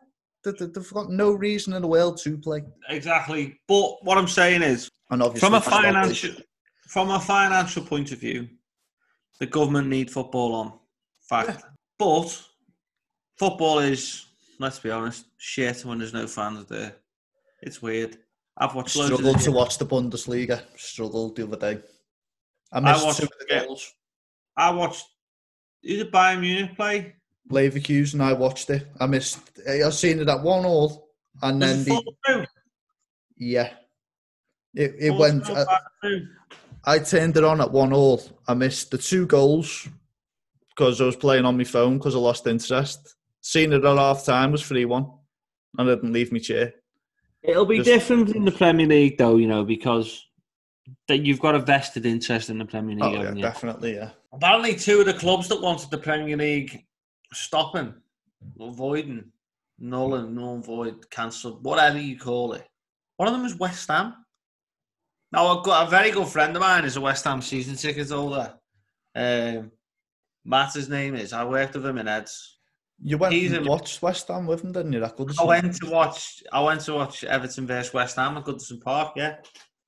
They- 0.45 0.53
they- 0.53 0.67
They've 0.67 0.91
got 0.93 1.11
no 1.11 1.33
reason 1.33 1.73
in 1.73 1.83
the 1.83 1.89
world 1.89 2.19
to 2.23 2.37
play. 2.39 2.63
exactly. 2.89 3.61
But 3.69 4.03
what 4.05 4.19
I'm 4.19 4.29
saying 4.29 4.63
is, 4.63 4.89
And 5.11 5.23
obviously, 5.23 5.47
from 5.49 5.55
a 5.55 5.61
financial, 5.61 6.35
from 6.89 7.11
a 7.11 7.21
financial 7.21 7.85
point 7.85 8.13
of 8.13 8.19
view, 8.19 8.49
the 9.39 9.47
government 9.47 9.89
need 9.89 10.11
football 10.11 10.55
on. 10.55 10.79
Fact. 11.21 11.63
But 11.99 12.43
football 13.39 13.79
is, 13.79 14.27
let's 14.59 14.79
be 14.81 14.91
honest, 14.91 15.27
shit 15.39 15.85
when 15.85 15.99
there's 15.99 16.13
no 16.13 16.27
fans 16.27 16.67
there. 16.67 16.97
It's 17.63 17.81
weird. 17.81 18.19
I've 18.57 18.75
watched 18.75 18.97
loads 18.97 19.15
struggled 19.15 19.41
to 19.41 19.53
watch 19.53 19.79
the 19.79 19.87
Bundesliga. 19.87 20.63
Struggled 20.77 21.37
the 21.37 21.45
other 21.45 21.57
day. 21.57 21.83
I 22.73 22.79
I 22.81 23.03
watched- 23.05 23.19
two 23.21 23.25
of 23.27 23.33
the 23.39 23.47
goals. 23.61 23.93
I 24.57 24.71
watched. 24.71 25.07
Who 25.83 25.97
did 25.97 26.13
Bayern 26.13 26.41
Munich 26.41 26.77
play? 26.77 27.17
Leverkusen, 27.51 28.21
I 28.21 28.33
watched 28.33 28.71
it. 28.71 28.87
I 29.01 29.07
missed. 29.07 29.39
I 29.69 29.89
seen 29.91 30.21
it 30.21 30.29
at 30.29 30.43
one 30.43 30.65
all, 30.65 31.09
and 31.43 31.61
Was 31.61 31.85
then 31.85 32.03
the 32.27 32.47
yeah, 33.37 33.71
it 34.75 34.95
it 34.99 35.11
Four 35.11 35.19
went. 35.19 35.51
I. 35.51 35.65
I 36.85 36.99
turned 36.99 37.37
it 37.37 37.45
on 37.45 37.61
at 37.61 37.71
one 37.71 37.93
all. 37.93 38.21
I 38.49 38.55
missed 38.55 38.91
the 38.91 38.99
two 38.99 39.25
goals 39.27 39.89
because 40.71 41.01
I 41.01 41.05
was 41.05 41.15
playing 41.17 41.45
on 41.45 41.57
my 41.57 41.63
phone 41.65 41.99
because 41.99 42.17
I 42.17 42.19
lost 42.19 42.47
interest. 42.47 43.15
Seen 43.41 43.73
it 43.73 43.85
at 43.85 43.97
half 43.99 44.25
time 44.25 44.51
was 44.53 44.63
three 44.67 44.85
one, 44.85 45.07
and 45.79 45.89
I 45.91 45.95
didn't 45.95 46.13
leave 46.13 46.33
my 46.33 46.39
chair. 46.41 46.75
It'll 47.43 47.67
be 47.67 47.79
Just- 47.79 47.89
different 47.89 48.35
in 48.37 48.45
the 48.45 48.53
Premier 48.53 48.87
League, 48.87 49.19
though, 49.19 49.37
you 49.37 49.49
know, 49.49 49.65
because 49.65 50.25
that 51.09 51.19
you've 51.19 51.41
got 51.41 51.55
a 51.57 51.59
vested 51.59 52.07
interest 52.07 52.51
in 52.51 52.59
the 52.59 52.65
Premier 52.65 52.95
League, 52.97 53.05
Oh 53.05 53.23
yeah, 53.23 53.33
you? 53.35 53.43
definitely 53.43 53.95
yeah. 53.95 54.11
Apparently, 54.33 54.75
two 54.75 55.01
of 55.01 55.07
the 55.07 55.15
clubs 55.15 55.49
that 55.49 55.61
wanted 55.61 55.91
the 55.91 55.99
Premier 55.99 56.37
League 56.37 56.85
stopping, 57.33 57.95
or 58.59 58.73
voiding, 58.73 59.25
null 59.79 60.15
and 60.15 60.35
null 60.35 60.59
void, 60.59 61.09
cancelled, 61.11 61.65
whatever 61.65 61.99
you 61.99 62.19
call 62.19 62.53
it. 62.55 62.67
One 63.17 63.29
of 63.29 63.35
them 63.35 63.43
was 63.43 63.57
West 63.59 63.89
Ham. 63.89 64.15
Now, 65.33 65.47
I've 65.59 65.65
got 65.65 65.87
a 65.87 65.91
very 65.91 66.11
good 66.11 66.29
friend 66.29 66.55
of 66.57 66.61
mine 66.61 66.85
is 66.85 66.97
a 66.97 67.01
West 67.01 67.25
Ham 67.25 67.41
season 67.41 67.77
ticket 67.77 68.11
holder. 68.11 68.55
Um, 69.15 69.71
Matt, 70.45 70.75
his 70.75 70.89
name 70.89 71.15
is. 71.15 71.33
I 71.33 71.45
worked 71.45 71.75
with 71.75 71.87
him 71.87 71.99
in 71.99 72.09
Eds. 72.09 72.59
You 73.05 73.19
went 73.19 73.33
He's 73.35 73.53
and 73.53 73.65
in- 73.65 73.69
watched 73.71 74.03
West 74.03 74.29
Ham 74.29 74.47
with 74.47 74.63
him, 74.63 74.73
didn't 74.73 74.93
you? 74.93 75.01
That 75.01 75.17
good. 75.17 75.33
I 75.41 75.45
went 75.45 75.75
to 75.77 75.91
watch. 75.91 76.43
I 76.53 76.61
went 76.63 76.81
to 76.83 76.95
watch 76.95 77.25
Everton 77.25 77.67
versus 77.67 77.93
West 77.95 78.17
Ham 78.17 78.37
at 78.37 78.45
Goodison 78.45 78.81
Park. 78.81 79.15
Yeah, 79.17 79.37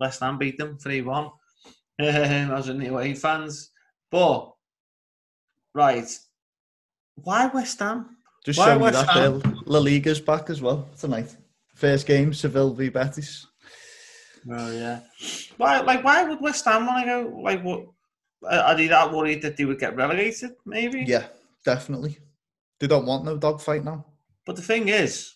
West 0.01 0.21
Ham 0.21 0.39
beat 0.39 0.59
them 0.59 0.79
three 0.79 1.03
one. 1.03 1.29
I 2.01 2.49
was 2.51 2.69
in 2.69 2.79
the 2.79 2.89
away 2.89 3.15
fans, 3.15 3.71
but 4.11 4.51
right, 5.75 6.09
why 7.17 7.47
West 7.47 7.79
Ham? 7.81 8.17
Just 8.45 8.59
Why 8.59 8.67
show 8.67 8.75
me 8.77 8.83
West 8.83 9.07
that. 9.07 9.09
Ham? 9.11 9.39
there. 9.41 9.53
La 9.67 9.79
Liga's 9.79 10.21
back 10.21 10.51
as 10.51 10.61
well 10.61 10.89
tonight. 10.99 11.35
First 11.75 12.07
game, 12.07 12.33
Seville 12.35 12.75
v 12.75 12.89
Betis. 12.89 13.47
Oh 14.51 14.71
yeah, 14.71 15.01
why? 15.57 15.81
Like 15.81 16.05
why 16.05 16.23
would 16.25 16.41
West 16.41 16.65
Ham 16.67 16.87
want 16.87 17.01
to 17.01 17.07
go? 17.07 17.41
Like 17.41 17.63
what? 17.63 17.87
Uh, 18.43 18.63
are 18.67 18.75
they 18.77 18.89
that 18.89 19.11
worried 19.11 19.41
that 19.43 19.57
they 19.57 19.65
would 19.65 19.81
get 19.81 19.97
relegated? 19.97 20.51
Maybe. 20.67 21.05
Yeah, 21.07 21.27
definitely. 21.65 22.19
They 22.79 22.87
don't 22.87 23.07
want 23.07 23.25
no 23.25 23.39
dogfight 23.39 23.85
now. 23.85 24.05
But 24.45 24.57
the 24.57 24.63
thing 24.63 24.89
is, 24.89 25.35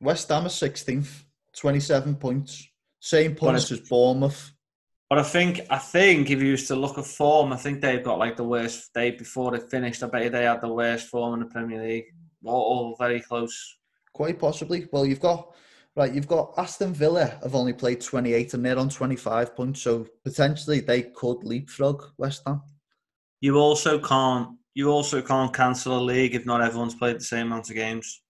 West 0.00 0.28
Ham 0.30 0.46
are 0.46 0.48
16th. 0.48 1.24
27 1.54 2.14
points. 2.16 2.66
Same 2.98 3.34
points 3.34 3.70
as 3.70 3.80
Bournemouth. 3.80 4.51
But 5.12 5.18
I 5.18 5.24
think 5.24 5.60
I 5.68 5.76
think 5.76 6.30
if 6.30 6.40
you 6.40 6.48
used 6.48 6.68
to 6.68 6.74
look 6.74 6.96
at 6.96 7.04
form, 7.04 7.52
I 7.52 7.56
think 7.56 7.82
they've 7.82 8.02
got 8.02 8.18
like 8.18 8.34
the 8.34 8.44
worst 8.44 8.94
day 8.94 9.10
before 9.10 9.50
they 9.50 9.58
finished. 9.58 10.02
I 10.02 10.06
bet 10.06 10.24
you 10.24 10.30
they 10.30 10.44
had 10.44 10.62
the 10.62 10.72
worst 10.72 11.08
form 11.08 11.34
in 11.34 11.40
the 11.40 11.52
Premier 11.52 11.82
League. 11.82 12.06
All, 12.46 12.54
all 12.54 12.96
very 12.98 13.20
close. 13.20 13.76
Quite 14.14 14.38
possibly. 14.38 14.88
Well, 14.90 15.04
you've 15.04 15.20
got 15.20 15.54
right. 15.96 16.14
You've 16.14 16.28
got 16.28 16.54
Aston 16.56 16.94
Villa 16.94 17.38
have 17.42 17.54
only 17.54 17.74
played 17.74 18.00
28 18.00 18.54
and 18.54 18.64
they're 18.64 18.78
on 18.78 18.88
25 18.88 19.54
points, 19.54 19.82
so 19.82 20.06
potentially 20.24 20.80
they 20.80 21.02
could 21.02 21.44
leapfrog 21.44 22.02
West 22.16 22.40
Ham. 22.46 22.62
You 23.42 23.58
also 23.58 23.98
can't 23.98 24.56
you 24.72 24.88
also 24.88 25.20
can't 25.20 25.52
cancel 25.52 25.98
a 25.98 26.00
league 26.00 26.34
if 26.34 26.46
not 26.46 26.62
everyone's 26.62 26.94
played 26.94 27.16
the 27.16 27.24
same 27.24 27.48
amount 27.48 27.68
of 27.68 27.76
games. 27.76 28.22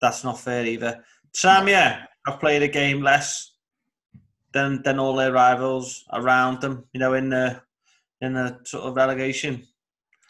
That's 0.00 0.24
not 0.24 0.40
fair 0.40 0.64
either. 0.64 1.04
Sam, 1.34 1.68
yeah, 1.68 2.06
I've 2.26 2.40
played 2.40 2.62
a 2.62 2.68
game 2.68 3.02
less 3.02 3.53
than 4.54 4.82
than 4.82 4.98
all 4.98 5.14
their 5.14 5.32
rivals 5.32 6.04
around 6.12 6.62
them. 6.62 6.84
You 6.94 7.00
know, 7.00 7.14
in 7.14 7.28
the 7.28 7.60
in 8.22 8.32
the 8.32 8.60
sort 8.64 8.84
of 8.84 8.96
relegation. 8.96 9.66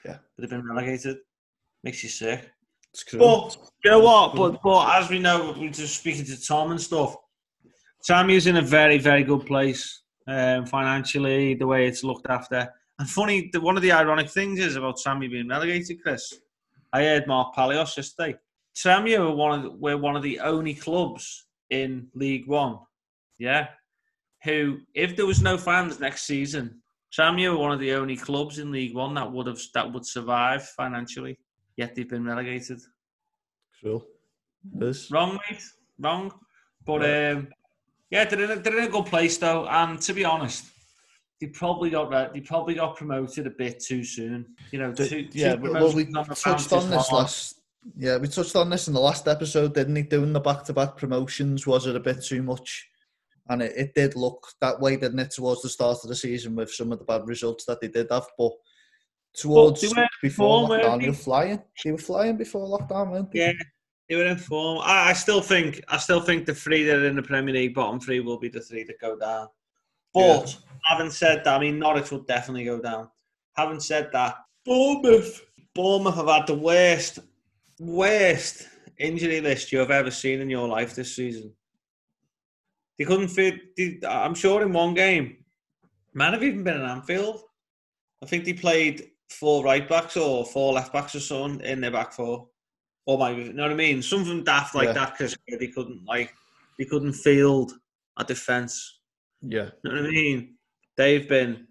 Yeah. 0.04 0.18
they've 0.36 0.50
been 0.50 0.66
relegated. 0.66 1.18
Makes 1.84 2.02
you 2.02 2.08
sick. 2.08 2.50
It's 2.92 3.04
true. 3.04 3.20
But 3.20 3.56
you 3.84 3.90
know 3.92 4.00
what? 4.00 4.34
But 4.34 4.60
but 4.62 5.00
as 5.00 5.10
we 5.10 5.18
know, 5.18 5.54
we're 5.56 5.70
just 5.70 5.98
speaking 6.00 6.24
to 6.24 6.40
Tom 6.44 6.72
and 6.72 6.80
stuff. 6.80 7.14
Sammy's 8.02 8.46
in 8.46 8.56
a 8.56 8.62
very 8.62 8.98
very 8.98 9.22
good 9.22 9.46
place 9.46 10.02
um, 10.26 10.66
financially. 10.66 11.54
The 11.54 11.66
way 11.66 11.86
it's 11.86 12.02
looked 12.02 12.26
after, 12.28 12.68
and 12.98 13.08
funny. 13.08 13.50
The, 13.52 13.60
one 13.60 13.76
of 13.76 13.82
the 13.82 13.92
ironic 13.92 14.30
things 14.30 14.58
is 14.58 14.76
about 14.76 14.98
Sammy 14.98 15.28
being 15.28 15.48
relegated. 15.48 16.02
Chris, 16.02 16.32
I 16.92 17.02
heard 17.02 17.26
Mark 17.26 17.54
Palios 17.54 17.96
yesterday. 17.96 18.36
Sammy 18.74 19.16
were 19.18 19.34
one 19.34 19.58
of 19.58 19.62
the, 19.62 19.70
we're 19.70 19.96
one 19.96 20.16
of 20.16 20.22
the 20.22 20.40
only 20.40 20.74
clubs 20.74 21.46
in 21.70 22.08
League 22.14 22.46
One, 22.46 22.78
yeah, 23.38 23.68
who 24.44 24.78
if 24.94 25.16
there 25.16 25.26
was 25.26 25.42
no 25.42 25.56
fans 25.58 25.98
next 26.00 26.22
season, 26.26 26.80
Sammy 27.10 27.48
were 27.48 27.56
one 27.56 27.72
of 27.72 27.80
the 27.80 27.92
only 27.92 28.16
clubs 28.16 28.58
in 28.58 28.70
League 28.70 28.94
One 28.94 29.14
that 29.14 29.30
would 29.30 29.46
have 29.46 29.60
that 29.74 29.92
would 29.92 30.06
survive 30.06 30.68
financially. 30.70 31.38
Yet 31.76 31.94
they've 31.94 32.08
been 32.08 32.24
relegated. 32.24 32.80
True. 33.80 34.04
This. 34.72 35.10
Wrong, 35.10 35.38
mate. 35.48 35.62
Wrong. 35.98 36.32
But 36.84 37.02
um, 37.02 37.48
yeah, 38.10 38.24
they're 38.24 38.42
in, 38.42 38.50
a, 38.50 38.56
they're 38.56 38.78
in 38.78 38.84
a 38.84 38.88
good 38.88 39.06
place 39.06 39.38
though. 39.38 39.66
And 39.66 40.00
to 40.02 40.12
be 40.12 40.24
honest, 40.24 40.66
they 41.40 41.48
probably 41.48 41.90
got 41.90 42.32
they 42.32 42.40
probably 42.40 42.74
got 42.74 42.96
promoted 42.96 43.46
a 43.46 43.50
bit 43.50 43.80
too 43.80 44.04
soon. 44.04 44.54
You 44.70 44.78
know, 44.80 44.92
The- 44.92 45.28
yeah, 45.32 45.54
well, 45.54 45.92
we 45.92 46.04
touched 46.06 46.72
on 46.72 46.90
this 46.90 47.10
last. 47.10 47.60
Yeah, 47.96 48.16
we 48.16 48.28
touched 48.28 48.56
on 48.56 48.70
this 48.70 48.88
in 48.88 48.94
the 48.94 49.00
last 49.00 49.28
episode, 49.28 49.74
didn't 49.74 49.96
he? 49.96 50.02
Doing 50.02 50.32
the 50.32 50.40
back-to-back 50.40 50.96
promotions 50.96 51.66
was 51.66 51.86
it 51.86 51.94
a 51.94 52.00
bit 52.00 52.24
too 52.24 52.42
much? 52.42 52.88
And 53.48 53.62
it, 53.62 53.72
it 53.76 53.94
did 53.94 54.16
look 54.16 54.46
that 54.60 54.80
way, 54.80 54.96
didn't 54.96 55.18
it, 55.18 55.30
towards 55.30 55.62
the 55.62 55.68
start 55.68 55.98
of 56.02 56.08
the 56.08 56.16
season 56.16 56.56
with 56.56 56.72
some 56.72 56.92
of 56.92 56.98
the 56.98 57.04
bad 57.04 57.26
results 57.26 57.64
that 57.66 57.80
they 57.80 57.88
did 57.88 58.06
have. 58.10 58.26
But 58.38 58.52
towards 59.34 59.82
weren't 59.94 60.10
before 60.22 60.66
form, 60.66 60.70
lockdown, 60.70 60.98
they? 60.98 61.04
they 61.04 61.10
were 61.10 61.16
flying. 61.16 61.62
They 61.84 61.92
were 61.92 61.98
flying 61.98 62.36
before 62.36 62.78
lockdown, 62.78 63.10
weren't 63.10 63.32
they? 63.32 63.40
Yeah, 63.40 63.52
they 64.08 64.16
were 64.16 64.26
in 64.26 64.38
form. 64.38 64.80
I, 64.82 65.10
I 65.10 65.12
still 65.12 65.40
think 65.40 65.82
I 65.88 65.98
still 65.98 66.20
think 66.20 66.46
the 66.46 66.54
three 66.54 66.84
that 66.84 66.96
are 66.96 67.06
in 67.06 67.16
the 67.16 67.22
Premier 67.22 67.54
League 67.54 67.74
bottom 67.74 68.00
three 68.00 68.20
will 68.20 68.38
be 68.38 68.48
the 68.48 68.60
three 68.60 68.84
that 68.84 69.00
go 69.00 69.18
down. 69.18 69.48
But 70.14 70.56
having 70.84 71.10
said 71.10 71.42
that, 71.44 71.56
I 71.56 71.58
mean 71.58 71.78
Norwich 71.78 72.10
will 72.10 72.20
definitely 72.20 72.64
go 72.64 72.80
down. 72.80 73.08
Having 73.56 73.80
said 73.80 74.10
that, 74.12 74.36
Bournemouth, 74.64 75.44
Bournemouth 75.74 76.14
have 76.14 76.28
had 76.28 76.46
the 76.46 76.54
worst, 76.54 77.18
worst 77.78 78.68
injury 78.98 79.40
list 79.40 79.72
you 79.72 79.78
have 79.78 79.90
ever 79.90 80.10
seen 80.10 80.40
in 80.40 80.48
your 80.48 80.68
life 80.68 80.94
this 80.94 81.16
season. 81.16 81.52
They 82.98 83.04
couldn't 83.04 83.28
fit. 83.28 83.76
They, 83.76 83.98
I'm 84.08 84.34
sure 84.34 84.62
in 84.62 84.72
one 84.72 84.94
game, 84.94 85.44
might 86.12 86.32
have 86.32 86.42
even 86.44 86.62
been 86.62 86.76
in 86.76 86.82
Anfield. 86.82 87.42
I 88.22 88.26
think 88.26 88.44
they 88.44 88.52
played 88.52 89.10
four 89.28 89.64
right 89.64 89.88
backs 89.88 90.16
or 90.16 90.44
four 90.44 90.72
left 90.72 90.92
backs 90.92 91.14
or 91.14 91.20
something 91.20 91.64
in 91.66 91.80
their 91.80 91.90
back 91.90 92.12
four. 92.12 92.48
Or 93.06 93.18
maybe 93.18 93.44
you 93.48 93.52
know 93.52 93.64
what 93.64 93.72
I 93.72 93.74
mean? 93.74 94.00
Something 94.00 94.44
daft 94.44 94.74
like 94.74 94.86
Yeah. 94.86 94.92
that 94.92 95.12
because 95.12 95.36
they 95.58 95.66
couldn't 95.68 96.04
like 96.06 96.32
they 96.78 96.84
couldn't 96.84 97.12
field 97.14 97.72
a 98.16 98.24
defense. 98.24 99.00
Yeah. 99.42 99.70
You 99.82 99.90
know 99.90 100.00
what 100.02 100.06
I 100.06 100.10
mean? 100.10 100.54
They've 100.96 101.28
been 101.28 101.66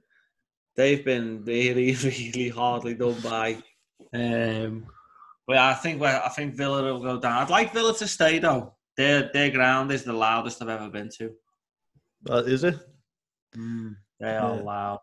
they've 0.75 1.03
been 1.03 1.43
really, 1.45 1.95
really 2.03 2.49
hardly 2.49 2.93
done 2.95 3.19
by. 3.21 3.57
Um, 4.13 4.85
but 5.47 5.57
I 5.57 5.73
think 5.73 5.99
well, 5.99 6.21
I 6.23 6.29
think 6.29 6.55
Villa 6.55 6.83
will 6.83 6.99
go 7.01 7.19
down. 7.19 7.41
I'd 7.41 7.49
like 7.49 7.73
Villa 7.73 7.95
to 7.97 8.07
stay 8.07 8.39
though. 8.39 8.75
Their 8.97 9.29
their 9.33 9.49
ground 9.49 9.91
is 9.91 10.03
the 10.03 10.13
loudest 10.13 10.61
I've 10.61 10.69
ever 10.69 10.89
been 10.89 11.09
to. 11.17 11.31
Uh, 12.29 12.43
is 12.45 12.63
it? 12.63 12.75
They 13.55 14.35
are 14.37 14.55
Yeah. 14.55 14.61
loud. 14.61 14.99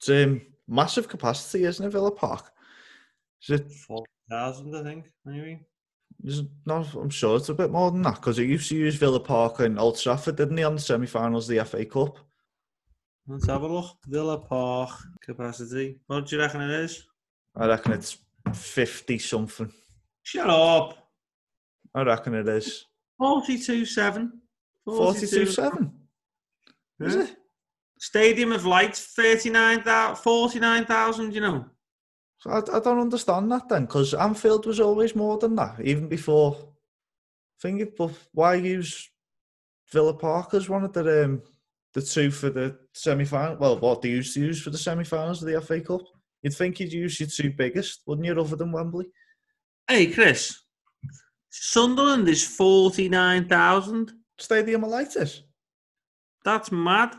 It's 0.00 0.08
um, 0.10 0.40
massive 0.66 1.08
capacity, 1.08 1.64
isn't 1.64 1.84
it, 1.84 1.90
Villa 1.90 2.10
Park? 2.10 2.50
Is 3.42 3.60
it? 3.60 3.72
Four 3.72 4.04
thousand, 4.30 4.74
I 4.76 4.82
think, 4.82 5.10
maybe. 5.24 5.60
Is 6.24 6.40
it 6.40 6.46
not? 6.66 6.92
I'm 6.94 7.10
sure 7.10 7.36
it's 7.36 7.48
a 7.48 7.54
bit 7.54 7.70
more 7.70 7.90
than 7.90 8.02
that 8.02 8.16
because 8.16 8.38
it 8.38 8.44
used 8.46 8.68
to 8.70 8.76
use 8.76 8.96
Villa 8.96 9.20
Park 9.20 9.60
and 9.60 9.78
Old 9.78 9.98
Trafford, 9.98 10.36
didn't 10.36 10.56
he, 10.56 10.64
on 10.64 10.74
the 10.74 10.80
semi-finals 10.80 11.48
of 11.48 11.56
the 11.56 11.64
FA 11.64 11.84
Cup? 11.84 12.18
Let's 13.28 13.46
have 13.46 13.62
a 13.62 13.66
look. 13.68 13.96
Villa 14.06 14.38
Park 14.38 14.90
capacity. 15.22 16.00
What 16.06 16.26
do 16.26 16.36
you 16.36 16.42
reckon 16.42 16.62
it 16.62 16.70
is? 16.70 17.04
I 17.54 17.66
reckon 17.68 17.92
it's 17.92 18.18
fifty 18.52 19.18
something. 19.18 19.72
Shut 20.24 20.50
up. 20.50 20.96
I 21.94 22.02
reckon 22.02 22.34
it 22.34 22.48
is 22.48 22.84
Forty-two 23.18 23.84
seven. 23.84 24.40
forty-two 24.84 25.46
seven. 25.46 25.92
Is 27.00 27.14
it? 27.14 27.36
Stadium 28.00 28.52
of 28.52 28.62
39,000, 28.62 30.16
49,000, 30.22 31.34
you 31.34 31.40
know. 31.40 31.64
So 32.38 32.50
I, 32.50 32.58
I 32.58 32.80
don't 32.80 33.00
understand 33.00 33.50
that 33.50 33.68
then, 33.68 33.86
because 33.86 34.14
Anfield 34.14 34.66
was 34.66 34.78
always 34.78 35.16
more 35.16 35.38
than 35.38 35.56
that, 35.56 35.80
even 35.82 36.08
before. 36.08 36.56
Think 37.60 37.96
but 37.96 38.12
why 38.32 38.54
use 38.54 39.10
Villa 39.90 40.14
Park 40.14 40.54
as 40.54 40.68
one 40.68 40.84
of 40.84 40.92
the 40.92 41.24
um, 41.24 41.42
the 41.94 42.02
two 42.02 42.30
for 42.30 42.50
the 42.50 42.78
semi 42.92 43.24
final? 43.24 43.56
Well, 43.56 43.80
what 43.80 44.00
they 44.00 44.10
used 44.10 44.34
to 44.34 44.40
use 44.40 44.62
for 44.62 44.70
the 44.70 44.78
semi 44.78 45.02
finals 45.02 45.42
of 45.42 45.48
the 45.48 45.60
FA 45.60 45.80
Cup? 45.80 46.02
You'd 46.42 46.54
think 46.54 46.78
you'd 46.78 46.92
use 46.92 47.18
your 47.18 47.28
two 47.28 47.50
biggest, 47.50 48.02
wouldn't 48.06 48.26
you, 48.26 48.40
other 48.40 48.54
than 48.54 48.70
Wembley? 48.70 49.06
Hey, 49.88 50.06
Chris. 50.06 50.60
Sunderland 51.50 52.28
is 52.28 52.46
49,000. 52.46 54.12
Stadium 54.38 54.84
of 54.84 54.90
Light 54.90 55.16
is. 55.16 55.42
That's 56.44 56.70
mad. 56.70 57.14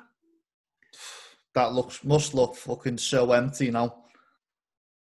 That 1.55 1.73
looks 1.73 2.03
must 2.03 2.33
look 2.33 2.55
fucking 2.55 2.97
so 2.99 3.31
empty 3.31 3.71
now. 3.71 4.03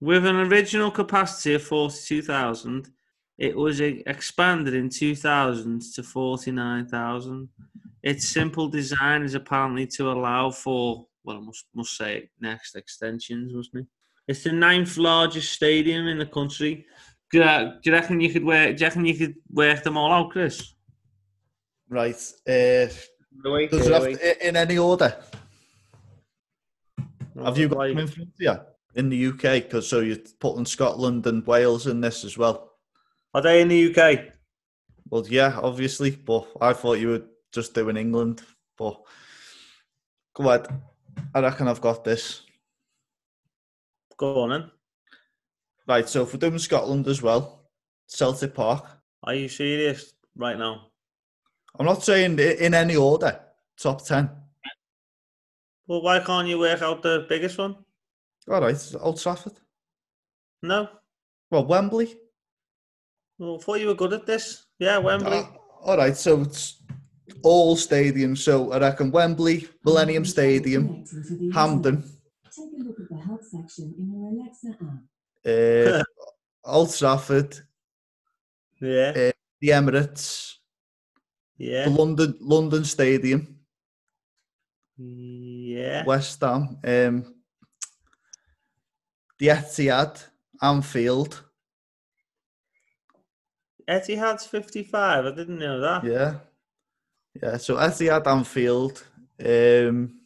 With 0.00 0.24
an 0.24 0.36
original 0.36 0.90
capacity 0.90 1.54
of 1.54 1.62
42,000, 1.62 2.90
it 3.38 3.56
was 3.56 3.80
expanded 3.80 4.74
in 4.74 4.88
2000 4.88 5.82
to 5.94 6.02
49,000. 6.02 7.48
Its 8.02 8.28
simple 8.28 8.68
design 8.68 9.22
is 9.22 9.34
apparently 9.34 9.86
to 9.86 10.10
allow 10.10 10.50
for, 10.50 11.06
well, 11.22 11.36
I 11.36 11.40
must, 11.40 11.66
must 11.74 11.96
say, 11.96 12.30
next 12.40 12.74
extensions, 12.76 13.52
mustn't 13.54 13.82
it? 13.82 13.86
It's 14.26 14.44
the 14.44 14.52
ninth 14.52 14.96
largest 14.96 15.52
stadium 15.52 16.06
in 16.06 16.18
the 16.18 16.26
country. 16.26 16.86
Do 17.30 17.38
you, 17.38 17.44
do 17.44 17.90
you 17.90 17.92
reckon 17.92 18.20
you 18.20 18.32
could 18.32 18.44
work? 18.44 18.76
Do 18.76 18.80
you 18.82 18.86
reckon 18.88 19.04
you 19.04 19.14
could 19.16 19.34
work 19.52 19.82
them 19.84 19.96
all 19.96 20.12
out, 20.12 20.30
Chris? 20.30 20.74
Right. 21.88 22.14
Uh, 22.48 22.88
does 23.42 23.86
it 23.86 23.92
have 23.92 24.02
to- 24.18 24.48
in 24.48 24.56
any 24.56 24.78
order? 24.78 25.16
Have 27.42 27.56
you 27.58 27.68
got 27.68 27.78
Like- 27.78 27.90
them 27.90 27.98
in 27.98 28.06
front 28.08 28.28
of 28.28 28.34
you 28.38 28.56
in 28.96 29.08
the 29.08 29.16
UK? 29.16 29.60
Because 29.60 29.88
so 29.88 30.00
you're 30.00 30.18
putting 30.40 30.66
Scotland 30.66 31.26
and 31.26 31.46
Wales 31.46 31.86
in 31.86 32.00
this 32.00 32.24
as 32.24 32.36
well. 32.36 32.72
Are 33.32 33.42
they 33.42 33.60
in 33.62 33.68
the 33.68 33.76
UK? 33.94 34.32
Well, 35.08 35.24
yeah, 35.28 35.58
obviously, 35.62 36.10
but 36.10 36.48
I 36.60 36.72
thought 36.72 36.98
you 36.98 37.08
were 37.08 37.22
just 37.52 37.74
doing 37.74 37.96
England. 37.96 38.42
But 38.76 39.00
go 40.34 40.48
ahead. 40.48 40.68
I 41.34 41.40
reckon 41.40 41.68
I've 41.68 41.80
got 41.80 42.02
this. 42.04 42.42
Go 44.16 44.40
on 44.40 44.50
then. 44.50 44.70
Right, 45.90 46.08
so 46.08 46.22
if 46.22 46.32
we're 46.32 46.38
doing 46.38 46.56
Scotland 46.60 47.08
as 47.08 47.20
well, 47.20 47.64
Celtic 48.06 48.54
Park. 48.54 48.86
Are 49.24 49.34
you 49.34 49.48
serious 49.48 50.12
right 50.36 50.56
now? 50.56 50.86
I'm 51.76 51.84
not 51.84 52.04
saying 52.04 52.38
in 52.38 52.74
any 52.74 52.94
order, 52.94 53.40
top 53.76 54.06
10. 54.06 54.30
Well, 55.88 56.02
why 56.02 56.20
can't 56.20 56.46
you 56.46 56.60
work 56.60 56.80
out 56.80 57.02
the 57.02 57.26
biggest 57.28 57.58
one? 57.58 57.74
All 58.48 58.60
right, 58.60 58.94
Old 59.00 59.20
Trafford. 59.20 59.54
No. 60.62 60.88
Well, 61.50 61.66
Wembley. 61.66 62.14
Well, 63.40 63.56
I 63.56 63.64
thought 63.64 63.80
you 63.80 63.88
were 63.88 63.94
good 63.94 64.12
at 64.12 64.26
this. 64.26 64.66
Yeah, 64.78 64.98
Wembley. 64.98 65.40
Ah, 65.42 65.52
all 65.82 65.96
right, 65.96 66.16
so 66.16 66.42
it's 66.42 66.84
all 67.42 67.74
stadiums. 67.74 68.38
So 68.38 68.70
I 68.70 68.78
reckon 68.78 69.10
Wembley, 69.10 69.66
Millennium 69.84 70.24
Stadium, 70.24 71.04
Hampden, 71.52 72.04
Take 72.56 72.80
a 72.80 72.84
look 72.84 73.00
at 73.00 73.08
the 73.08 73.16
help 73.16 73.42
section 73.42 73.92
in 73.98 74.12
your 74.12 74.30
Alexa 74.30 74.68
app. 74.84 75.09
Uh, 75.46 76.02
Old 76.64 76.94
Trafford, 76.94 77.56
yeah. 78.80 79.12
the 79.60 79.68
Emirates, 79.68 80.56
Yeah. 81.58 81.84
The 81.84 81.90
London 81.90 82.36
London 82.40 82.84
Stadium, 82.84 83.58
Yeah. 84.96 86.04
West 86.04 86.40
Ham, 86.40 86.78
um, 86.84 87.34
the 89.38 89.48
Etihad, 89.48 90.22
Anfield. 90.62 91.42
Etihad's 93.88 94.46
55. 94.46 95.26
I 95.26 95.30
didn't 95.30 95.58
know 95.58 95.80
that. 95.80 96.04
Yeah, 96.04 96.34
yeah. 97.42 97.56
So 97.56 97.76
Etihad, 97.76 98.26
Anfield. 98.26 99.02
Um, 99.42 100.20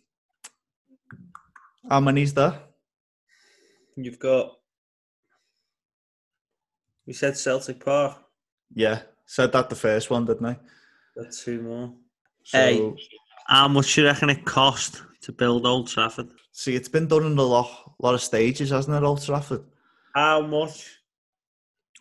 how 1.89 2.01
many's 2.01 2.35
there? 2.35 2.59
You've 3.97 4.19
got. 4.19 4.57
We 7.07 7.13
said 7.13 7.37
Celtic 7.37 7.85
Park. 7.85 8.17
Yeah, 8.75 9.03
said 9.27 9.53
that 9.53 9.69
the 9.71 9.77
first 9.77 10.11
one, 10.11 10.25
didn't 10.25 10.47
I? 10.47 10.59
Got 11.17 11.33
two 11.33 11.63
more. 11.63 11.93
So, 12.45 12.59
Hey. 12.59 12.95
How 13.47 13.69
much 13.69 13.95
do 13.95 14.01
you 14.01 14.07
reckon 14.07 14.31
it 14.31 14.45
cost 14.47 15.03
to 15.23 15.33
build 15.33 15.67
Old 15.67 15.89
Trafford? 15.89 16.31
see, 16.53 16.75
it's 16.75 16.89
been 16.89 17.07
done 17.09 17.25
in 17.27 17.37
a 17.37 17.43
lot, 17.43 17.95
lot 18.01 18.15
of 18.15 18.23
stages, 18.23 18.71
hasn't 18.71 18.97
it, 18.97 19.03
Old 19.07 19.23
Trafford? 19.23 19.65
How 20.15 20.41
much? 20.41 20.99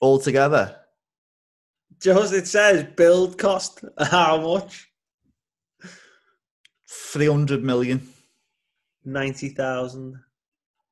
Altogether, 0.01 0.78
Just 1.99 2.34
it 2.34 2.47
says 2.47 2.86
build 2.95 3.38
cost. 3.38 3.84
How 3.99 4.39
much? 4.41 4.89
three 6.89 7.28
hundred 7.28 7.64
million, 7.64 8.01
Ninety 9.06 9.49
thousand. 9.49 10.20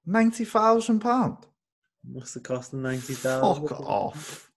ninety 0.06 0.46
thousand 0.46 1.00
pound. 1.00 1.38
What's 2.04 2.34
the 2.34 2.40
cost 2.40 2.74
of 2.74 2.80
ninety 2.80 3.14
thousand? 3.14 3.68
Fuck 3.68 3.80
off. 3.82 4.52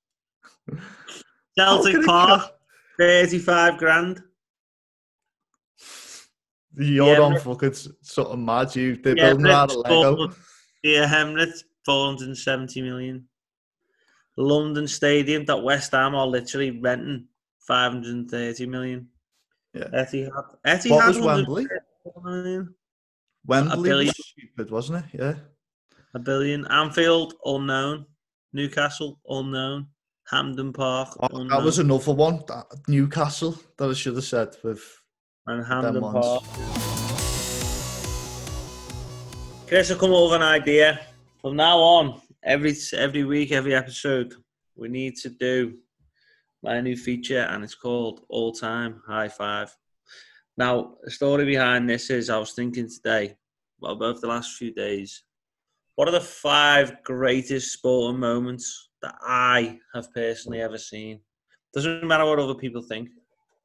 Celtic 1.56 2.04
Park, 2.06 2.52
thirty-five 2.98 3.78
grand. 3.78 4.22
You're 6.76 7.14
Yeah, 7.14 7.20
on 7.20 7.38
fucking 7.38 7.74
something 8.02 8.44
mad. 8.44 8.74
You 8.74 8.96
they're 8.96 9.16
Yeah, 9.16 9.30
building 9.30 9.46
out 9.52 9.70
of 9.70 9.76
Lego. 9.76 10.16
four- 10.16 10.36
Yeah, 10.82 11.06
Emirates, 11.08 11.62
470 11.84 12.82
million. 12.82 13.28
London 14.36 14.88
Stadium 14.88 15.44
that 15.44 15.62
West 15.62 15.92
Ham 15.92 16.14
are 16.16 16.26
literally 16.26 16.72
renting 16.80 17.28
530 17.60 18.66
million. 18.66 19.08
Yeah. 19.72 19.84
Etihad. 19.92 20.56
Etihad 20.66 20.90
What 20.90 21.06
was 21.06 21.18
Wembley? 21.20 21.66
million. 22.24 22.74
Wembley 23.46 24.06
was 24.06 24.16
stupid, 24.26 24.70
wasn't 24.70 25.04
it? 25.04 25.20
Yeah. 25.20 25.34
A 26.14 26.18
billion. 26.18 26.66
Anfield, 26.66 27.34
unknown. 27.44 28.06
Newcastle, 28.52 29.18
unknown. 29.28 29.88
Hampden 30.28 30.72
Park, 30.72 31.16
unknown. 31.20 31.48
that 31.48 31.62
was 31.62 31.78
another 31.78 32.12
one. 32.12 32.42
Newcastle 32.88 33.58
that 33.76 33.90
I 33.90 33.92
should 33.92 34.14
have 34.14 34.24
said 34.24 34.56
with 34.62 34.82
and 35.46 35.66
Hampden 35.66 36.00
Park. 36.00 36.44
Chris 39.66 39.90
will 39.90 39.96
come 39.96 40.12
up 40.12 40.30
with 40.30 40.34
an 40.34 40.42
idea. 40.42 41.00
From 41.42 41.56
now 41.56 41.78
on, 41.78 42.22
every 42.42 42.74
every 42.94 43.24
week, 43.24 43.52
every 43.52 43.74
episode, 43.74 44.34
we 44.76 44.88
need 44.88 45.16
to 45.16 45.28
do 45.28 45.74
my 46.62 46.80
new 46.80 46.96
feature, 46.96 47.40
and 47.40 47.62
it's 47.62 47.74
called 47.74 48.24
All 48.30 48.52
Time 48.52 49.02
High 49.06 49.28
Five. 49.28 49.76
Now, 50.56 50.94
the 51.02 51.10
story 51.10 51.44
behind 51.44 51.90
this 51.90 52.08
is 52.08 52.30
I 52.30 52.38
was 52.38 52.52
thinking 52.52 52.88
today, 52.88 53.36
well, 53.80 53.96
both 53.96 54.20
the 54.20 54.28
last 54.28 54.56
few 54.56 54.72
days, 54.72 55.24
what 55.96 56.08
are 56.08 56.12
the 56.12 56.20
five 56.20 57.02
greatest 57.04 57.72
sporting 57.72 58.20
moments 58.20 58.90
that 59.02 59.14
I 59.22 59.78
have 59.94 60.12
personally 60.12 60.60
ever 60.60 60.78
seen? 60.78 61.20
Doesn't 61.72 62.06
matter 62.06 62.24
what 62.24 62.38
other 62.38 62.54
people 62.54 62.82
think. 62.82 63.08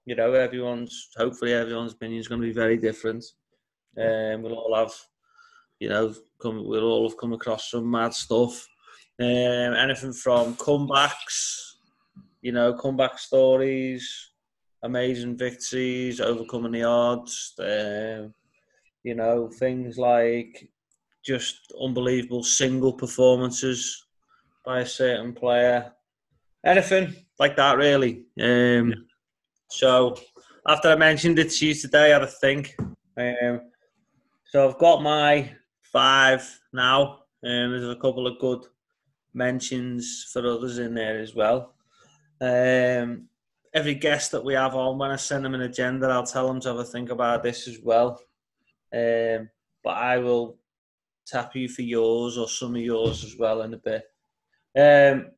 You 0.06 0.16
know, 0.16 0.34
everyone's 0.34 1.10
hopefully 1.18 1.54
everyone's 1.54 1.94
opinion 1.94 2.20
is 2.20 2.28
going 2.28 2.42
to 2.42 2.48
be 2.48 2.54
very 2.54 2.78
different. 2.78 3.24
Um, 3.98 4.42
we'll 4.42 4.56
all 4.56 4.76
have 4.76 4.94
you 5.80 5.90
know, 5.90 6.14
come, 6.42 6.68
we'll 6.68 6.84
all 6.84 7.10
have 7.10 7.18
come 7.18 7.34
across 7.34 7.72
some 7.72 7.90
mad 7.90 8.14
stuff. 8.14 8.68
Um, 9.20 9.28
anything 9.28 10.14
from 10.14 10.56
comebacks, 10.56 11.74
you 12.42 12.52
know, 12.52 12.74
comeback 12.74 13.18
stories, 13.18 14.32
amazing 14.84 15.38
victories, 15.38 16.22
overcoming 16.22 16.72
the 16.72 16.84
odds, 16.84 17.54
um, 17.60 18.34
you 19.04 19.16
know, 19.16 19.50
things 19.60 19.98
like 19.98 20.70
just 21.30 21.72
unbelievable 21.80 22.44
single 22.44 22.94
performances 22.94 23.80
by 24.66 24.80
a 24.80 24.86
certain 24.86 25.32
player. 25.34 25.94
Anything 26.66 27.16
like 27.38 27.56
that, 27.56 27.78
really. 27.78 28.14
Um, 28.42 28.94
So, 29.72 30.18
after 30.68 30.90
I 30.90 30.96
mentioned 30.96 31.38
it 31.38 31.52
to 31.52 31.68
you 31.68 31.76
today, 31.76 32.08
I 32.10 32.14
had 32.18 32.24
a 32.24 32.28
think. 32.28 32.76
Um, 33.16 33.56
so, 34.46 34.68
I've 34.68 34.80
got 34.80 35.04
my 35.04 35.32
five 35.94 36.42
now. 36.74 37.00
Um, 37.44 37.68
there's 37.72 37.96
a 37.96 38.02
couple 38.02 38.26
of 38.26 38.40
good 38.40 38.64
mentions 39.34 40.28
for 40.34 40.42
others 40.48 40.80
in 40.80 40.96
there 40.96 41.20
as 41.20 41.36
well. 41.36 41.76
Um, 42.42 43.30
every 43.74 43.94
guest 43.94 44.32
that 44.32 44.44
we 44.44 44.56
have 44.56 44.74
on, 44.74 44.98
when 44.98 45.12
I 45.12 45.18
send 45.18 45.46
them 45.46 45.54
an 45.54 45.62
agenda, 45.62 46.08
I'll 46.08 46.26
tell 46.26 46.48
them 46.48 46.60
to 46.62 46.70
have 46.70 46.80
a 46.80 46.84
think 46.84 47.12
about 47.12 47.44
this 47.44 47.68
as 47.68 47.78
well. 47.84 48.20
Um, 48.92 49.50
but 49.84 49.96
I 50.14 50.18
will 50.18 50.59
tap 51.32 51.56
you 51.56 51.70
for 51.70 51.82
yours 51.82 52.38
or 52.38 52.48
some 52.48 52.76
of 52.76 52.82
yours 52.82 53.24
as 53.24 53.36
well 53.38 53.62
in 53.62 53.74
a 53.74 53.78
bit. 53.78 54.04
Um, 54.78 55.32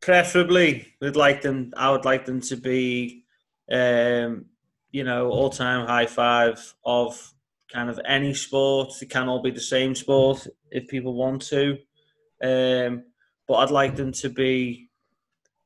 preferably, 0.00 0.94
we'd 1.00 1.16
like 1.16 1.42
them. 1.42 1.72
I 1.76 1.90
would 1.90 2.04
like 2.04 2.24
them 2.24 2.40
to 2.42 2.56
be, 2.56 3.24
um, 3.70 4.46
you 4.90 5.04
know, 5.04 5.28
all-time 5.30 5.86
high 5.86 6.06
five 6.06 6.74
of 6.84 7.32
kind 7.72 7.90
of 7.90 8.00
any 8.06 8.34
sport. 8.34 8.90
It 9.02 9.10
can 9.10 9.28
all 9.28 9.42
be 9.42 9.50
the 9.50 9.60
same 9.60 9.94
sport 9.94 10.46
if 10.70 10.88
people 10.88 11.14
want 11.14 11.42
to. 11.48 11.78
Um, 12.42 13.04
but 13.48 13.54
I'd 13.54 13.70
like 13.70 13.96
them 13.96 14.12
to 14.12 14.28
be, 14.28 14.90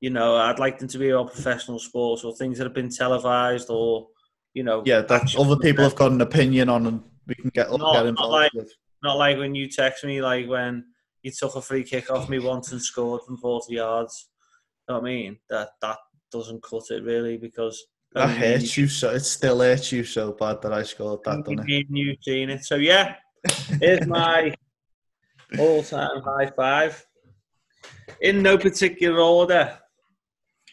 you 0.00 0.10
know, 0.10 0.36
I'd 0.36 0.58
like 0.58 0.78
them 0.78 0.88
to 0.88 0.98
be 0.98 1.12
all 1.12 1.26
professional 1.26 1.78
sports 1.78 2.24
or 2.24 2.34
things 2.34 2.58
that 2.58 2.64
have 2.64 2.74
been 2.74 2.90
televised 2.90 3.68
or, 3.70 4.08
you 4.54 4.62
know, 4.62 4.82
yeah, 4.86 5.00
that 5.02 5.34
other 5.36 5.56
people 5.56 5.84
have 5.84 5.94
got 5.96 6.12
an 6.12 6.20
opinion 6.20 6.68
on 6.68 6.86
and 6.86 7.02
we 7.26 7.34
can 7.34 7.50
get, 7.50 7.70
Not- 7.70 7.94
get 7.94 8.06
involved 8.06 8.32
like- 8.32 8.52
with. 8.54 8.72
Not 9.02 9.18
like 9.18 9.38
when 9.38 9.54
you 9.54 9.68
text 9.68 10.04
me, 10.04 10.20
like 10.20 10.48
when 10.48 10.84
you 11.22 11.30
took 11.30 11.56
a 11.56 11.62
free 11.62 11.84
kick 11.84 12.10
off 12.10 12.28
me 12.28 12.38
once 12.38 12.72
and 12.72 12.82
scored 12.82 13.22
from 13.22 13.36
40 13.36 13.74
yards. 13.74 14.28
You 14.88 14.94
know 14.94 15.00
what 15.00 15.08
I 15.08 15.12
mean? 15.12 15.38
That 15.50 15.70
that 15.82 15.98
doesn't 16.32 16.62
cut 16.62 16.84
it 16.90 17.04
really 17.04 17.36
because 17.36 17.82
That 18.12 18.38
me 18.38 18.54
and 18.54 18.76
you 18.76 18.88
so 18.88 19.10
it 19.10 19.20
still 19.20 19.60
hurts 19.60 19.92
you 19.92 20.04
so 20.04 20.32
bad 20.32 20.62
that 20.62 20.72
I 20.72 20.82
scored 20.82 21.20
that, 21.24 21.44
doesn't 21.44 21.60
it? 21.60 21.64
me 21.64 21.86
and 21.88 21.98
you 21.98 22.16
seen 22.22 22.50
it. 22.50 22.64
So 22.64 22.76
yeah, 22.76 23.16
here's 23.80 24.06
my 24.06 24.54
all-time 25.58 26.22
high 26.22 26.50
five. 26.56 27.04
In 28.20 28.42
no 28.42 28.58
particular 28.58 29.20
order. 29.20 29.78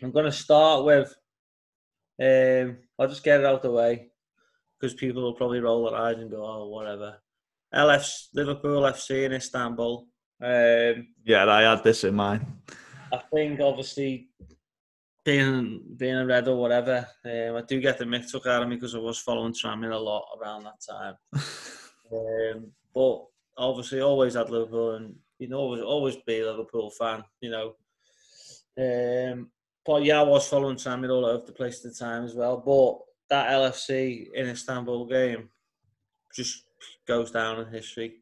I'm 0.01 0.11
going 0.11 0.25
to 0.25 0.31
start 0.31 0.85
with. 0.85 1.15
Um, 2.19 2.77
I'll 2.97 3.07
just 3.07 3.23
get 3.23 3.41
it 3.41 3.45
out 3.45 3.61
the 3.61 3.71
way 3.71 4.09
because 4.79 4.93
people 4.93 5.21
will 5.21 5.33
probably 5.33 5.59
roll 5.59 5.89
their 5.89 5.99
eyes 5.99 6.17
and 6.17 6.31
go, 6.31 6.45
"Oh, 6.45 6.69
whatever." 6.69 7.17
LF 7.73 8.27
Liverpool 8.33 8.81
FC 8.81 9.25
in 9.25 9.33
Istanbul. 9.33 10.07
Um, 10.41 11.07
Yeah, 11.25 11.45
I 11.47 11.61
had 11.61 11.83
this 11.83 12.03
in 12.03 12.15
mind. 12.15 12.45
I 13.11 13.21
think 13.33 13.59
obviously 13.61 14.29
being 15.23 15.81
being 15.97 16.17
a 16.17 16.25
red 16.25 16.47
or 16.47 16.55
whatever, 16.55 17.07
um, 17.25 17.55
I 17.55 17.61
do 17.67 17.79
get 17.81 17.97
the 17.97 18.05
mix 18.05 18.31
took 18.31 18.45
out 18.45 18.61
of 18.61 18.69
me 18.69 18.75
because 18.75 18.95
I 18.95 18.99
was 18.99 19.19
following 19.19 19.53
Tranmere 19.53 19.93
a 19.93 19.97
lot 19.97 20.25
around 20.39 20.63
that 20.63 20.81
time. 20.87 21.15
um, 22.13 22.71
but 22.93 23.25
obviously, 23.57 24.01
always 24.01 24.35
had 24.35 24.49
Liverpool, 24.49 24.95
and 24.95 25.15
you 25.39 25.47
know, 25.47 25.57
always 25.57 25.81
always 25.81 26.17
be 26.27 26.41
a 26.41 26.51
Liverpool 26.51 26.91
fan. 26.91 27.23
You 27.41 27.51
know, 27.51 27.75
um, 28.77 29.49
but 29.85 30.03
yeah, 30.03 30.19
I 30.19 30.23
was 30.23 30.47
following 30.47 30.77
Tranmere 30.77 31.11
all 31.11 31.25
over 31.25 31.45
the 31.45 31.53
place 31.53 31.83
at 31.83 31.91
the 31.91 31.97
time 31.97 32.25
as 32.25 32.35
well. 32.35 32.57
But 32.57 32.99
that 33.29 33.51
LFC 33.51 34.27
in 34.33 34.47
Istanbul 34.47 35.07
game 35.07 35.49
just 36.35 36.63
goes 37.07 37.31
down 37.31 37.59
in 37.59 37.71
history. 37.71 38.15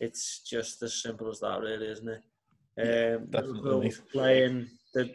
It's 0.00 0.40
just 0.40 0.82
as 0.82 0.94
simple 0.94 1.30
as 1.30 1.40
that, 1.40 1.60
really, 1.60 1.86
isn't 1.86 2.08
it? 2.08 2.22
Um, 2.76 3.26
definitely. 3.26 3.60
Liverpool 3.62 4.06
playing 4.12 4.66
the 4.92 5.10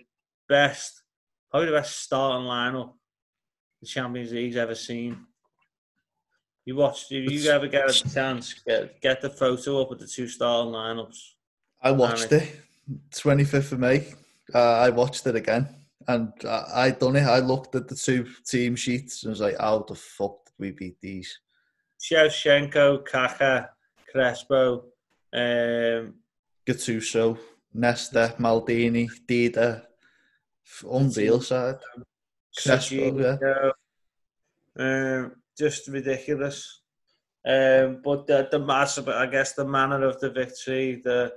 best, 0.48 1.04
probably 1.52 1.68
the 1.68 1.76
best 1.76 2.00
starting 2.00 2.48
lineup 2.48 2.94
the 3.82 3.88
Champions 3.88 4.32
League's 4.32 4.58
ever 4.58 4.76
seen. 4.76 5.26
You 6.66 6.76
watch, 6.76 7.06
if 7.10 7.32
you 7.32 7.50
ever 7.50 7.68
get 7.68 7.90
a 7.90 8.10
chance, 8.10 8.54
get, 8.66 9.02
get 9.02 9.22
the 9.22 9.30
photo 9.30 9.82
up 9.82 9.90
with 9.90 10.00
the 10.00 10.08
two 10.08 10.28
starting 10.28 10.74
lineups. 10.74 11.18
I 11.82 11.92
watched 11.92 12.32
it, 12.32 12.62
25th 13.12 13.72
of 13.72 13.80
May. 13.80 14.14
Uh, 14.54 14.74
I 14.74 14.90
watched 14.90 15.26
it 15.26 15.36
again, 15.36 15.68
and 16.08 16.34
I, 16.46 16.64
I 16.76 16.92
done 16.92 17.16
it. 17.16 17.24
I 17.24 17.40
looked 17.40 17.76
at 17.76 17.88
the 17.88 17.96
two 17.96 18.28
team 18.46 18.76
sheets 18.76 19.24
and 19.24 19.32
was 19.32 19.40
like, 19.40 19.58
"How 19.60 19.80
the 19.80 19.96
fuck 19.96 20.46
did 20.46 20.54
we 20.60 20.72
beat 20.72 21.00
these?" 21.02 21.40
Shevchenko, 22.00 23.06
Kaka, 23.06 23.70
Crespo, 24.12 24.86
um, 25.34 26.14
Gattuso, 26.66 27.38
Nesta, 27.74 28.36
Maldini, 28.40 29.10
Dida, 29.28 29.84
unreal 30.90 31.42
side. 31.42 31.80
Crespo, 32.58 33.18
yeah. 33.20 33.72
Um, 34.78 35.34
just 35.58 35.88
ridiculous. 35.88 36.82
Um, 37.46 38.02
but 38.04 38.28
the, 38.28 38.48
the 38.52 38.60
massive, 38.60 39.08
I 39.10 39.26
guess, 39.26 39.54
the 39.54 39.66
manner 39.66 40.04
of 40.04 40.20
the 40.20 40.30
victory, 40.30 41.02
the 41.04 41.34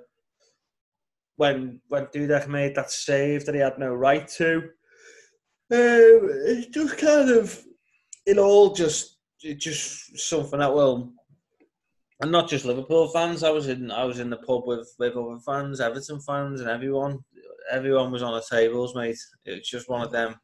when 1.37 1.81
when 1.89 2.07
Dudek 2.07 2.47
made 2.47 2.75
that 2.75 2.91
save 2.91 3.47
that 3.47 3.55
he 3.55 3.61
had 3.61 3.79
no 3.79 3.93
right 3.95 4.29
to, 4.29 4.57
um, 4.59 4.69
it 5.71 6.71
just 6.73 6.99
kind 6.99 7.31
of, 7.31 7.65
it 8.27 8.39
all 8.39 8.75
just, 8.75 9.17
it 9.45 9.59
just 9.59 10.19
something 10.19 10.59
that 10.59 10.73
will, 10.73 11.13
and 12.21 12.31
not 12.31 12.49
just 12.49 12.65
Liverpool 12.65 13.09
fans. 13.09 13.43
I 13.43 13.51
was 13.51 13.69
in, 13.69 13.91
I 13.91 14.05
was 14.05 14.19
in 14.19 14.31
the 14.31 14.37
pub 14.37 14.67
with 14.67 14.95
with 14.99 15.17
other 15.17 15.39
fans, 15.45 15.81
Everton 15.81 16.21
fans, 16.21 16.61
and 16.61 16.71
everyone. 16.71 17.21
Everyone 17.71 18.11
was 18.11 18.23
on 18.23 18.35
the 18.35 18.45
tables, 18.51 18.95
mate. 18.95 19.19
It's 19.45 19.71
just 19.71 19.89
one 19.89 20.03
of 20.03 20.13
them 20.13 20.35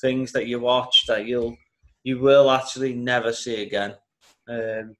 things 0.00 0.32
that 0.32 0.46
you 0.46 0.58
watch 0.58 1.04
that 1.06 1.26
you'll 1.26 1.56
you 2.04 2.18
will 2.18 2.50
actually 2.50 2.94
never 2.94 3.32
see 3.32 3.62
again. 3.62 3.94
Um, 4.48 4.96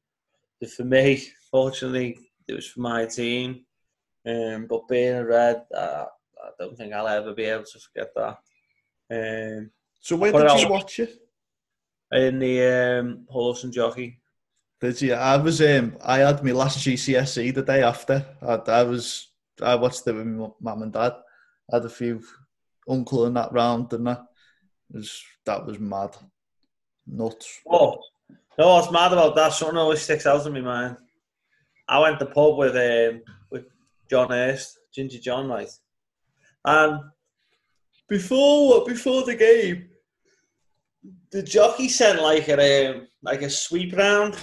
for 0.76 0.84
me, 0.84 1.24
fortunately, 1.50 2.18
it 2.46 2.55
was 2.55 2.68
for 2.68 2.80
my 2.80 3.07
team. 3.07 3.64
Um, 4.24 4.66
but 4.68 4.86
being 4.86 5.16
a 5.16 5.24
red, 5.24 5.64
uh, 5.76 6.05
I 6.44 6.50
don't 6.59 6.76
think 6.76 6.92
I'll 6.92 7.09
ever 7.09 7.34
be 7.34 7.44
able 7.44 7.64
to 7.64 7.80
forget 7.80 8.12
that. 8.14 8.38
Um, 9.11 9.70
so 10.00 10.16
where 10.16 10.32
did 10.32 10.61
you 10.61 10.68
watch 10.68 11.00
it? 11.00 11.16
In 12.12 12.38
the 12.38 13.00
um, 13.00 13.26
horse 13.28 13.64
and 13.64 13.72
jockey. 13.72 14.20
Did 14.80 15.00
you? 15.00 15.14
I 15.14 15.36
was 15.36 15.62
um, 15.62 15.96
I 16.04 16.18
had 16.18 16.44
my 16.44 16.52
last 16.52 16.78
GCSE 16.80 17.54
the 17.54 17.62
day 17.62 17.82
after. 17.82 18.26
I, 18.42 18.54
I 18.54 18.82
was 18.82 19.28
I 19.62 19.76
watched 19.76 20.06
it 20.06 20.14
with 20.14 20.26
my 20.26 20.48
mum 20.60 20.82
and 20.82 20.92
dad. 20.92 21.14
I 21.72 21.76
had 21.76 21.84
a 21.84 21.88
few 21.88 22.22
uncle 22.88 23.26
and 23.26 23.36
that 23.36 23.52
round, 23.52 23.92
and 23.92 24.06
that 24.06 24.24
was 24.90 25.22
that 25.46 25.64
was 25.64 25.78
mad, 25.78 26.16
nuts. 27.06 27.60
Oh, 27.70 27.98
no, 28.58 28.74
what's 28.74 28.90
mad 28.90 29.12
about 29.12 29.34
that? 29.36 29.52
Something 29.52 29.78
always 29.78 30.02
sticks 30.02 30.26
out 30.26 30.46
in 30.46 30.52
my 30.52 30.60
mind. 30.60 30.96
I 31.88 31.98
went 32.00 32.18
to 32.18 32.26
pub 32.26 32.58
with 32.58 32.74
um, 32.74 33.22
with 33.50 33.66
John 34.10 34.30
Hurst, 34.30 34.78
Ginger 34.92 35.18
John, 35.18 35.48
right? 35.48 35.70
And 36.64 37.00
before 38.08 38.84
before 38.84 39.24
the 39.24 39.36
game, 39.36 39.88
the 41.32 41.42
jockey 41.42 41.88
sent 41.88 42.22
like 42.22 42.48
a 42.48 42.86
um, 42.86 43.08
like 43.22 43.42
a 43.42 43.50
sweep 43.50 43.96
round, 43.96 44.36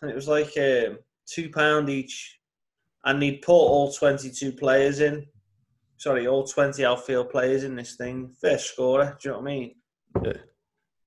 and 0.00 0.10
it 0.10 0.14
was 0.14 0.26
like 0.26 0.52
um, 0.56 0.98
two 1.26 1.50
pound 1.50 1.88
each, 1.88 2.38
and 3.04 3.22
he 3.22 3.36
put 3.36 3.52
all 3.52 3.92
twenty 3.92 4.30
two 4.30 4.50
players 4.50 5.00
in. 5.00 5.26
Sorry, 5.98 6.26
all 6.26 6.46
twenty 6.46 6.84
outfield 6.84 7.30
players 7.30 7.64
in 7.64 7.76
this 7.76 7.96
thing. 7.96 8.34
First 8.40 8.72
scorer. 8.72 9.18
Do 9.20 9.28
you 9.28 9.32
know 9.34 9.40
what 9.40 9.50
I 9.50 9.54
mean? 9.54 9.74
Yeah. 10.24 10.32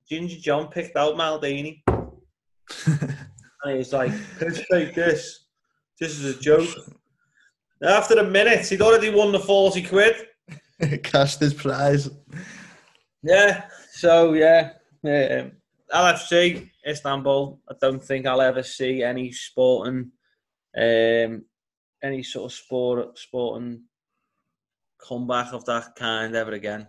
Ginger 0.08 0.40
John 0.40 0.68
picked 0.68 0.96
out 0.96 1.16
Maldini. 1.16 1.82
and 2.86 3.78
he's 3.78 3.92
like, 3.92 4.12
"Let's 4.40 4.62
take 4.72 4.94
this. 4.94 5.48
This 6.00 6.20
is 6.20 6.38
a 6.38 6.40
joke." 6.40 6.70
After 7.84 8.14
a 8.20 8.24
minute, 8.24 8.68
he'd 8.68 8.82
already 8.82 9.10
won 9.10 9.32
the 9.32 9.40
forty 9.40 9.82
quid. 9.82 10.16
Cashed 11.04 11.40
his 11.40 11.56
prize. 11.56 12.10
Yeah. 13.24 13.66
So 13.94 14.34
yeah, 14.34 14.74
um, 15.04 15.52
LFC 15.94 16.70
Istanbul. 16.88 17.60
I 17.70 17.74
don't 17.80 18.04
think 18.04 18.26
I'll 18.26 18.42
ever 18.42 18.64
see 18.64 19.04
any 19.04 19.32
sporting, 19.32 20.12
um, 20.78 21.46
any 22.02 22.24
sort 22.24 22.52
of 22.52 22.54
sport 22.54 23.18
sporting 23.18 23.84
comeback 24.98 25.54
of 25.54 25.66
that 25.66 25.96
kind 25.96 26.36
ever 26.36 26.52
again. 26.52 26.88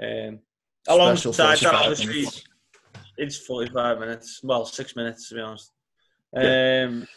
Um, 0.00 0.40
alongside 0.86 1.58
that, 1.58 1.74
obviously, 1.74 2.26
it's 3.16 3.38
45 3.38 3.98
minutes. 3.98 4.40
Well, 4.42 4.64
six 4.64 4.94
minutes 4.94 5.28
to 5.28 5.34
be 5.34 5.40
honest. 5.40 5.72
Yeah. 6.34 6.86
Um, 6.86 7.08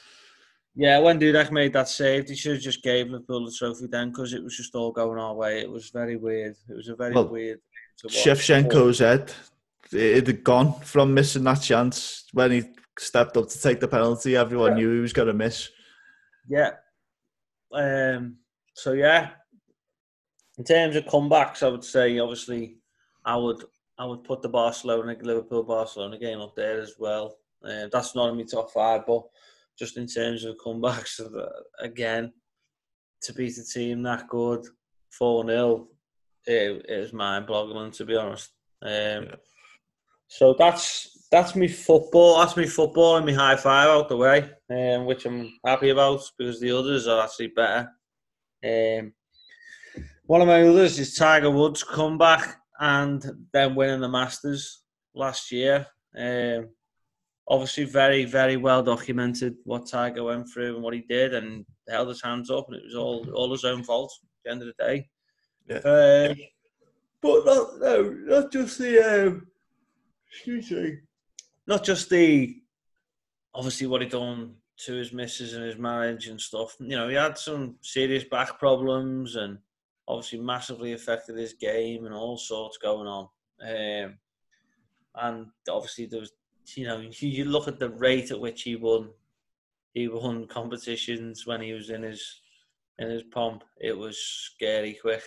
yeah, 0.75 0.99
when 0.99 1.19
Dudek 1.19 1.51
made 1.51 1.73
that 1.73 1.89
save, 1.89 2.29
he 2.29 2.35
should 2.35 2.53
have 2.53 2.61
just 2.61 2.81
gave 2.81 3.09
Liverpool 3.09 3.45
the 3.45 3.51
trophy 3.51 3.87
then 3.87 4.09
because 4.09 4.33
it 4.33 4.41
was 4.43 4.55
just 4.55 4.73
all 4.73 4.91
going 4.91 5.19
our 5.19 5.33
way. 5.33 5.59
It 5.59 5.69
was 5.69 5.89
very 5.89 6.15
weird. 6.15 6.55
It 6.69 6.75
was 6.75 6.87
a 6.87 6.95
very 6.95 7.13
well, 7.13 7.27
weird. 7.27 7.59
Shevchenko's 8.07 8.99
head, 8.99 9.33
it 9.93 10.27
had 10.27 10.43
gone 10.43 10.79
from 10.81 11.13
missing 11.13 11.43
that 11.45 11.61
chance 11.61 12.25
when 12.33 12.51
he 12.51 12.63
stepped 12.97 13.37
up 13.37 13.49
to 13.49 13.61
take 13.61 13.79
the 13.79 13.87
penalty. 13.87 14.35
Everyone 14.35 14.77
yeah. 14.77 14.83
knew 14.83 14.95
he 14.95 15.01
was 15.01 15.13
going 15.13 15.27
to 15.27 15.33
miss. 15.33 15.69
Yeah. 16.47 16.71
Um. 17.73 18.37
So 18.73 18.93
yeah, 18.93 19.31
in 20.57 20.63
terms 20.63 20.95
of 20.95 21.05
comebacks, 21.05 21.63
I 21.63 21.69
would 21.69 21.83
say 21.83 22.19
obviously 22.19 22.77
I 23.25 23.35
would 23.35 23.63
I 23.97 24.05
would 24.05 24.23
put 24.23 24.41
the 24.41 24.49
Barcelona 24.49 25.15
Liverpool 25.21 25.63
Barcelona 25.63 26.17
game 26.17 26.41
up 26.41 26.55
there 26.55 26.79
as 26.81 26.95
well. 26.97 27.37
Uh, 27.63 27.87
that's 27.91 28.15
not 28.15 28.29
in 28.29 28.37
my 28.37 28.43
top 28.43 28.71
five, 28.71 29.05
but 29.05 29.23
just 29.77 29.97
in 29.97 30.07
terms 30.07 30.43
of 30.43 30.57
comebacks, 30.57 31.21
again, 31.79 32.33
to 33.21 33.33
beat 33.33 33.57
a 33.57 33.63
team 33.63 34.01
that 34.03 34.27
good, 34.27 34.65
4 35.11 35.45
0, 35.45 35.87
it, 36.47 36.85
it 36.89 36.99
was 36.99 37.13
mind 37.13 37.47
boggling, 37.47 37.91
to 37.91 38.05
be 38.05 38.15
honest. 38.15 38.51
Um, 38.81 38.91
yeah. 38.91 39.35
So 40.31 40.55
that's 40.57 41.27
that's 41.29 41.57
me 41.57 41.67
football. 41.67 42.39
That's 42.39 42.55
me 42.55 42.65
football 42.65 43.17
and 43.17 43.25
me 43.25 43.33
high 43.33 43.57
five 43.57 43.89
out 43.89 44.07
the 44.07 44.15
way, 44.15 44.49
um, 44.69 45.05
which 45.05 45.25
I'm 45.25 45.51
happy 45.65 45.89
about 45.89 46.21
because 46.37 46.57
the 46.57 46.71
others 46.71 47.05
are 47.05 47.21
actually 47.21 47.47
better. 47.47 47.91
Um, 48.63 49.13
one 50.25 50.39
of 50.39 50.47
my 50.47 50.61
others 50.63 50.97
is 50.99 51.15
Tiger 51.15 51.51
Woods' 51.51 51.83
comeback 51.83 52.61
and 52.79 53.21
then 53.51 53.75
winning 53.75 53.99
the 53.99 54.07
Masters 54.07 54.83
last 55.13 55.51
year. 55.51 55.85
Um, 56.17 56.69
obviously, 57.49 57.83
very, 57.83 58.23
very 58.23 58.55
well 58.55 58.83
documented 58.83 59.55
what 59.65 59.89
Tiger 59.89 60.23
went 60.23 60.47
through 60.47 60.75
and 60.75 60.83
what 60.83 60.93
he 60.93 61.01
did, 61.01 61.33
and 61.33 61.65
held 61.89 62.07
his 62.07 62.21
hands 62.21 62.49
up, 62.49 62.67
and 62.69 62.77
it 62.77 62.85
was 62.85 62.95
all 62.95 63.29
all 63.35 63.51
his 63.51 63.65
own 63.65 63.83
fault. 63.83 64.13
At 64.23 64.29
the 64.45 64.51
end 64.51 64.61
of 64.61 64.69
the 64.69 64.85
day, 64.85 65.09
yeah. 65.67 66.29
Um, 66.29 66.37
but 67.21 67.45
not 67.45 67.79
no, 67.81 68.03
not 68.11 68.51
just 68.53 68.77
the 68.77 69.27
um, 69.27 69.50
excuse 70.31 70.71
me, 70.71 70.97
not 71.67 71.83
just 71.83 72.09
the 72.09 72.61
obviously 73.53 73.87
what 73.87 74.01
he 74.01 74.07
done 74.07 74.55
to 74.77 74.93
his 74.93 75.13
missus 75.13 75.53
and 75.53 75.63
his 75.63 75.77
marriage 75.77 76.27
and 76.27 76.39
stuff. 76.39 76.75
You 76.79 76.97
know, 76.97 77.07
he 77.07 77.15
had 77.15 77.37
some 77.37 77.75
serious 77.81 78.23
back 78.23 78.57
problems 78.57 79.35
and 79.35 79.59
obviously 80.07 80.39
massively 80.39 80.93
affected 80.93 81.37
his 81.37 81.53
game 81.53 82.05
and 82.05 82.15
all 82.15 82.37
sorts 82.37 82.77
going 82.77 83.07
on. 83.07 83.27
Um, 83.61 84.17
and 85.15 85.47
obviously 85.69 86.07
there 86.07 86.21
was, 86.21 86.31
you 86.75 86.87
know, 86.87 87.03
you 87.11 87.45
look 87.45 87.67
at 87.67 87.79
the 87.79 87.89
rate 87.89 88.31
at 88.31 88.39
which 88.39 88.63
he 88.63 88.75
won, 88.75 89.09
he 89.93 90.07
won 90.07 90.47
competitions 90.47 91.45
when 91.45 91.61
he 91.61 91.73
was 91.73 91.89
in 91.89 92.01
his 92.03 92.41
in 92.97 93.09
his 93.09 93.23
pomp. 93.23 93.63
It 93.79 93.97
was 93.97 94.17
scary 94.17 94.97
quick. 95.01 95.23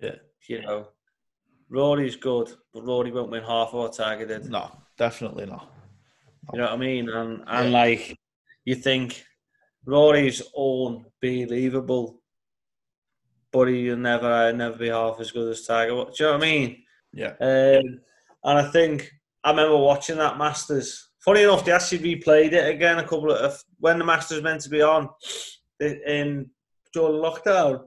Yeah, 0.00 0.16
you 0.48 0.62
know, 0.62 0.88
Rory's 1.72 2.16
good, 2.16 2.52
but 2.74 2.84
Rory 2.84 3.10
won't 3.10 3.30
win 3.30 3.42
half 3.42 3.68
of 3.68 3.74
what 3.74 3.94
Tiger 3.94 4.26
did. 4.26 4.50
No, 4.50 4.70
definitely 4.98 5.46
not. 5.46 5.72
You 6.52 6.58
know 6.58 6.66
what 6.66 6.74
I 6.74 6.76
mean? 6.76 7.08
And 7.08 7.42
and 7.46 7.72
yeah. 7.72 7.78
like 7.78 8.18
you 8.64 8.74
think 8.74 9.24
Rory's 9.86 10.42
unbelievable 10.56 12.20
but 13.52 13.68
he'll 13.68 13.96
never 13.96 14.52
never 14.52 14.76
be 14.76 14.88
half 14.88 15.20
as 15.20 15.30
good 15.30 15.50
as 15.50 15.66
Tiger. 15.66 15.90
Do 15.90 15.96
you 15.96 16.26
know 16.26 16.32
what 16.32 16.42
I 16.42 16.46
mean? 16.46 16.82
Yeah. 17.12 17.34
Um, 17.40 18.00
and 18.44 18.58
I 18.58 18.70
think 18.70 19.10
I 19.44 19.50
remember 19.50 19.76
watching 19.76 20.18
that 20.18 20.38
Masters. 20.38 21.10
Funny 21.20 21.42
enough, 21.42 21.64
they 21.64 21.72
actually 21.72 22.16
replayed 22.16 22.52
it 22.52 22.68
again 22.68 22.98
a 22.98 23.02
couple 23.02 23.32
of 23.32 23.62
when 23.78 23.98
the 23.98 24.04
Masters 24.04 24.42
meant 24.42 24.60
to 24.62 24.68
be 24.68 24.82
on 24.82 25.08
in 25.80 26.50
during 26.92 27.22
lockdown. 27.22 27.84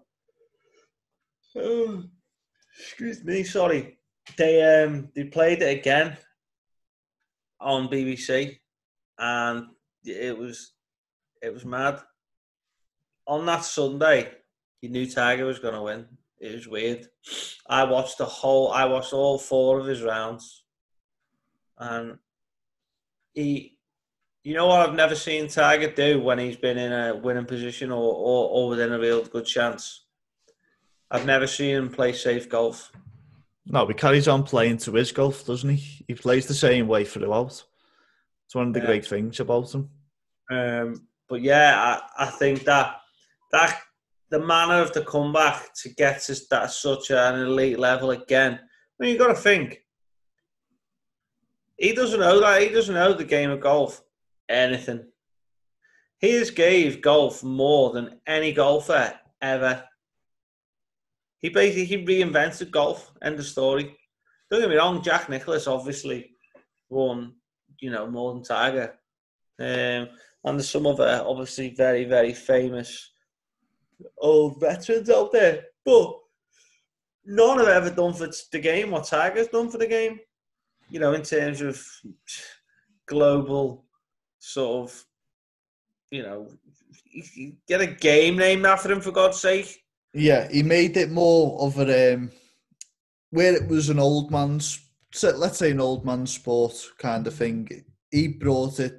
excuse 2.78 3.24
me, 3.24 3.44
sorry. 3.44 3.98
They 4.38 4.84
um 4.84 5.10
they 5.16 5.26
played 5.26 5.62
it 5.62 5.80
again 5.80 6.18
on 7.60 7.88
BBC, 7.88 8.58
and 9.18 9.68
it 10.04 10.38
was 10.38 10.74
it 11.42 11.54
was 11.54 11.66
mad. 11.66 12.00
On 13.28 13.46
that 13.46 13.66
Sunday, 13.66 14.32
you 14.82 14.90
knew 14.90 15.10
Tiger 15.10 15.46
was 15.46 15.60
going 15.60 15.74
to 15.74 15.82
win. 15.82 16.06
It 16.40 16.54
was 16.54 16.68
weird. 16.68 17.08
I 17.68 17.86
watched 17.86 18.18
the 18.18 18.26
whole. 18.26 18.72
I 18.72 18.86
watched 18.86 19.14
all 19.14 19.38
four 19.38 19.80
of 19.80 19.86
his 19.86 20.02
rounds, 20.02 20.64
and 21.78 22.18
he. 23.34 23.72
You 24.44 24.54
know 24.54 24.68
what 24.68 24.88
I've 24.88 24.96
never 24.96 25.16
seen 25.16 25.48
Tiger 25.48 25.90
do 25.90 26.22
when 26.22 26.38
he's 26.38 26.56
been 26.56 26.78
in 26.78 26.94
a 26.94 27.16
winning 27.16 27.46
position 27.46 27.92
or, 27.92 28.14
or, 28.14 28.50
or 28.50 28.70
within 28.70 28.94
a 28.94 29.00
real 29.00 29.26
good 29.26 29.48
chance. 29.48 30.05
I've 31.12 31.26
never 31.26 31.48
seen 31.48 31.76
him 31.76 31.90
play 31.90 32.14
safe 32.14 32.50
golf. 32.50 32.92
No, 33.68 33.88
he 33.88 33.94
carries 33.94 34.28
on 34.28 34.44
playing 34.44 34.78
to 34.80 34.94
his 34.94 35.12
golf, 35.12 35.46
doesn't 35.46 35.70
he? 35.70 36.06
He 36.08 36.14
plays 36.14 36.46
the 36.46 36.54
same 36.54 36.88
way 36.88 37.04
throughout. 37.06 37.64
It's 38.46 38.56
one 38.56 38.68
of 38.68 38.74
the 38.74 38.80
yeah. 38.80 38.86
great 38.86 39.06
things 39.06 39.40
about 39.40 39.74
him. 39.74 39.90
Um, 40.52 41.08
but 41.28 41.42
yeah, 41.42 42.00
I, 42.18 42.26
I 42.26 42.28
think 42.28 42.64
that 42.66 42.98
that 43.52 43.80
the 44.30 44.40
manner 44.40 44.82
of 44.82 44.94
the 44.94 45.04
comeback 45.04 45.74
to 45.82 45.90
get 45.90 46.22
to 46.24 46.36
that 46.52 46.72
such 46.72 47.10
an 47.12 47.40
elite 47.40 47.80
level 47.80 48.12
again. 48.12 48.54
I 48.54 49.04
mean, 49.04 49.12
you've 49.12 49.20
got 49.20 49.28
to 49.28 49.36
think 49.36 49.82
He 51.78 51.94
doesn't 51.94 52.20
know 52.20 52.40
that. 52.40 52.62
He 52.62 52.70
doesn't 52.70 52.94
know 52.94 53.14
the 53.14 53.24
game 53.24 53.50
of 53.52 53.60
golf. 53.60 54.02
Anything. 54.48 55.06
He 56.20 56.32
has 56.34 56.52
gave 56.52 57.02
golf 57.02 57.44
more 57.44 57.92
than 57.92 58.22
any 58.28 58.54
golfer 58.54 59.14
ever. 59.42 59.84
He 61.46 61.50
basically 61.50 62.04
reinvented 62.04 62.72
golf. 62.72 63.12
End 63.22 63.38
of 63.38 63.46
story. 63.46 63.96
Don't 64.50 64.62
get 64.62 64.70
me 64.72 64.78
wrong. 64.78 65.04
Jack 65.04 65.30
Nicklaus 65.30 65.68
obviously 65.68 66.32
won, 66.90 67.36
you 67.80 67.92
know, 67.92 68.08
more 68.08 68.34
than 68.34 68.42
Tiger. 68.42 68.96
Um, 69.60 70.10
and 70.44 70.58
there's 70.58 70.72
some 70.72 70.88
other 70.88 71.24
obviously 71.24 71.76
very 71.76 72.06
very 72.06 72.34
famous 72.34 73.12
old 74.18 74.60
veterans 74.60 75.08
out 75.12 75.32
there, 75.32 75.66
but 75.86 76.18
none 77.28 77.60
have 77.60 77.68
ever 77.68 77.92
done 77.92 78.16
for 78.16 78.28
the 78.52 78.60
game 78.60 78.90
what 78.90 79.04
Tiger's 79.04 79.50
done 79.50 79.70
for 79.70 79.78
the 79.78 79.86
game. 79.86 80.20
You 80.90 81.00
know, 81.00 81.14
in 81.14 81.22
terms 81.22 81.62
of 81.62 81.80
global 83.06 83.86
sort 84.40 84.90
of, 84.90 85.06
you 86.10 86.24
know, 86.24 86.50
get 87.68 87.82
a 87.82 87.86
game 87.86 88.36
named 88.36 88.66
after 88.66 88.92
him 88.92 89.00
for 89.00 89.12
God's 89.12 89.40
sake. 89.40 89.84
Yeah, 90.18 90.48
he 90.50 90.64
made 90.64 90.96
it 90.96 91.12
more 91.12 91.60
of 91.60 91.78
a 91.78 92.14
um, 92.14 92.32
where 93.32 93.54
it 93.54 93.68
was 93.68 93.90
an 93.90 94.00
old 94.00 94.32
man's, 94.32 94.80
let's 95.22 95.58
say 95.58 95.72
an 95.72 95.82
old 95.82 96.06
man's 96.06 96.34
sport 96.34 96.74
kind 96.98 97.28
of 97.28 97.36
thing. 97.36 97.84
He 98.12 98.30
brought 98.30 98.80
it. 98.80 98.96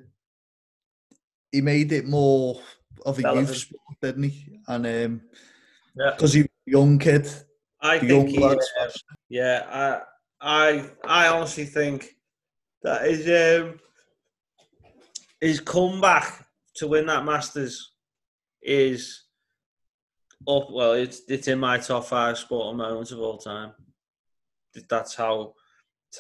He 1.53 1.62
made 1.62 1.93
it 1.93 2.07
more 2.07 2.61
of 3.07 3.19
a 3.19 3.23
Relevant. 3.23 3.49
youth 3.49 3.57
sport, 3.57 3.97
didn't 4.03 4.25
he? 4.25 4.61
And 4.69 4.87
um, 4.87 5.23
Yeah. 5.97 6.11
because 6.11 6.35
he 6.35 6.43
was 6.43 6.51
a 6.69 6.71
young 6.71 6.99
kid, 6.99 7.27
I 7.81 7.99
think 7.99 8.29
he, 8.29 8.45
uh, 8.45 8.57
yeah, 9.31 10.03
I, 10.43 10.67
I, 10.69 10.91
I 11.03 11.29
honestly 11.29 11.64
think 11.64 12.14
that 12.83 13.07
his 13.07 13.62
um, 13.62 13.81
his 15.41 15.61
comeback 15.61 16.47
to 16.75 16.89
win 16.89 17.07
that 17.07 17.25
Masters 17.25 17.93
is 18.62 19.26
up. 20.49 20.71
Well, 20.71 20.93
it's 20.93 21.23
it's 21.29 21.49
in 21.49 21.59
my 21.59 21.79
top 21.79 22.05
five 22.05 22.39
sporting 22.39 22.79
moments 22.79 23.13
of 23.13 23.21
all 23.21 23.39
time. 23.39 23.73
That's 24.89 25.15
how, 25.15 25.55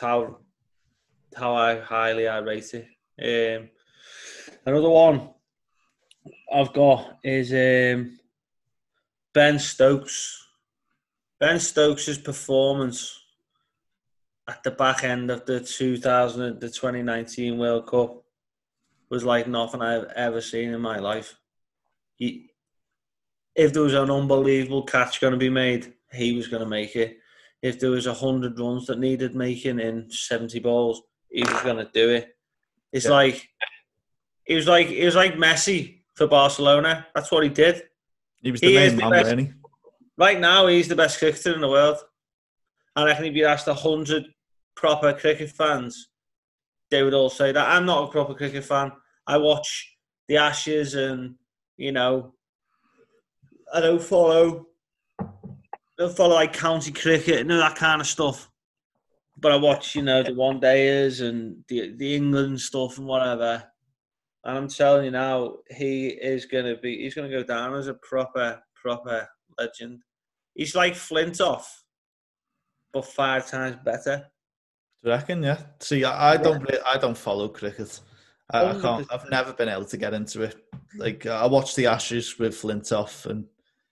how, 0.00 0.38
how 1.36 1.54
I 1.54 1.78
highly 1.78 2.26
I 2.26 2.38
rate 2.38 2.72
it. 2.72 3.60
Um, 3.60 3.68
another 4.64 4.88
one 4.88 5.30
I've 6.52 6.72
got 6.72 7.18
is 7.22 7.52
um, 7.52 8.18
Ben 9.34 9.58
Stokes. 9.58 10.42
Ben 11.38 11.60
Stokes' 11.60 12.16
performance 12.16 13.20
at 14.48 14.62
the 14.62 14.70
back 14.70 15.04
end 15.04 15.30
of 15.30 15.44
the 15.44 15.60
2000, 15.60 16.60
the 16.60 16.68
2019 16.68 17.58
World 17.58 17.86
Cup 17.86 18.22
was 19.10 19.24
like 19.24 19.46
nothing 19.46 19.82
I've 19.82 20.10
ever 20.16 20.40
seen 20.40 20.72
in 20.72 20.80
my 20.80 20.98
life. 20.98 21.36
He, 22.14 22.50
if 23.56 23.72
there 23.72 23.82
was 23.82 23.94
an 23.94 24.10
unbelievable 24.10 24.82
catch 24.84 25.20
going 25.20 25.32
to 25.32 25.38
be 25.38 25.48
made, 25.50 25.94
he 26.12 26.34
was 26.36 26.48
going 26.48 26.62
to 26.62 26.68
make 26.68 26.94
it. 26.96 27.18
If 27.62 27.80
there 27.80 27.90
was 27.90 28.06
a 28.06 28.14
hundred 28.14 28.58
runs 28.58 28.86
that 28.86 28.98
needed 28.98 29.34
making 29.34 29.80
in 29.80 30.10
70 30.10 30.60
balls, 30.60 31.02
he 31.30 31.42
was 31.42 31.62
going 31.62 31.78
to 31.78 31.90
do 31.92 32.10
it. 32.10 32.36
It's 32.92 33.06
Yeah. 33.06 33.12
like 33.12 33.48
it 34.46 34.54
was 34.54 34.68
like 34.68 34.88
it 34.88 35.04
was 35.04 35.16
like 35.16 35.34
Messi 35.34 36.02
for 36.14 36.26
Barcelona. 36.26 37.06
That's 37.14 37.32
what 37.32 37.42
he 37.42 37.48
did. 37.50 37.82
he 38.42 38.52
was 38.52 38.60
the 38.60 38.68
He 38.68 38.74
main 38.74 38.96
the 38.96 39.02
man, 39.02 39.10
best-? 39.10 39.54
Right 40.18 40.38
now, 40.38 40.66
he's 40.68 40.88
the 40.88 40.94
best 40.96 41.18
cricketer 41.18 41.54
in 41.54 41.60
the 41.60 41.68
world. 41.68 41.98
And 42.94 43.04
I 43.04 43.08
reckon 43.10 43.24
if 43.26 43.34
you 43.34 43.46
asked 43.46 43.66
100 43.66 44.24
proper 44.76 45.12
cricket 45.12 45.50
fans, 45.50 46.08
they 46.90 47.02
would 47.02 47.12
all 47.14 47.28
say 47.28 47.52
that. 47.52 47.68
I'm 47.68 47.84
not 47.84 48.08
a 48.08 48.12
proper 48.12 48.34
cricket 48.34 48.64
fan. 48.64 48.92
I 49.26 49.36
watch 49.38 49.96
the 50.28 50.36
Ashes 50.36 50.94
and, 50.94 51.34
you 51.76 51.92
know, 51.92 52.34
I 53.72 53.80
don't 53.80 54.02
follow, 54.02 54.66
I 55.20 55.26
don't 55.98 56.16
follow 56.16 56.34
like 56.34 56.52
county 56.52 56.92
cricket 56.92 57.40
and 57.40 57.52
all 57.52 57.58
that 57.58 57.76
kind 57.76 58.00
of 58.00 58.06
stuff. 58.06 58.50
But 59.38 59.52
I 59.52 59.56
watch, 59.56 59.94
you 59.94 60.02
know, 60.02 60.22
the 60.22 60.34
one 60.34 60.60
dayers 60.60 61.26
and 61.26 61.62
the, 61.68 61.94
the 61.96 62.14
England 62.14 62.60
stuff 62.60 62.96
and 62.98 63.06
whatever. 63.06 63.62
And 64.44 64.56
I'm 64.56 64.68
telling 64.68 65.06
you 65.06 65.10
now, 65.10 65.56
he 65.68 66.08
is 66.08 66.46
going 66.46 66.64
to 66.64 66.80
be, 66.80 67.02
he's 67.02 67.14
going 67.14 67.30
to 67.30 67.36
go 67.36 67.42
down 67.42 67.74
as 67.74 67.88
a 67.88 67.94
proper, 67.94 68.62
proper 68.74 69.28
legend. 69.58 70.02
He's 70.54 70.74
like 70.74 70.94
Flintoff, 70.94 71.64
but 72.92 73.04
five 73.04 73.46
times 73.46 73.76
better. 73.84 74.26
Do 75.02 75.10
you 75.10 75.16
reckon? 75.16 75.42
Yeah. 75.42 75.58
See, 75.80 76.04
I, 76.04 76.32
I 76.32 76.36
don't, 76.38 76.62
really, 76.62 76.82
I 76.86 76.96
don't 76.96 77.18
follow 77.18 77.48
cricket. 77.48 78.00
I, 78.50 78.64
I, 78.64 78.80
can't 78.80 79.06
I've 79.12 79.28
never 79.28 79.52
been 79.52 79.68
able 79.68 79.84
to 79.86 79.96
get 79.96 80.14
into 80.14 80.42
it. 80.42 80.56
Like 80.96 81.26
I 81.26 81.46
watched 81.46 81.76
the 81.76 81.86
Ashes 81.86 82.38
with 82.38 82.54
Flintoff, 82.54 83.26
and 83.26 83.44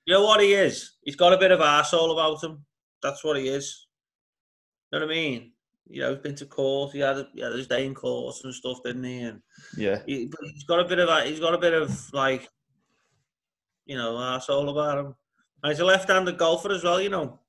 You 0.07 0.15
know 0.15 0.25
what 0.25 0.41
he 0.41 0.53
is? 0.53 0.93
He's 1.03 1.17
got 1.17 1.33
a 1.33 1.39
bit 1.39 1.51
of 1.51 1.61
arsehole 1.61 2.13
about 2.13 2.43
him. 2.43 2.65
That's 3.03 3.25
what 3.25 3.39
he 3.39 3.49
is. 3.49 3.87
You 4.93 4.99
know 4.99 5.07
what 5.07 5.13
I 5.13 5.17
mean? 5.17 5.53
You 5.89 6.03
know, 6.03 6.11
he's 6.13 6.23
been 6.23 6.35
to 6.37 6.47
court. 6.47 6.93
He 6.93 7.01
had, 7.01 7.27
he 7.35 7.41
had 7.43 7.53
his 7.53 7.67
day 7.67 7.87
in 7.87 7.95
court 7.95 8.37
and 8.45 8.55
stuff, 8.55 8.79
didn't 8.85 9.05
he? 9.05 9.21
And 9.23 9.41
yeah, 9.77 10.01
he, 10.07 10.27
but 10.27 10.41
he's 10.43 10.65
got 10.65 10.81
a 10.81 10.85
bit 10.85 10.99
of 10.99 11.09
a, 11.09 11.25
he's 11.25 11.41
got 11.41 11.55
a 11.55 11.59
bit 11.59 11.75
of 11.75 12.13
like, 12.13 12.49
you 13.87 13.97
know, 13.97 14.15
arsehole 14.15 14.71
about 14.71 14.99
him. 14.99 15.15
And 15.63 15.73
he's 15.73 15.81
a 15.81 15.85
left-handed 15.85 16.39
golfer 16.39 16.73
as 16.73 16.85
well. 16.85 17.01
You 17.01 17.11
know. 17.11 17.41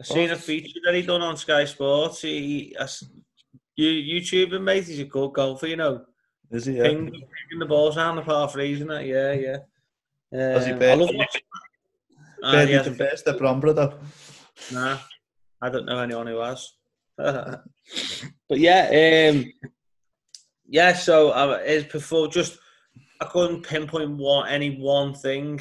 I 0.00 0.04
seen 0.04 0.30
a 0.30 0.36
feature 0.36 0.80
that 0.84 0.94
he 0.94 1.02
done 1.02 1.22
on 1.22 1.36
Sky 1.36 1.64
Sports. 1.64 2.22
He, 2.22 2.74
I 2.78 2.88
you 3.76 4.20
YouTubing 4.20 4.62
mate. 4.62 4.84
He's 4.84 5.00
a 5.00 5.04
good 5.04 5.32
golfer. 5.32 5.66
You 5.66 5.76
know. 5.76 6.04
is 6.50 6.66
he? 6.66 6.78
Yeah. 6.78 6.84
Ping, 6.84 7.10
pinging 7.10 7.58
the 7.58 7.66
balls 7.66 7.96
down 7.96 8.16
the 8.16 8.22
par 8.22 8.48
threes 8.48 8.80
and 8.80 8.90
that. 8.90 9.04
Yeah, 9.06 9.32
yeah. 9.32 9.56
Um, 10.32 10.40
I 10.40 10.72
been- 10.72 10.98
love 11.00 11.10
watching. 11.12 11.42
Uh, 12.42 12.64
the 12.64 12.72
hasn't- 12.72 12.98
best 12.98 13.26
at 13.26 13.36
Bromborough, 13.38 13.74
though. 13.74 13.98
Nah, 14.72 14.98
I 15.60 15.68
don't 15.68 15.86
know 15.86 15.98
anyone 15.98 16.26
who 16.26 16.38
has. 16.38 16.72
but 17.16 17.62
yeah, 18.50 19.30
um, 19.32 19.52
yeah. 20.66 20.94
So 20.94 21.30
uh, 21.30 21.62
his 21.64 21.84
perform 21.84 22.30
just 22.30 22.58
I 23.20 23.26
couldn't 23.26 23.62
pinpoint 23.66 24.12
one 24.16 24.48
any 24.48 24.76
one 24.80 25.12
thing, 25.14 25.60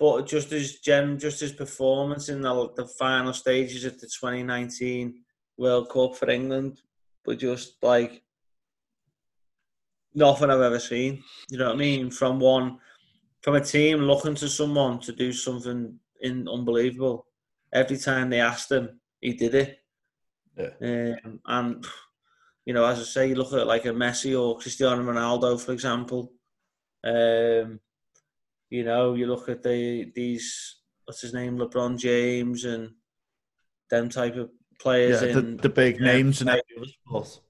but 0.00 0.26
just 0.26 0.50
his 0.50 0.80
gen, 0.80 1.18
just 1.18 1.40
his 1.40 1.52
performance 1.52 2.28
in 2.28 2.40
the, 2.40 2.70
the 2.76 2.86
final 2.86 3.32
stages 3.32 3.84
of 3.84 4.00
the 4.00 4.06
2019 4.06 5.14
World 5.56 5.90
Cup 5.90 6.16
for 6.16 6.28
England 6.28 6.80
were 7.24 7.36
just 7.36 7.76
like 7.82 8.22
nothing 10.14 10.50
I've 10.50 10.60
ever 10.60 10.80
seen. 10.80 11.22
You 11.50 11.58
know 11.58 11.66
what 11.66 11.74
I 11.74 11.78
mean? 11.78 12.10
From 12.10 12.40
one, 12.40 12.78
from 13.44 13.56
a 13.56 13.60
team 13.60 13.98
looking 13.98 14.34
to 14.34 14.48
someone 14.48 14.98
to 14.98 15.12
do 15.12 15.30
something 15.30 15.98
in 16.22 16.48
unbelievable. 16.48 17.26
Every 17.70 17.98
time 17.98 18.30
they 18.30 18.40
asked 18.40 18.72
him, 18.72 18.98
he 19.20 19.34
did 19.34 19.54
it. 19.54 19.78
Yeah. 20.56 21.16
Um, 21.22 21.40
and 21.44 21.86
you 22.64 22.72
know, 22.72 22.86
as 22.86 23.00
I 23.00 23.02
say, 23.02 23.28
you 23.28 23.34
look 23.34 23.52
at 23.52 23.66
like 23.66 23.84
a 23.84 23.90
Messi 23.90 24.40
or 24.40 24.58
Cristiano 24.58 25.02
Ronaldo, 25.02 25.60
for 25.60 25.72
example. 25.72 26.32
Um, 27.04 27.80
you 28.70 28.82
know, 28.82 29.12
you 29.12 29.26
look 29.26 29.50
at 29.50 29.62
the 29.62 30.10
these 30.14 30.76
what's 31.04 31.20
his 31.20 31.34
name, 31.34 31.58
LeBron 31.58 31.98
James, 31.98 32.64
and 32.64 32.92
them 33.90 34.08
type 34.08 34.36
of 34.36 34.48
players. 34.80 35.20
Yeah, 35.20 35.32
the, 35.32 35.38
in, 35.40 35.56
the 35.58 35.68
big 35.68 36.00
names 36.00 36.40
in 36.40 36.46
like- 36.46 36.62
every 36.74 36.88
sport. 36.88 37.40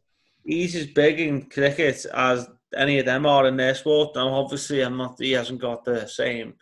he's 0.44 0.74
as 0.74 0.86
big 0.86 1.20
in 1.20 1.42
cricket 1.42 2.04
as 2.12 2.48
any 2.76 2.98
of 2.98 3.06
them 3.06 3.26
are 3.26 3.46
in 3.46 3.56
their 3.56 3.74
sport. 3.74 4.14
Now, 4.14 4.28
obviously, 4.28 4.80
I'm 4.80 4.96
not. 4.96 5.16
He 5.18 5.32
hasn't 5.32 5.60
got 5.60 5.84
the 5.84 6.06
same 6.06 6.54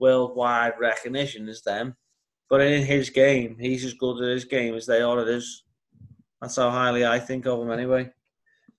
worldwide 0.00 0.74
recognition 0.78 1.48
as 1.48 1.62
them, 1.62 1.96
but 2.48 2.60
in 2.60 2.84
his 2.84 3.10
game, 3.10 3.56
he's 3.58 3.84
as 3.84 3.94
good 3.94 4.22
at 4.22 4.30
his 4.30 4.44
game 4.44 4.74
as 4.74 4.86
they 4.86 5.00
are 5.00 5.20
at 5.20 5.26
his. 5.26 5.64
That's 6.40 6.56
how 6.56 6.70
highly 6.70 7.04
I 7.04 7.18
think 7.18 7.46
of 7.46 7.60
him, 7.60 7.70
anyway. 7.70 8.10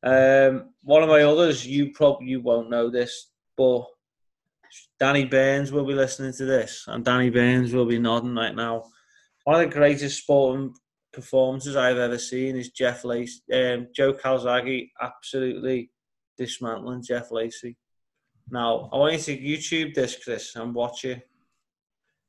Um, 0.01 0.70
one 0.82 1.03
of 1.03 1.09
my 1.09 1.24
others, 1.24 1.67
you 1.67 1.91
probably 1.91 2.28
you 2.28 2.41
won't 2.41 2.70
know 2.70 2.89
this, 2.89 3.32
but 3.57 3.86
Danny 4.99 5.26
Burns 5.26 5.72
will 5.72 5.86
be 5.86 5.93
listening 5.93 6.34
to 6.34 6.45
this, 6.45 6.86
and 6.88 7.03
Danny 7.03 7.30
Burns 7.30 7.74
will 7.74 7.86
be 7.86 7.99
nodding 7.99 8.36
right 8.36 8.55
now. 8.55 8.86
One 9.43 9.61
of 9.61 9.70
the 9.70 9.76
greatest 9.76 10.22
sporting 10.22 10.74
performances 11.11 11.76
I've 11.76 11.97
ever 11.97 12.17
seen 12.17 12.55
is 12.55 12.70
Jeff 12.70 13.03
Lacy, 13.03 13.41
um, 13.53 13.88
Joe 13.93 14.13
Calzaghe 14.13 14.89
absolutely 15.01 15.89
dismantling 16.40 17.04
Jeff 17.04 17.32
Lacy. 17.32 17.76
Now, 18.50 18.90
I 18.92 18.98
want 18.98 19.28
you 19.28 19.36
to 19.36 19.42
YouTube 19.42 19.94
this, 19.94 20.18
Chris, 20.24 20.56
and 20.56 20.74
watch 20.74 21.06
it. 21.06 21.28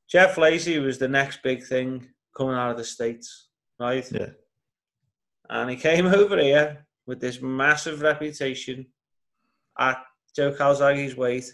Jeff 0.08 0.36
Lacy 0.36 0.78
was 0.80 0.98
the 0.98 1.08
next 1.08 1.42
big 1.42 1.64
thing 1.64 2.08
coming 2.36 2.56
out 2.56 2.72
of 2.72 2.76
the 2.76 2.84
States, 2.84 3.48
right? 3.78 4.06
Yeah. 4.10 4.30
And 5.48 5.70
he 5.70 5.76
came 5.76 6.06
over 6.20 6.36
here 6.36 6.86
with 7.06 7.20
this 7.20 7.40
massive 7.40 8.02
reputation 8.02 8.86
at 9.78 10.02
Joe 10.34 10.52
Calzaghe's 10.52 11.16
weight. 11.16 11.50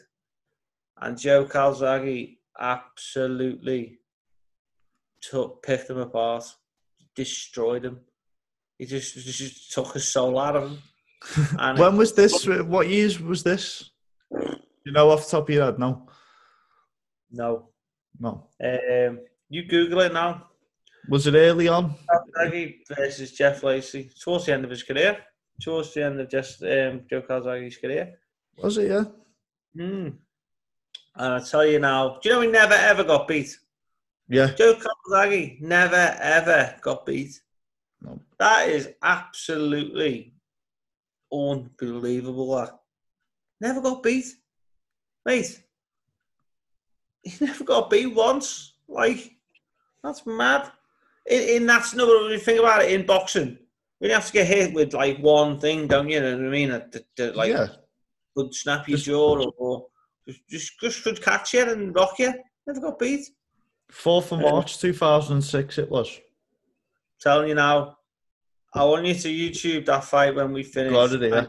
And 1.01 1.19
Joe 1.19 1.45
Calzaghe 1.45 2.39
absolutely 2.59 3.99
took, 5.21 5.63
picked 5.63 5.91
him 5.91 5.99
apart, 5.99 6.45
destroyed 7.15 7.85
him. 7.85 8.01
He 8.79 8.87
just 8.87 9.15
just 9.15 9.73
took 9.73 9.95
his 9.95 10.09
soul 10.09 10.39
out 10.39 10.57
of 10.57 10.71
him. 10.71 10.79
And 11.59 11.79
when 11.79 11.97
was 11.97 12.12
this? 12.14 12.47
What 12.47 12.89
years 12.89 13.21
was 13.21 13.43
this? 13.43 13.91
You 14.31 14.93
know, 14.93 15.11
off 15.11 15.25
the 15.25 15.31
top 15.31 15.49
of 15.49 15.55
your 15.55 15.64
head, 15.64 15.79
no, 15.79 16.07
no, 17.31 17.69
no. 18.21 18.49
um, 18.62 19.21
you 19.49 19.64
Google 19.64 20.01
it 20.01 20.12
now. 20.12 20.49
Was 21.09 21.27
it 21.27 21.35
early 21.35 21.69
on? 21.69 21.95
Calzaghe 22.11 22.79
versus 22.97 23.33
Jeff 23.33 23.62
Lacy 23.62 24.11
towards 24.21 24.47
the 24.47 24.53
end 24.53 24.64
of 24.64 24.71
his 24.71 24.83
career. 24.83 25.19
Towards 25.61 25.95
the 25.95 26.05
end 26.05 26.21
of 26.21 26.29
just 26.29 26.62
um, 26.62 27.03
Joe 27.09 27.23
Calzaghe's 27.23 27.79
career. 27.79 28.19
Was 28.62 28.79
it? 28.79 28.91
Yeah. 28.91 29.05
Hmm. 29.75 30.09
And 31.14 31.35
I 31.35 31.41
tell 31.41 31.64
you 31.64 31.79
now, 31.79 32.19
do 32.23 32.29
you 32.29 32.35
know 32.35 32.41
he 32.43 32.49
never 32.49 32.75
ever 32.75 33.05
got 33.05 33.29
beat? 33.29 33.57
Yeah. 34.29 34.53
Joe 34.53 34.75
Calzaghe 34.75 35.61
never 35.61 36.17
ever 36.21 36.77
got 36.83 37.07
beat. 37.07 37.41
No. 38.03 38.21
That 38.39 38.69
is 38.69 38.91
absolutely 39.03 40.35
unbelievable. 41.33 42.57
That 42.57 42.79
never 43.61 43.81
got 43.81 44.03
beat, 44.03 44.27
mate. 45.24 45.62
He 47.22 47.33
never 47.45 47.64
got 47.64 47.91
beat 47.91 48.14
once. 48.14 48.74
Like 48.89 49.33
that's 50.03 50.27
mad. 50.27 50.70
In, 51.27 51.43
in 51.62 51.66
that's 51.66 51.95
no. 51.95 52.07
When 52.07 52.33
you 52.33 52.39
think 52.39 52.61
about 52.61 52.83
it, 52.83 52.93
in 52.93 53.07
boxing, 53.07 53.59
you 54.01 54.12
have 54.12 54.27
to 54.27 54.33
get 54.33 54.47
hit 54.47 54.74
with 54.74 54.95
like 54.95 55.18
one 55.18 55.59
thing, 55.59 55.87
don't 55.87 56.09
you? 56.09 56.20
know 56.20 56.37
what 56.37 56.47
I 56.47 56.49
mean? 56.51 56.70
That, 56.70 56.93
that- 56.93 57.07
that, 57.16 57.37
like 57.37 57.51
yeah. 57.53 57.66
could 58.37 58.55
snap 58.55 58.89
your 58.89 58.99
jaw 58.99 59.39
or, 59.41 59.53
or 59.59 59.87
just, 60.29 60.41
just 60.51 60.81
just 60.81 61.03
could 61.05 61.22
catch 61.22 61.55
you 61.55 61.62
and 61.62 61.95
rock 61.95 62.18
you. 62.18 62.33
Never 62.66 62.81
got 62.81 62.99
beat. 62.99 63.27
Fourth 63.91 64.33
of 64.33 64.41
March, 64.41 64.79
two 64.79 64.93
thousand 64.93 65.43
six. 65.43 65.79
It 65.79 65.91
was. 65.91 66.20
telling 67.20 67.49
you 67.49 67.55
now, 67.55 67.95
I 68.77 68.85
want 68.85 69.07
you 69.07 69.14
to 69.14 69.29
YouTube 69.29 69.87
that 69.87 70.05
fight 70.05 70.35
when 70.35 70.53
we 70.53 70.62
finish. 70.62 71.12
It, 71.12 71.33
yeah. 71.33 71.47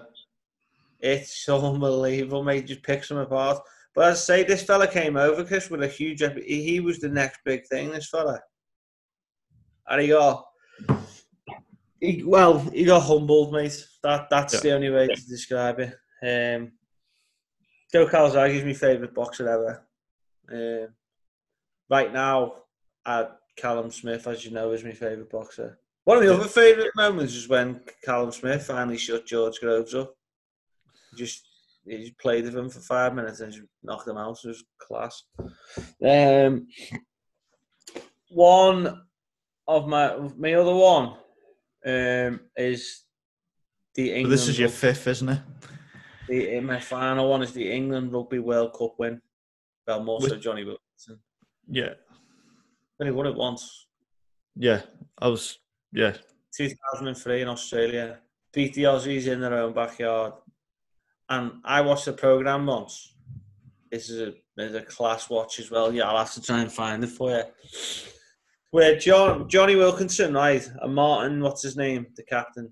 It's 1.00 1.44
so 1.46 1.60
unbelievable, 1.74 2.44
mate. 2.44 2.68
Just 2.68 2.84
picks 2.84 3.10
them 3.10 3.18
apart. 3.18 3.60
But 3.94 4.12
as 4.12 4.18
I 4.18 4.38
say, 4.38 4.44
this 4.44 4.64
fella 4.64 4.88
came 4.88 5.18
over, 5.18 5.44
Chris, 5.44 5.70
with 5.70 5.84
a 5.84 5.88
huge. 5.88 6.24
he 6.46 6.80
was 6.80 7.00
the 7.00 7.10
next 7.10 7.40
big 7.44 7.68
thing. 7.68 7.92
This 7.92 8.10
fella, 8.10 8.40
and 9.90 10.02
he 10.02 10.08
got. 10.10 10.46
He, 12.00 12.24
well, 12.24 12.60
he 12.60 12.86
got 12.86 13.02
humbled, 13.02 13.52
mate. 13.52 13.86
That 14.04 14.30
that's 14.30 14.54
Yeah. 14.54 14.60
the 14.62 14.72
only 14.74 14.90
way 14.92 15.08
to 15.08 15.28
describe 15.28 15.80
it. 15.80 15.94
Um, 16.24 16.74
Joe 17.92 18.08
Calzaghe 18.08 18.56
is 18.56 18.64
my 18.64 18.74
favourite 18.74 19.14
boxer 19.14 19.50
ever. 19.50 19.88
Um, 20.52 20.94
right 21.90 22.14
now, 22.14 22.54
uh, 23.06 23.26
Callum 23.56 23.92
Smith, 23.92 24.28
as 24.28 24.46
you 24.46 24.52
know, 24.52 24.72
is 24.72 24.84
my 24.84 24.92
favourite 24.92 25.30
boxer. 25.30 25.80
One 26.08 26.20
of 26.20 26.24
my 26.24 26.30
other 26.30 26.48
favourite 26.48 26.92
moments 26.96 27.36
is 27.36 27.50
when 27.50 27.82
Callum 28.02 28.32
Smith 28.32 28.66
finally 28.66 28.98
shut 28.98 29.26
George 29.26 29.60
Groves 29.60 29.94
up. 29.94 30.14
He 31.12 31.18
just 31.18 31.46
he 31.86 31.98
just 31.98 32.18
played 32.18 32.46
with 32.46 32.56
him 32.56 32.70
for 32.70 32.80
five 32.80 33.14
minutes 33.14 33.42
and 33.42 33.52
just 33.52 33.68
knocked 33.84 34.08
him 34.08 34.16
out. 34.16 34.38
It 34.42 34.48
was 34.48 34.64
class. 34.80 35.24
Um, 36.02 36.68
one 38.30 39.02
of 39.68 39.90
my 39.90 40.16
my 40.38 40.54
other 40.54 40.74
one 40.74 41.18
um, 41.86 42.40
is 42.56 43.04
the 43.96 44.14
England. 44.14 44.32
this 44.32 44.48
is 44.48 44.58
your 44.58 44.70
fifth, 44.70 45.08
isn't 45.08 45.28
it? 45.28 45.42
the, 46.30 46.62
my 46.62 46.80
final 46.80 47.30
one 47.30 47.42
is 47.42 47.52
the 47.52 47.70
England 47.70 48.14
Rugby 48.14 48.40
World 48.40 48.72
Cup 48.80 48.96
win. 48.98 49.22
Well, 49.86 50.06
more 50.06 50.22
so 50.22 50.30
With- 50.30 50.42
Johnny 50.42 50.64
Wilson. 50.64 51.20
Yeah. 51.68 51.96
Only 52.98 53.12
won 53.12 53.28
it 53.28 53.36
once. 53.36 53.88
Yeah. 54.56 54.84
I 55.20 55.28
was. 55.28 55.60
Yeah. 55.92 56.16
2003 56.56 57.42
in 57.42 57.48
Australia. 57.48 58.20
Beat 58.54 58.74
the 58.74 58.84
Aussies 58.84 59.28
in 59.28 59.42
their 59.42 59.54
own 59.54 59.74
backyard. 59.74 60.34
And 61.30 61.54
I 61.64 61.82
watched 61.82 62.06
the 62.06 62.14
programme 62.14 62.66
once. 62.66 63.16
This 63.92 64.10
is 64.10 64.22
a, 64.22 64.34
there's 64.56 64.76
a 64.76 64.82
class 64.82 65.30
watch 65.30 65.60
as 65.60 65.70
well. 65.70 65.94
Yeah, 65.94 66.10
I'll 66.10 66.18
have 66.18 66.34
to 66.34 66.42
try 66.42 66.62
and 66.62 66.72
find 66.72 67.04
it 67.04 67.10
for 67.10 67.32
you. 67.32 67.44
Where 68.72 68.98
John 68.98 69.48
Johnny 69.48 69.76
Wilkinson, 69.76 70.34
right, 70.34 70.68
and 70.82 70.94
Martin, 70.94 71.42
what's 71.42 71.64
his 71.64 71.78
name, 71.78 72.08
the 72.16 72.24
captain? 72.24 72.72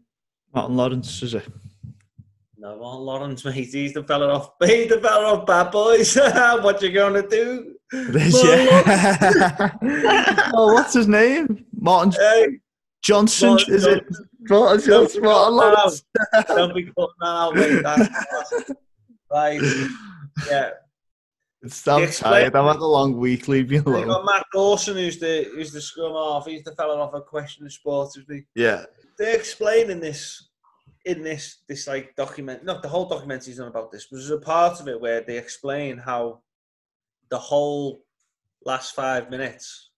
Martin 0.54 0.76
Lawrence, 0.76 1.22
is 1.24 1.34
it? 1.34 1.48
No, 2.58 2.80
Martin 2.80 3.06
Lawrence, 3.06 3.46
mate. 3.46 3.54
He's 3.54 3.94
the 3.94 4.04
fella 4.04 4.34
off. 4.34 4.52
He's 4.64 4.90
the 4.90 5.00
fella 5.00 5.38
off 5.38 5.46
Bad 5.46 5.72
Boys. 5.72 6.16
what 6.62 6.82
you 6.82 6.92
gonna 6.92 7.28
do? 7.28 7.76
This, 7.92 8.44
yeah. 8.44 9.72
oh, 10.54 10.74
what's 10.74 10.94
his 10.94 11.08
name? 11.08 11.66
Martin 11.80 12.12
Hey, 12.12 12.60
Johnson, 13.06 13.50
Martin 13.50 13.74
is 13.76 13.86
it? 13.86 14.04
Martin 14.50 14.78
Don't 14.78 14.86
Johnson, 14.86 15.22
Martin 15.22 15.56
Lawrence. 15.56 16.04
Don't 16.48 16.76
be 16.76 16.84
cutting 16.84 17.08
that 17.20 17.28
out, 17.28 17.56
mate. 17.56 17.82
That's, 17.84 18.72
right. 19.32 19.62
Yeah. 20.50 20.70
It's, 21.62 21.88
I'm 21.88 22.08
tired. 22.10 22.56
I've 22.56 22.66
had 22.66 22.76
a 22.78 22.86
long 22.86 23.18
week. 23.18 23.48
Leave 23.48 23.70
me 23.70 23.78
You've 23.78 23.88
alone. 23.88 24.08
got 24.08 24.26
Matt 24.26 24.46
Dawson, 24.54 24.96
who's 24.96 25.20
the 25.20 25.50
who's 25.54 25.72
the 25.72 25.82
scrum 25.82 26.14
half. 26.14 26.46
He's 26.46 26.64
the 26.64 26.76
fella 26.76 27.00
off 27.00 27.14
a 27.14 27.22
question 27.22 27.66
of 27.66 27.74
sports, 27.74 28.18
isn't 28.18 28.36
he? 28.36 28.44
Yeah. 28.62 28.86
They 29.18 29.34
explain 29.34 29.90
in 29.90 30.00
this 30.00 30.50
in 31.06 31.24
this 31.24 31.64
this 31.68 31.88
like 31.88 32.16
document. 32.16 32.64
Not 32.66 32.82
the 32.82 32.90
whole 32.90 33.10
documentary's 33.10 33.60
not 33.60 33.68
about 33.68 33.92
this, 33.92 34.08
but 34.10 34.18
there's 34.18 34.30
a 34.30 34.40
part 34.40 34.80
of 34.80 34.88
it 34.88 35.00
where 35.00 35.22
they 35.22 35.38
explain 35.38 35.98
how 35.98 36.42
the 37.30 37.38
whole 37.40 38.02
last 38.64 38.94
five 38.96 39.30
minutes 39.30 39.90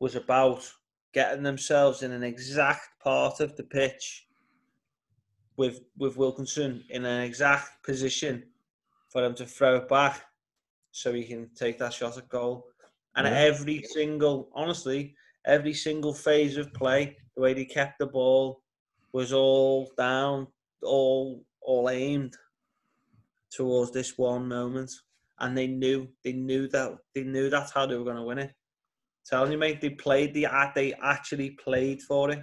was 0.00 0.16
about 0.16 0.70
getting 1.12 1.42
themselves 1.42 2.02
in 2.02 2.12
an 2.12 2.22
exact 2.22 3.00
part 3.02 3.40
of 3.40 3.56
the 3.56 3.64
pitch 3.64 4.26
with 5.56 5.80
with 5.98 6.16
Wilkinson 6.16 6.84
in 6.90 7.04
an 7.04 7.22
exact 7.22 7.82
position 7.84 8.44
for 9.08 9.24
him 9.24 9.34
to 9.34 9.46
throw 9.46 9.76
it 9.76 9.88
back 9.88 10.24
so 10.92 11.12
he 11.12 11.24
can 11.24 11.50
take 11.54 11.78
that 11.78 11.92
shot 11.92 12.16
at 12.18 12.28
goal. 12.28 12.66
And 13.16 13.26
Yeah. 13.26 13.34
every 13.34 13.82
single, 13.82 14.50
honestly, 14.54 15.16
every 15.44 15.74
single 15.74 16.14
phase 16.14 16.56
of 16.56 16.72
play, 16.72 17.16
the 17.34 17.42
way 17.42 17.54
they 17.54 17.64
kept 17.64 17.98
the 17.98 18.06
ball 18.06 18.62
was 19.12 19.32
all 19.32 19.90
down, 19.96 20.46
all 20.82 21.44
all 21.60 21.90
aimed 21.90 22.36
towards 23.50 23.90
this 23.90 24.16
one 24.16 24.46
moment. 24.48 24.90
And 25.40 25.56
they 25.56 25.66
knew, 25.66 26.08
they 26.22 26.32
knew 26.32 26.68
that, 26.68 26.98
they 27.14 27.24
knew 27.24 27.48
that's 27.50 27.72
how 27.72 27.86
they 27.86 27.96
were 27.96 28.04
going 28.04 28.16
to 28.16 28.22
win 28.22 28.38
it. 28.38 28.54
Telling 29.30 29.52
you, 29.52 29.58
mate, 29.58 29.80
they 29.80 29.90
played 29.90 30.34
the, 30.34 30.46
act, 30.46 30.74
they 30.74 30.92
actually 30.94 31.50
played 31.50 32.02
for 32.02 32.32
it. 32.32 32.42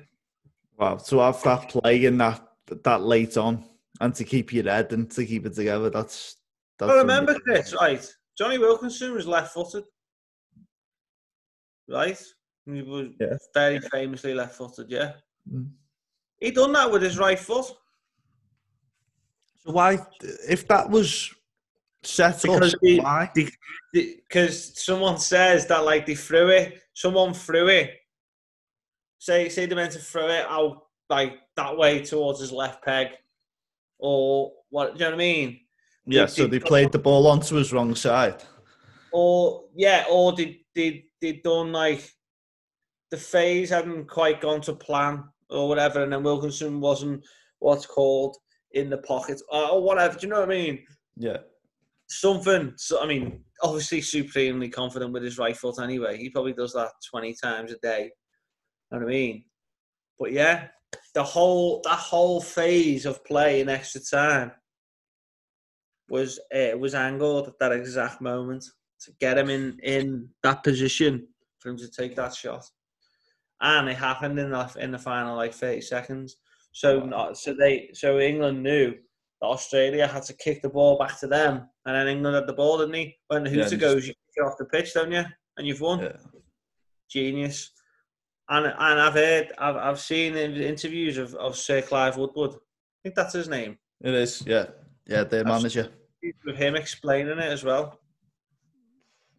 Wow. 0.80 0.96
To 0.96 1.20
have 1.20 1.44
that 1.44 1.68
play 1.70 2.06
and 2.06 2.20
that 2.22 2.42
that 2.84 3.02
late 3.02 3.36
on, 3.38 3.66
and 4.00 4.16
to 4.16 4.24
keep 4.24 4.54
your 4.54 4.64
head 4.66 4.94
and 4.94 5.10
to 5.12 5.26
keep 5.26 5.46
it 5.46 5.54
together, 5.56 5.90
that's. 5.90 6.38
that's 6.80 6.92
I 6.92 6.96
remember. 6.98 7.36
Chris, 7.40 7.74
right? 7.74 8.06
Johnny 8.38 8.58
Wilkinson 8.58 9.14
was 9.14 9.26
left-footed, 9.28 9.84
right? 11.90 12.22
He 12.66 12.82
was 12.84 13.08
Yeah. 13.20 13.38
very 13.54 13.80
famously 13.80 14.34
left-footed. 14.34 14.90
Yeah, 14.90 15.14
Mm. 15.52 15.72
he 16.40 16.52
done 16.52 16.72
that 16.74 16.92
with 16.92 17.02
his 17.02 17.18
right 17.18 17.40
foot 17.40 17.66
So 19.64 19.72
why, 19.72 19.98
if 20.48 20.68
that 20.68 20.90
was 20.90 21.34
set 22.04 22.42
because 22.42 22.74
up, 22.74 22.80
he- 22.82 23.00
why? 23.00 23.32
because 23.94 24.80
someone 24.84 25.18
says 25.18 25.66
that 25.68 25.84
like 25.86 26.06
they 26.06 26.16
threw 26.16 26.50
it, 26.50 26.82
someone 26.94 27.34
threw 27.34 27.68
it. 27.68 27.92
Say, 29.20 29.50
say 29.50 29.66
they 29.66 29.76
meant 29.76 29.94
to 29.94 30.00
throw 30.00 30.28
it 30.30 30.46
out 30.48 30.84
like 31.10 31.34
that 31.56 31.76
way 31.78 32.02
towards 32.04 32.40
his 32.40 32.52
left 32.52 32.84
peg, 32.84 33.08
or 33.98 34.52
what? 34.70 34.94
Do 34.98 35.00
you 35.00 35.06
know 35.06 35.16
what 35.16 35.16
I 35.16 35.18
mean? 35.18 35.60
Yeah. 36.06 36.22
they- 36.26 36.28
So 36.28 36.44
they- 36.48 36.60
they 36.60 36.66
played 36.66 36.92
the 36.92 37.00
ball 37.00 37.28
onto 37.28 37.56
his 37.56 37.74
wrong 37.74 37.96
side. 37.96 38.44
or 39.14 39.64
yeah, 39.76 40.06
or 40.10 40.34
they 40.34 40.62
they 40.76 41.06
they 41.22 41.34
done 41.34 41.72
like 41.72 42.14
the 43.10 43.18
phase 43.18 43.70
hadn't 43.70 44.06
quite 44.08 44.42
gone 44.42 44.62
to 44.62 44.74
plan 44.76 45.24
or 45.50 45.68
whatever, 45.70 46.04
and 46.04 46.12
then 46.12 46.24
Wilkinson 46.24 46.80
wasn't 46.82 47.26
what's 47.60 47.86
called 47.86 48.36
in 48.74 48.90
the 48.90 48.98
pocket 49.00 49.42
or 49.50 49.82
whatever. 49.82 50.20
Do 50.20 50.28
you 50.28 50.34
know 50.34 50.42
what 50.42 50.50
I 50.52 50.54
mean? 50.54 50.86
Yeah. 51.16 51.38
Something. 52.10 52.74
So 52.78 53.02
I 53.02 53.06
mean, 53.06 53.44
obviously 53.62 54.02
supremely 54.02 54.70
confident 54.70 55.12
with 55.12 55.24
his 55.24 55.38
right 55.38 55.56
foot 55.56 55.80
anyway. 55.82 56.18
He 56.18 56.30
probably 56.30 56.54
does 56.54 56.74
that 56.74 56.92
twenty 57.10 57.36
times 57.42 57.72
a 57.72 57.78
day. 57.78 58.12
know 58.92 59.00
what 59.00 59.08
I 59.08 59.10
mean? 59.10 59.44
But 60.20 60.32
yeah, 60.32 60.68
the 61.14 61.24
whole 61.24 61.82
that 61.84 62.00
whole 62.00 62.42
phase 62.42 63.06
of 63.06 63.24
play 63.26 63.62
in 63.62 63.70
extra 63.70 64.02
time 64.02 64.52
was 66.10 66.40
uh, 66.56 66.78
was 66.78 66.96
angled 66.96 67.48
at 67.48 67.60
that 67.60 67.74
exact 67.74 68.22
moment 68.22 68.64
to 69.02 69.12
get 69.20 69.38
him 69.38 69.50
in 69.50 69.78
in 69.84 70.30
that 70.44 70.64
position 70.64 71.28
for 71.60 71.70
him 71.70 71.78
to 71.78 71.90
take 71.90 72.16
that 72.16 72.34
shot, 72.34 72.64
and 73.62 73.90
it 73.90 73.98
happened 73.98 74.40
in 74.40 74.52
the 74.52 74.76
in 74.80 74.92
the 74.92 74.98
final 74.98 75.36
like 75.36 75.54
thirty 75.54 75.82
seconds. 75.82 76.38
So 76.72 77.00
not, 77.00 77.38
so 77.38 77.54
they 77.54 77.90
so 77.94 78.20
England 78.20 78.64
knew 78.64 78.96
Australia 79.42 80.08
had 80.08 80.24
to 80.24 80.34
kick 80.34 80.62
the 80.62 80.70
ball 80.70 80.98
back 80.98 81.20
to 81.20 81.28
them, 81.28 81.70
and 81.86 81.96
then 81.96 82.08
England 82.08 82.36
had 82.36 82.48
the 82.48 82.54
ball, 82.54 82.78
didn't 82.80 82.96
he? 82.96 83.18
When 83.28 83.44
the 83.44 83.50
Yeah, 83.50 83.56
hooter 83.64 83.70
just- 83.78 83.82
goes, 83.82 84.08
you 84.08 84.14
kick 84.34 84.44
off 84.46 84.58
the 84.58 84.66
pitch, 84.66 84.94
don't 84.94 85.12
you? 85.12 85.24
And 85.58 85.68
you've 85.68 85.82
won. 85.82 86.00
Yeah. 86.00 86.18
Genius. 87.10 87.72
And 88.50 88.66
and 88.66 89.00
I've 89.00 89.14
heard, 89.14 89.52
I've 89.58 89.76
I've 89.76 90.00
seen 90.00 90.36
in 90.38 90.56
interviews 90.56 91.18
of, 91.18 91.36
of 91.36 91.58
Sir 91.58 91.82
Clive 91.82 92.18
Woodward. 92.18 92.52
I 92.54 92.58
think 93.04 93.16
that's 93.16 93.34
his 93.34 93.50
name. 93.50 93.78
It 94.02 94.14
is, 94.14 94.44
yeah, 94.46 94.68
yeah, 95.06 95.24
their 95.24 95.44
manager. 95.44 95.90
With 96.46 96.56
him 96.56 96.76
explaining 96.76 97.38
it 97.40 97.52
as 97.52 97.64
well. 97.64 98.00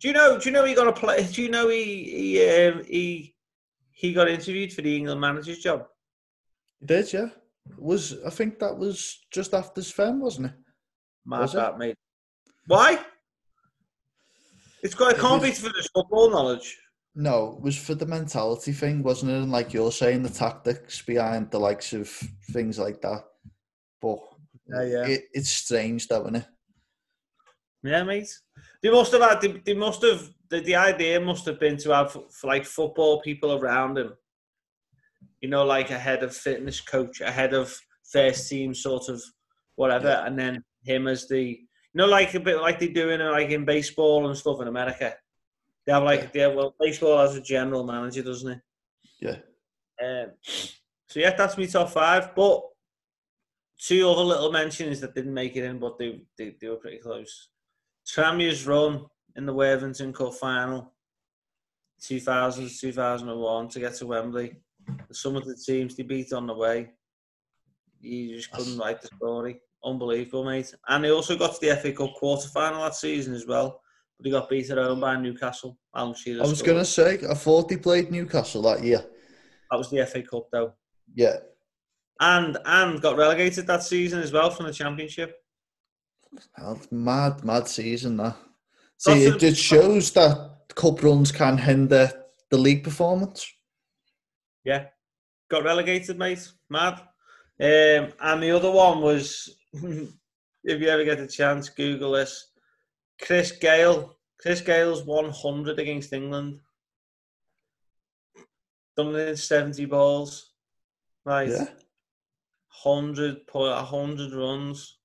Do 0.01 0.09
you 0.09 0.14
know? 0.14 0.38
Do 0.38 0.44
you 0.46 0.53
know 0.53 0.64
he 0.64 0.74
got 0.74 0.88
a 0.88 0.92
play? 0.92 1.26
Do 1.26 1.42
you 1.42 1.49
know 1.51 1.68
he 1.68 2.05
he 2.05 2.49
um, 2.66 2.84
he 2.84 3.34
he 3.92 4.12
got 4.12 4.28
interviewed 4.28 4.72
for 4.72 4.82
the 4.82 4.94
England 4.96 5.20
manager's 5.20 5.59
job? 5.59 5.86
He 6.80 6.86
did, 6.86 7.12
yeah. 7.12 7.28
Was 7.76 8.16
I 8.26 8.30
think 8.30 8.58
that 8.58 8.76
was 8.76 9.26
just 9.30 9.54
after 9.54 9.82
Sven, 9.82 10.20
wasn't 10.20 10.46
it? 10.46 10.52
Mad 11.26 11.40
was 11.40 11.52
that, 11.52 11.74
it? 11.74 11.78
mate. 11.78 11.96
Why? 12.66 12.98
It's 14.82 14.94
got. 14.94 15.12
It 15.12 15.18
can't 15.18 15.42
it 15.42 15.48
was, 15.48 15.60
be 15.60 15.66
for 15.66 15.72
the 15.72 15.88
football 15.94 16.30
knowledge. 16.30 16.78
No, 17.14 17.56
it 17.56 17.62
was 17.62 17.76
for 17.76 17.94
the 17.94 18.06
mentality 18.06 18.72
thing, 18.72 19.02
wasn't 19.02 19.32
it? 19.32 19.42
And 19.42 19.50
like 19.50 19.72
you're 19.72 19.90
saying, 19.90 20.22
the 20.22 20.28
tactics 20.28 21.02
behind 21.02 21.50
the 21.50 21.58
likes 21.58 21.92
of 21.92 22.08
things 22.52 22.78
like 22.78 23.00
that. 23.00 23.24
But 24.00 24.18
yeah, 24.68 24.84
yeah. 24.84 25.06
It, 25.06 25.22
it's 25.32 25.50
strange, 25.50 26.06
though, 26.06 26.22
isn't 26.22 26.36
it? 26.36 26.46
Yeah, 27.82 28.04
mate. 28.04 28.28
They 28.82 28.90
must 28.90 29.12
have 29.12 29.22
had. 29.22 29.40
They, 29.40 29.52
they 29.64 29.74
must 29.74 30.02
have. 30.02 30.30
The, 30.50 30.60
the 30.60 30.76
idea 30.76 31.20
must 31.20 31.44
have 31.46 31.60
been 31.60 31.76
to 31.78 31.90
have 31.90 32.16
like 32.44 32.64
football 32.64 33.20
people 33.20 33.52
around 33.52 33.98
him. 33.98 34.12
You 35.41 35.49
know, 35.49 35.64
like 35.64 35.91
a 35.91 35.99
head 35.99 36.22
of 36.22 36.34
fitness 36.34 36.80
coach, 36.80 37.20
a 37.20 37.30
head 37.30 37.55
of 37.55 37.74
first 38.11 38.49
team, 38.49 38.74
sort 38.74 39.09
of 39.09 39.22
whatever, 39.76 40.09
yeah. 40.09 40.26
and 40.26 40.39
then 40.39 40.64
him 40.82 41.07
as 41.07 41.28
the. 41.28 41.43
You 41.95 42.05
know, 42.05 42.07
like 42.07 42.34
a 42.34 42.41
bit 42.41 42.61
like 42.61 42.78
they 42.78 42.89
do 42.89 43.11
in 43.11 43.20
like 43.20 43.51
in 43.51 43.64
baseball 43.64 44.28
and 44.28 44.36
stuff 44.36 44.61
in 44.61 44.68
America. 44.68 45.14
They 45.86 45.93
have 45.93 46.03
like 46.03 46.30
yeah. 46.34 46.49
well, 46.49 46.74
baseball 46.78 47.18
has 47.18 47.34
a 47.34 47.41
general 47.41 47.82
manager, 47.82 48.22
doesn't 48.22 48.53
it? 48.53 48.61
Yeah. 49.20 49.36
Um, 50.03 50.32
so 51.09 51.20
yeah, 51.20 51.34
that's 51.34 51.57
me 51.57 51.66
top 51.66 51.91
five. 51.91 52.34
But 52.34 52.62
two 53.78 54.09
other 54.09 54.22
little 54.22 54.53
mentions 54.53 55.01
that 55.01 55.14
didn't 55.14 55.32
make 55.32 55.57
it 55.57 55.64
in, 55.64 55.78
but 55.78 55.99
they 55.99 56.20
they, 56.36 56.57
they 56.61 56.68
were 56.68 56.76
pretty 56.76 56.99
close. 56.99 57.49
Tranmere's 58.07 58.66
run 58.66 59.07
in 59.36 59.47
the 59.47 59.55
Worthington 59.55 60.12
Cup 60.12 60.34
final, 60.34 60.93
2000 62.03 62.68
2001 62.68 63.68
to 63.68 63.80
get 63.80 63.95
to 63.95 64.07
Wembley. 64.07 64.57
Some 65.12 65.36
of 65.36 65.45
the 65.45 65.57
teams 65.57 65.97
they 65.97 66.03
beat 66.03 66.32
on 66.32 66.47
the 66.47 66.55
way, 66.55 66.91
you 68.01 68.36
just 68.36 68.51
couldn't 68.53 68.78
write 68.78 69.01
the 69.01 69.09
story. 69.16 69.61
Unbelievable, 69.84 70.45
mate. 70.45 70.74
And 70.89 71.05
they 71.05 71.11
also 71.11 71.36
got 71.36 71.55
to 71.55 71.66
the 71.66 71.76
FA 71.76 71.93
Cup 71.93 72.14
quarter 72.14 72.49
final 72.49 72.82
that 72.82 72.95
season 72.95 73.34
as 73.34 73.47
well, 73.47 73.80
but 74.18 74.26
he 74.26 74.32
got 74.32 74.51
beat 74.51 74.70
at 74.70 74.78
home 74.78 75.01
by 75.01 75.16
Newcastle. 75.16 75.78
Alan 75.95 76.14
Shearer 76.14 76.43
I 76.43 76.47
was 76.47 76.62
going 76.62 76.78
to 76.78 76.84
say, 76.84 77.18
I 77.28 77.34
thought 77.34 77.70
he 77.70 77.76
played 77.76 78.11
Newcastle 78.11 78.62
that 78.62 78.82
year. 78.82 79.05
That 79.70 79.76
was 79.76 79.91
the 79.91 80.05
FA 80.07 80.22
Cup, 80.22 80.49
though. 80.51 80.72
Yeah. 81.14 81.36
And 82.20 82.59
and 82.64 83.01
got 83.01 83.16
relegated 83.16 83.66
that 83.68 83.84
season 83.84 84.20
as 84.20 84.32
well 84.32 84.51
from 84.51 84.66
the 84.66 84.72
Championship. 84.72 85.36
That's 86.57 86.91
mad, 86.91 87.45
mad 87.45 87.68
season 87.68 88.16
that. 88.16 88.36
See, 88.99 89.24
it, 89.24 89.43
it 89.43 89.57
shows 89.57 90.11
that 90.12 90.57
cup 90.74 91.03
runs 91.03 91.30
can 91.30 91.57
hinder 91.57 92.11
the 92.51 92.59
league 92.59 92.82
performance. 92.82 93.47
Yeah, 94.64 94.86
got 95.50 95.64
relegated, 95.64 96.18
mate. 96.18 96.50
Mad. 96.68 97.00
Um, 97.61 98.12
and 98.20 98.42
the 98.42 98.52
other 98.52 98.70
one 98.70 99.00
was, 99.00 99.56
if 99.72 100.11
you 100.64 100.88
ever 100.88 101.04
get 101.04 101.20
a 101.20 101.26
chance, 101.26 101.68
Google 101.68 102.12
this. 102.12 102.50
Chris 103.20 103.52
Gayle. 103.52 104.16
Chris 104.40 104.61
Gayle's 104.61 105.02
100 105.02 105.78
against 105.78 106.12
England. 106.12 106.61
Done 108.96 109.14
in 109.16 109.36
70 109.36 109.84
balls. 109.86 110.52
Right. 111.24 111.48
Yeah. 111.48 111.66
100, 112.82 113.40
100 113.50 114.32
runs. 114.32 114.98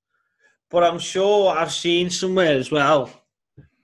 But 0.69 0.83
I'm 0.83 0.99
sure 0.99 1.55
I've 1.55 1.71
seen 1.71 2.09
somewhere 2.09 2.57
as 2.57 2.71
well 2.71 3.11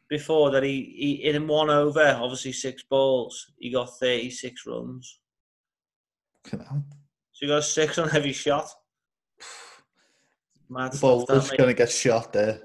before 0.09 0.51
that 0.51 0.63
he, 0.63 0.93
he 0.97 1.29
in 1.29 1.47
one 1.47 1.69
over, 1.69 2.17
obviously 2.19 2.51
six 2.51 2.83
balls, 2.83 3.51
he 3.59 3.71
got 3.71 3.97
36 3.99 4.65
runs. 4.65 5.18
Come 6.45 6.61
on. 6.69 6.85
So 7.31 7.45
he 7.45 7.47
got 7.47 7.63
six 7.63 7.97
on 7.97 8.09
every 8.15 8.33
shot. 8.33 8.69
Mad 10.69 10.93
the 10.93 10.99
ball 10.99 11.25
was 11.27 11.49
going 11.51 11.69
to 11.69 11.73
get 11.73 11.89
shot 11.89 12.31
there. 12.33 12.61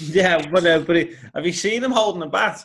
yeah, 0.00 0.44
but, 0.50 0.66
uh, 0.66 0.80
but 0.80 0.96
he, 0.96 1.14
have 1.34 1.46
you 1.46 1.52
seen 1.52 1.84
him 1.84 1.92
holding 1.92 2.22
a 2.22 2.28
bat? 2.28 2.64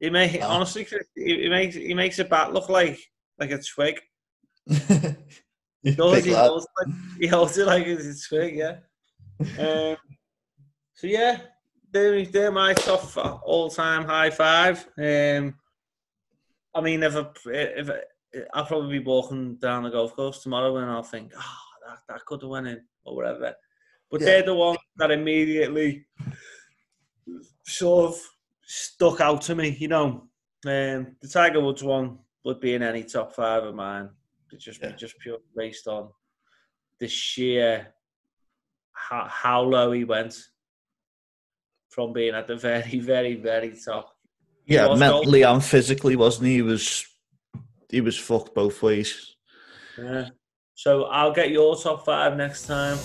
He 0.00 0.10
may 0.10 0.40
honestly, 0.40 0.86
he, 1.14 1.42
he, 1.42 1.48
makes 1.48 1.76
he 1.76 1.94
makes 1.94 2.18
a 2.18 2.24
bat 2.24 2.52
look 2.52 2.68
like 2.68 2.98
like 3.38 3.50
a 3.50 3.58
twig. 3.58 4.00
he, 4.66 5.94
does, 5.94 6.24
he, 6.24 6.32
holds, 6.32 6.66
like, 6.78 6.94
he 7.20 7.26
holds 7.26 7.58
it 7.58 7.66
like 7.66 7.86
it's 7.86 8.26
a 8.26 8.28
twig, 8.28 8.56
yeah. 8.56 8.76
um, 9.58 9.96
so 10.94 11.06
yeah, 11.06 11.38
they're, 11.90 12.24
they're 12.26 12.52
my 12.52 12.72
top 12.74 13.16
all-time 13.44 14.04
high 14.04 14.30
five. 14.30 14.86
Um, 14.98 15.54
I 16.74 16.80
mean, 16.80 17.02
if, 17.02 17.14
I, 17.14 17.26
if 17.46 17.90
I, 17.90 17.98
I'll 18.52 18.66
probably 18.66 18.98
be 18.98 19.04
walking 19.04 19.56
down 19.56 19.84
the 19.84 19.90
golf 19.90 20.14
course 20.14 20.42
tomorrow 20.42 20.76
and 20.76 20.90
I'll 20.90 21.02
think, 21.02 21.32
oh, 21.36 21.58
that, 21.88 21.98
that 22.08 22.24
could 22.24 22.42
have 22.42 22.50
went 22.50 22.66
in 22.66 22.82
or 23.04 23.16
whatever. 23.16 23.54
But 24.10 24.20
yeah. 24.20 24.26
they're 24.26 24.42
the 24.44 24.54
ones 24.54 24.78
that 24.96 25.10
immediately 25.10 26.06
sort 27.64 28.12
of 28.12 28.20
stuck 28.62 29.20
out 29.20 29.42
to 29.42 29.54
me, 29.54 29.76
you 29.78 29.88
know. 29.88 30.28
Um, 30.66 31.16
the 31.20 31.28
Tiger 31.30 31.60
Woods 31.60 31.82
one 31.82 32.18
would 32.44 32.60
be 32.60 32.74
in 32.74 32.82
any 32.82 33.02
top 33.02 33.34
five 33.34 33.64
of 33.64 33.74
mine. 33.74 34.08
It 34.52 34.60
just 34.60 34.82
yeah. 34.82 34.92
just 34.92 35.18
pure 35.18 35.38
based 35.56 35.88
on 35.88 36.08
the 37.00 37.08
sheer 37.08 37.94
how, 38.92 39.26
how 39.28 39.60
low 39.62 39.92
he 39.92 40.04
went 40.04 40.36
from 41.88 42.12
being 42.12 42.34
at 42.34 42.46
the 42.46 42.56
very, 42.56 42.98
very, 42.98 43.34
very 43.34 43.76
top. 43.84 44.16
Yeah, 44.66 44.94
mentally 44.94 45.42
and 45.42 45.62
physically, 45.62 46.16
wasn't 46.16 46.46
he? 46.46 46.54
He 46.54 46.62
was 46.62 47.06
he 47.94 48.00
was 48.00 48.18
fucked 48.18 48.54
both 48.56 48.82
ways. 48.82 49.36
Yeah. 49.96 50.30
So 50.74 51.04
I'll 51.04 51.32
get 51.32 51.50
your 51.50 51.76
top 51.76 52.04
five 52.04 52.36
next 52.36 52.66
time. 52.66 52.98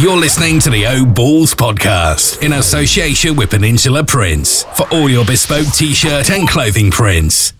You're 0.00 0.16
listening 0.16 0.58
to 0.60 0.70
the 0.70 0.86
O 0.86 1.04
Balls 1.04 1.54
podcast 1.54 2.42
in 2.42 2.54
association 2.54 3.36
with 3.36 3.50
Peninsula 3.50 4.02
Prints 4.02 4.64
for 4.74 4.88
all 4.90 5.10
your 5.10 5.26
bespoke 5.26 5.68
t 5.74 5.92
shirt 5.92 6.30
and 6.30 6.48
clothing 6.48 6.90
prints. 6.90 7.52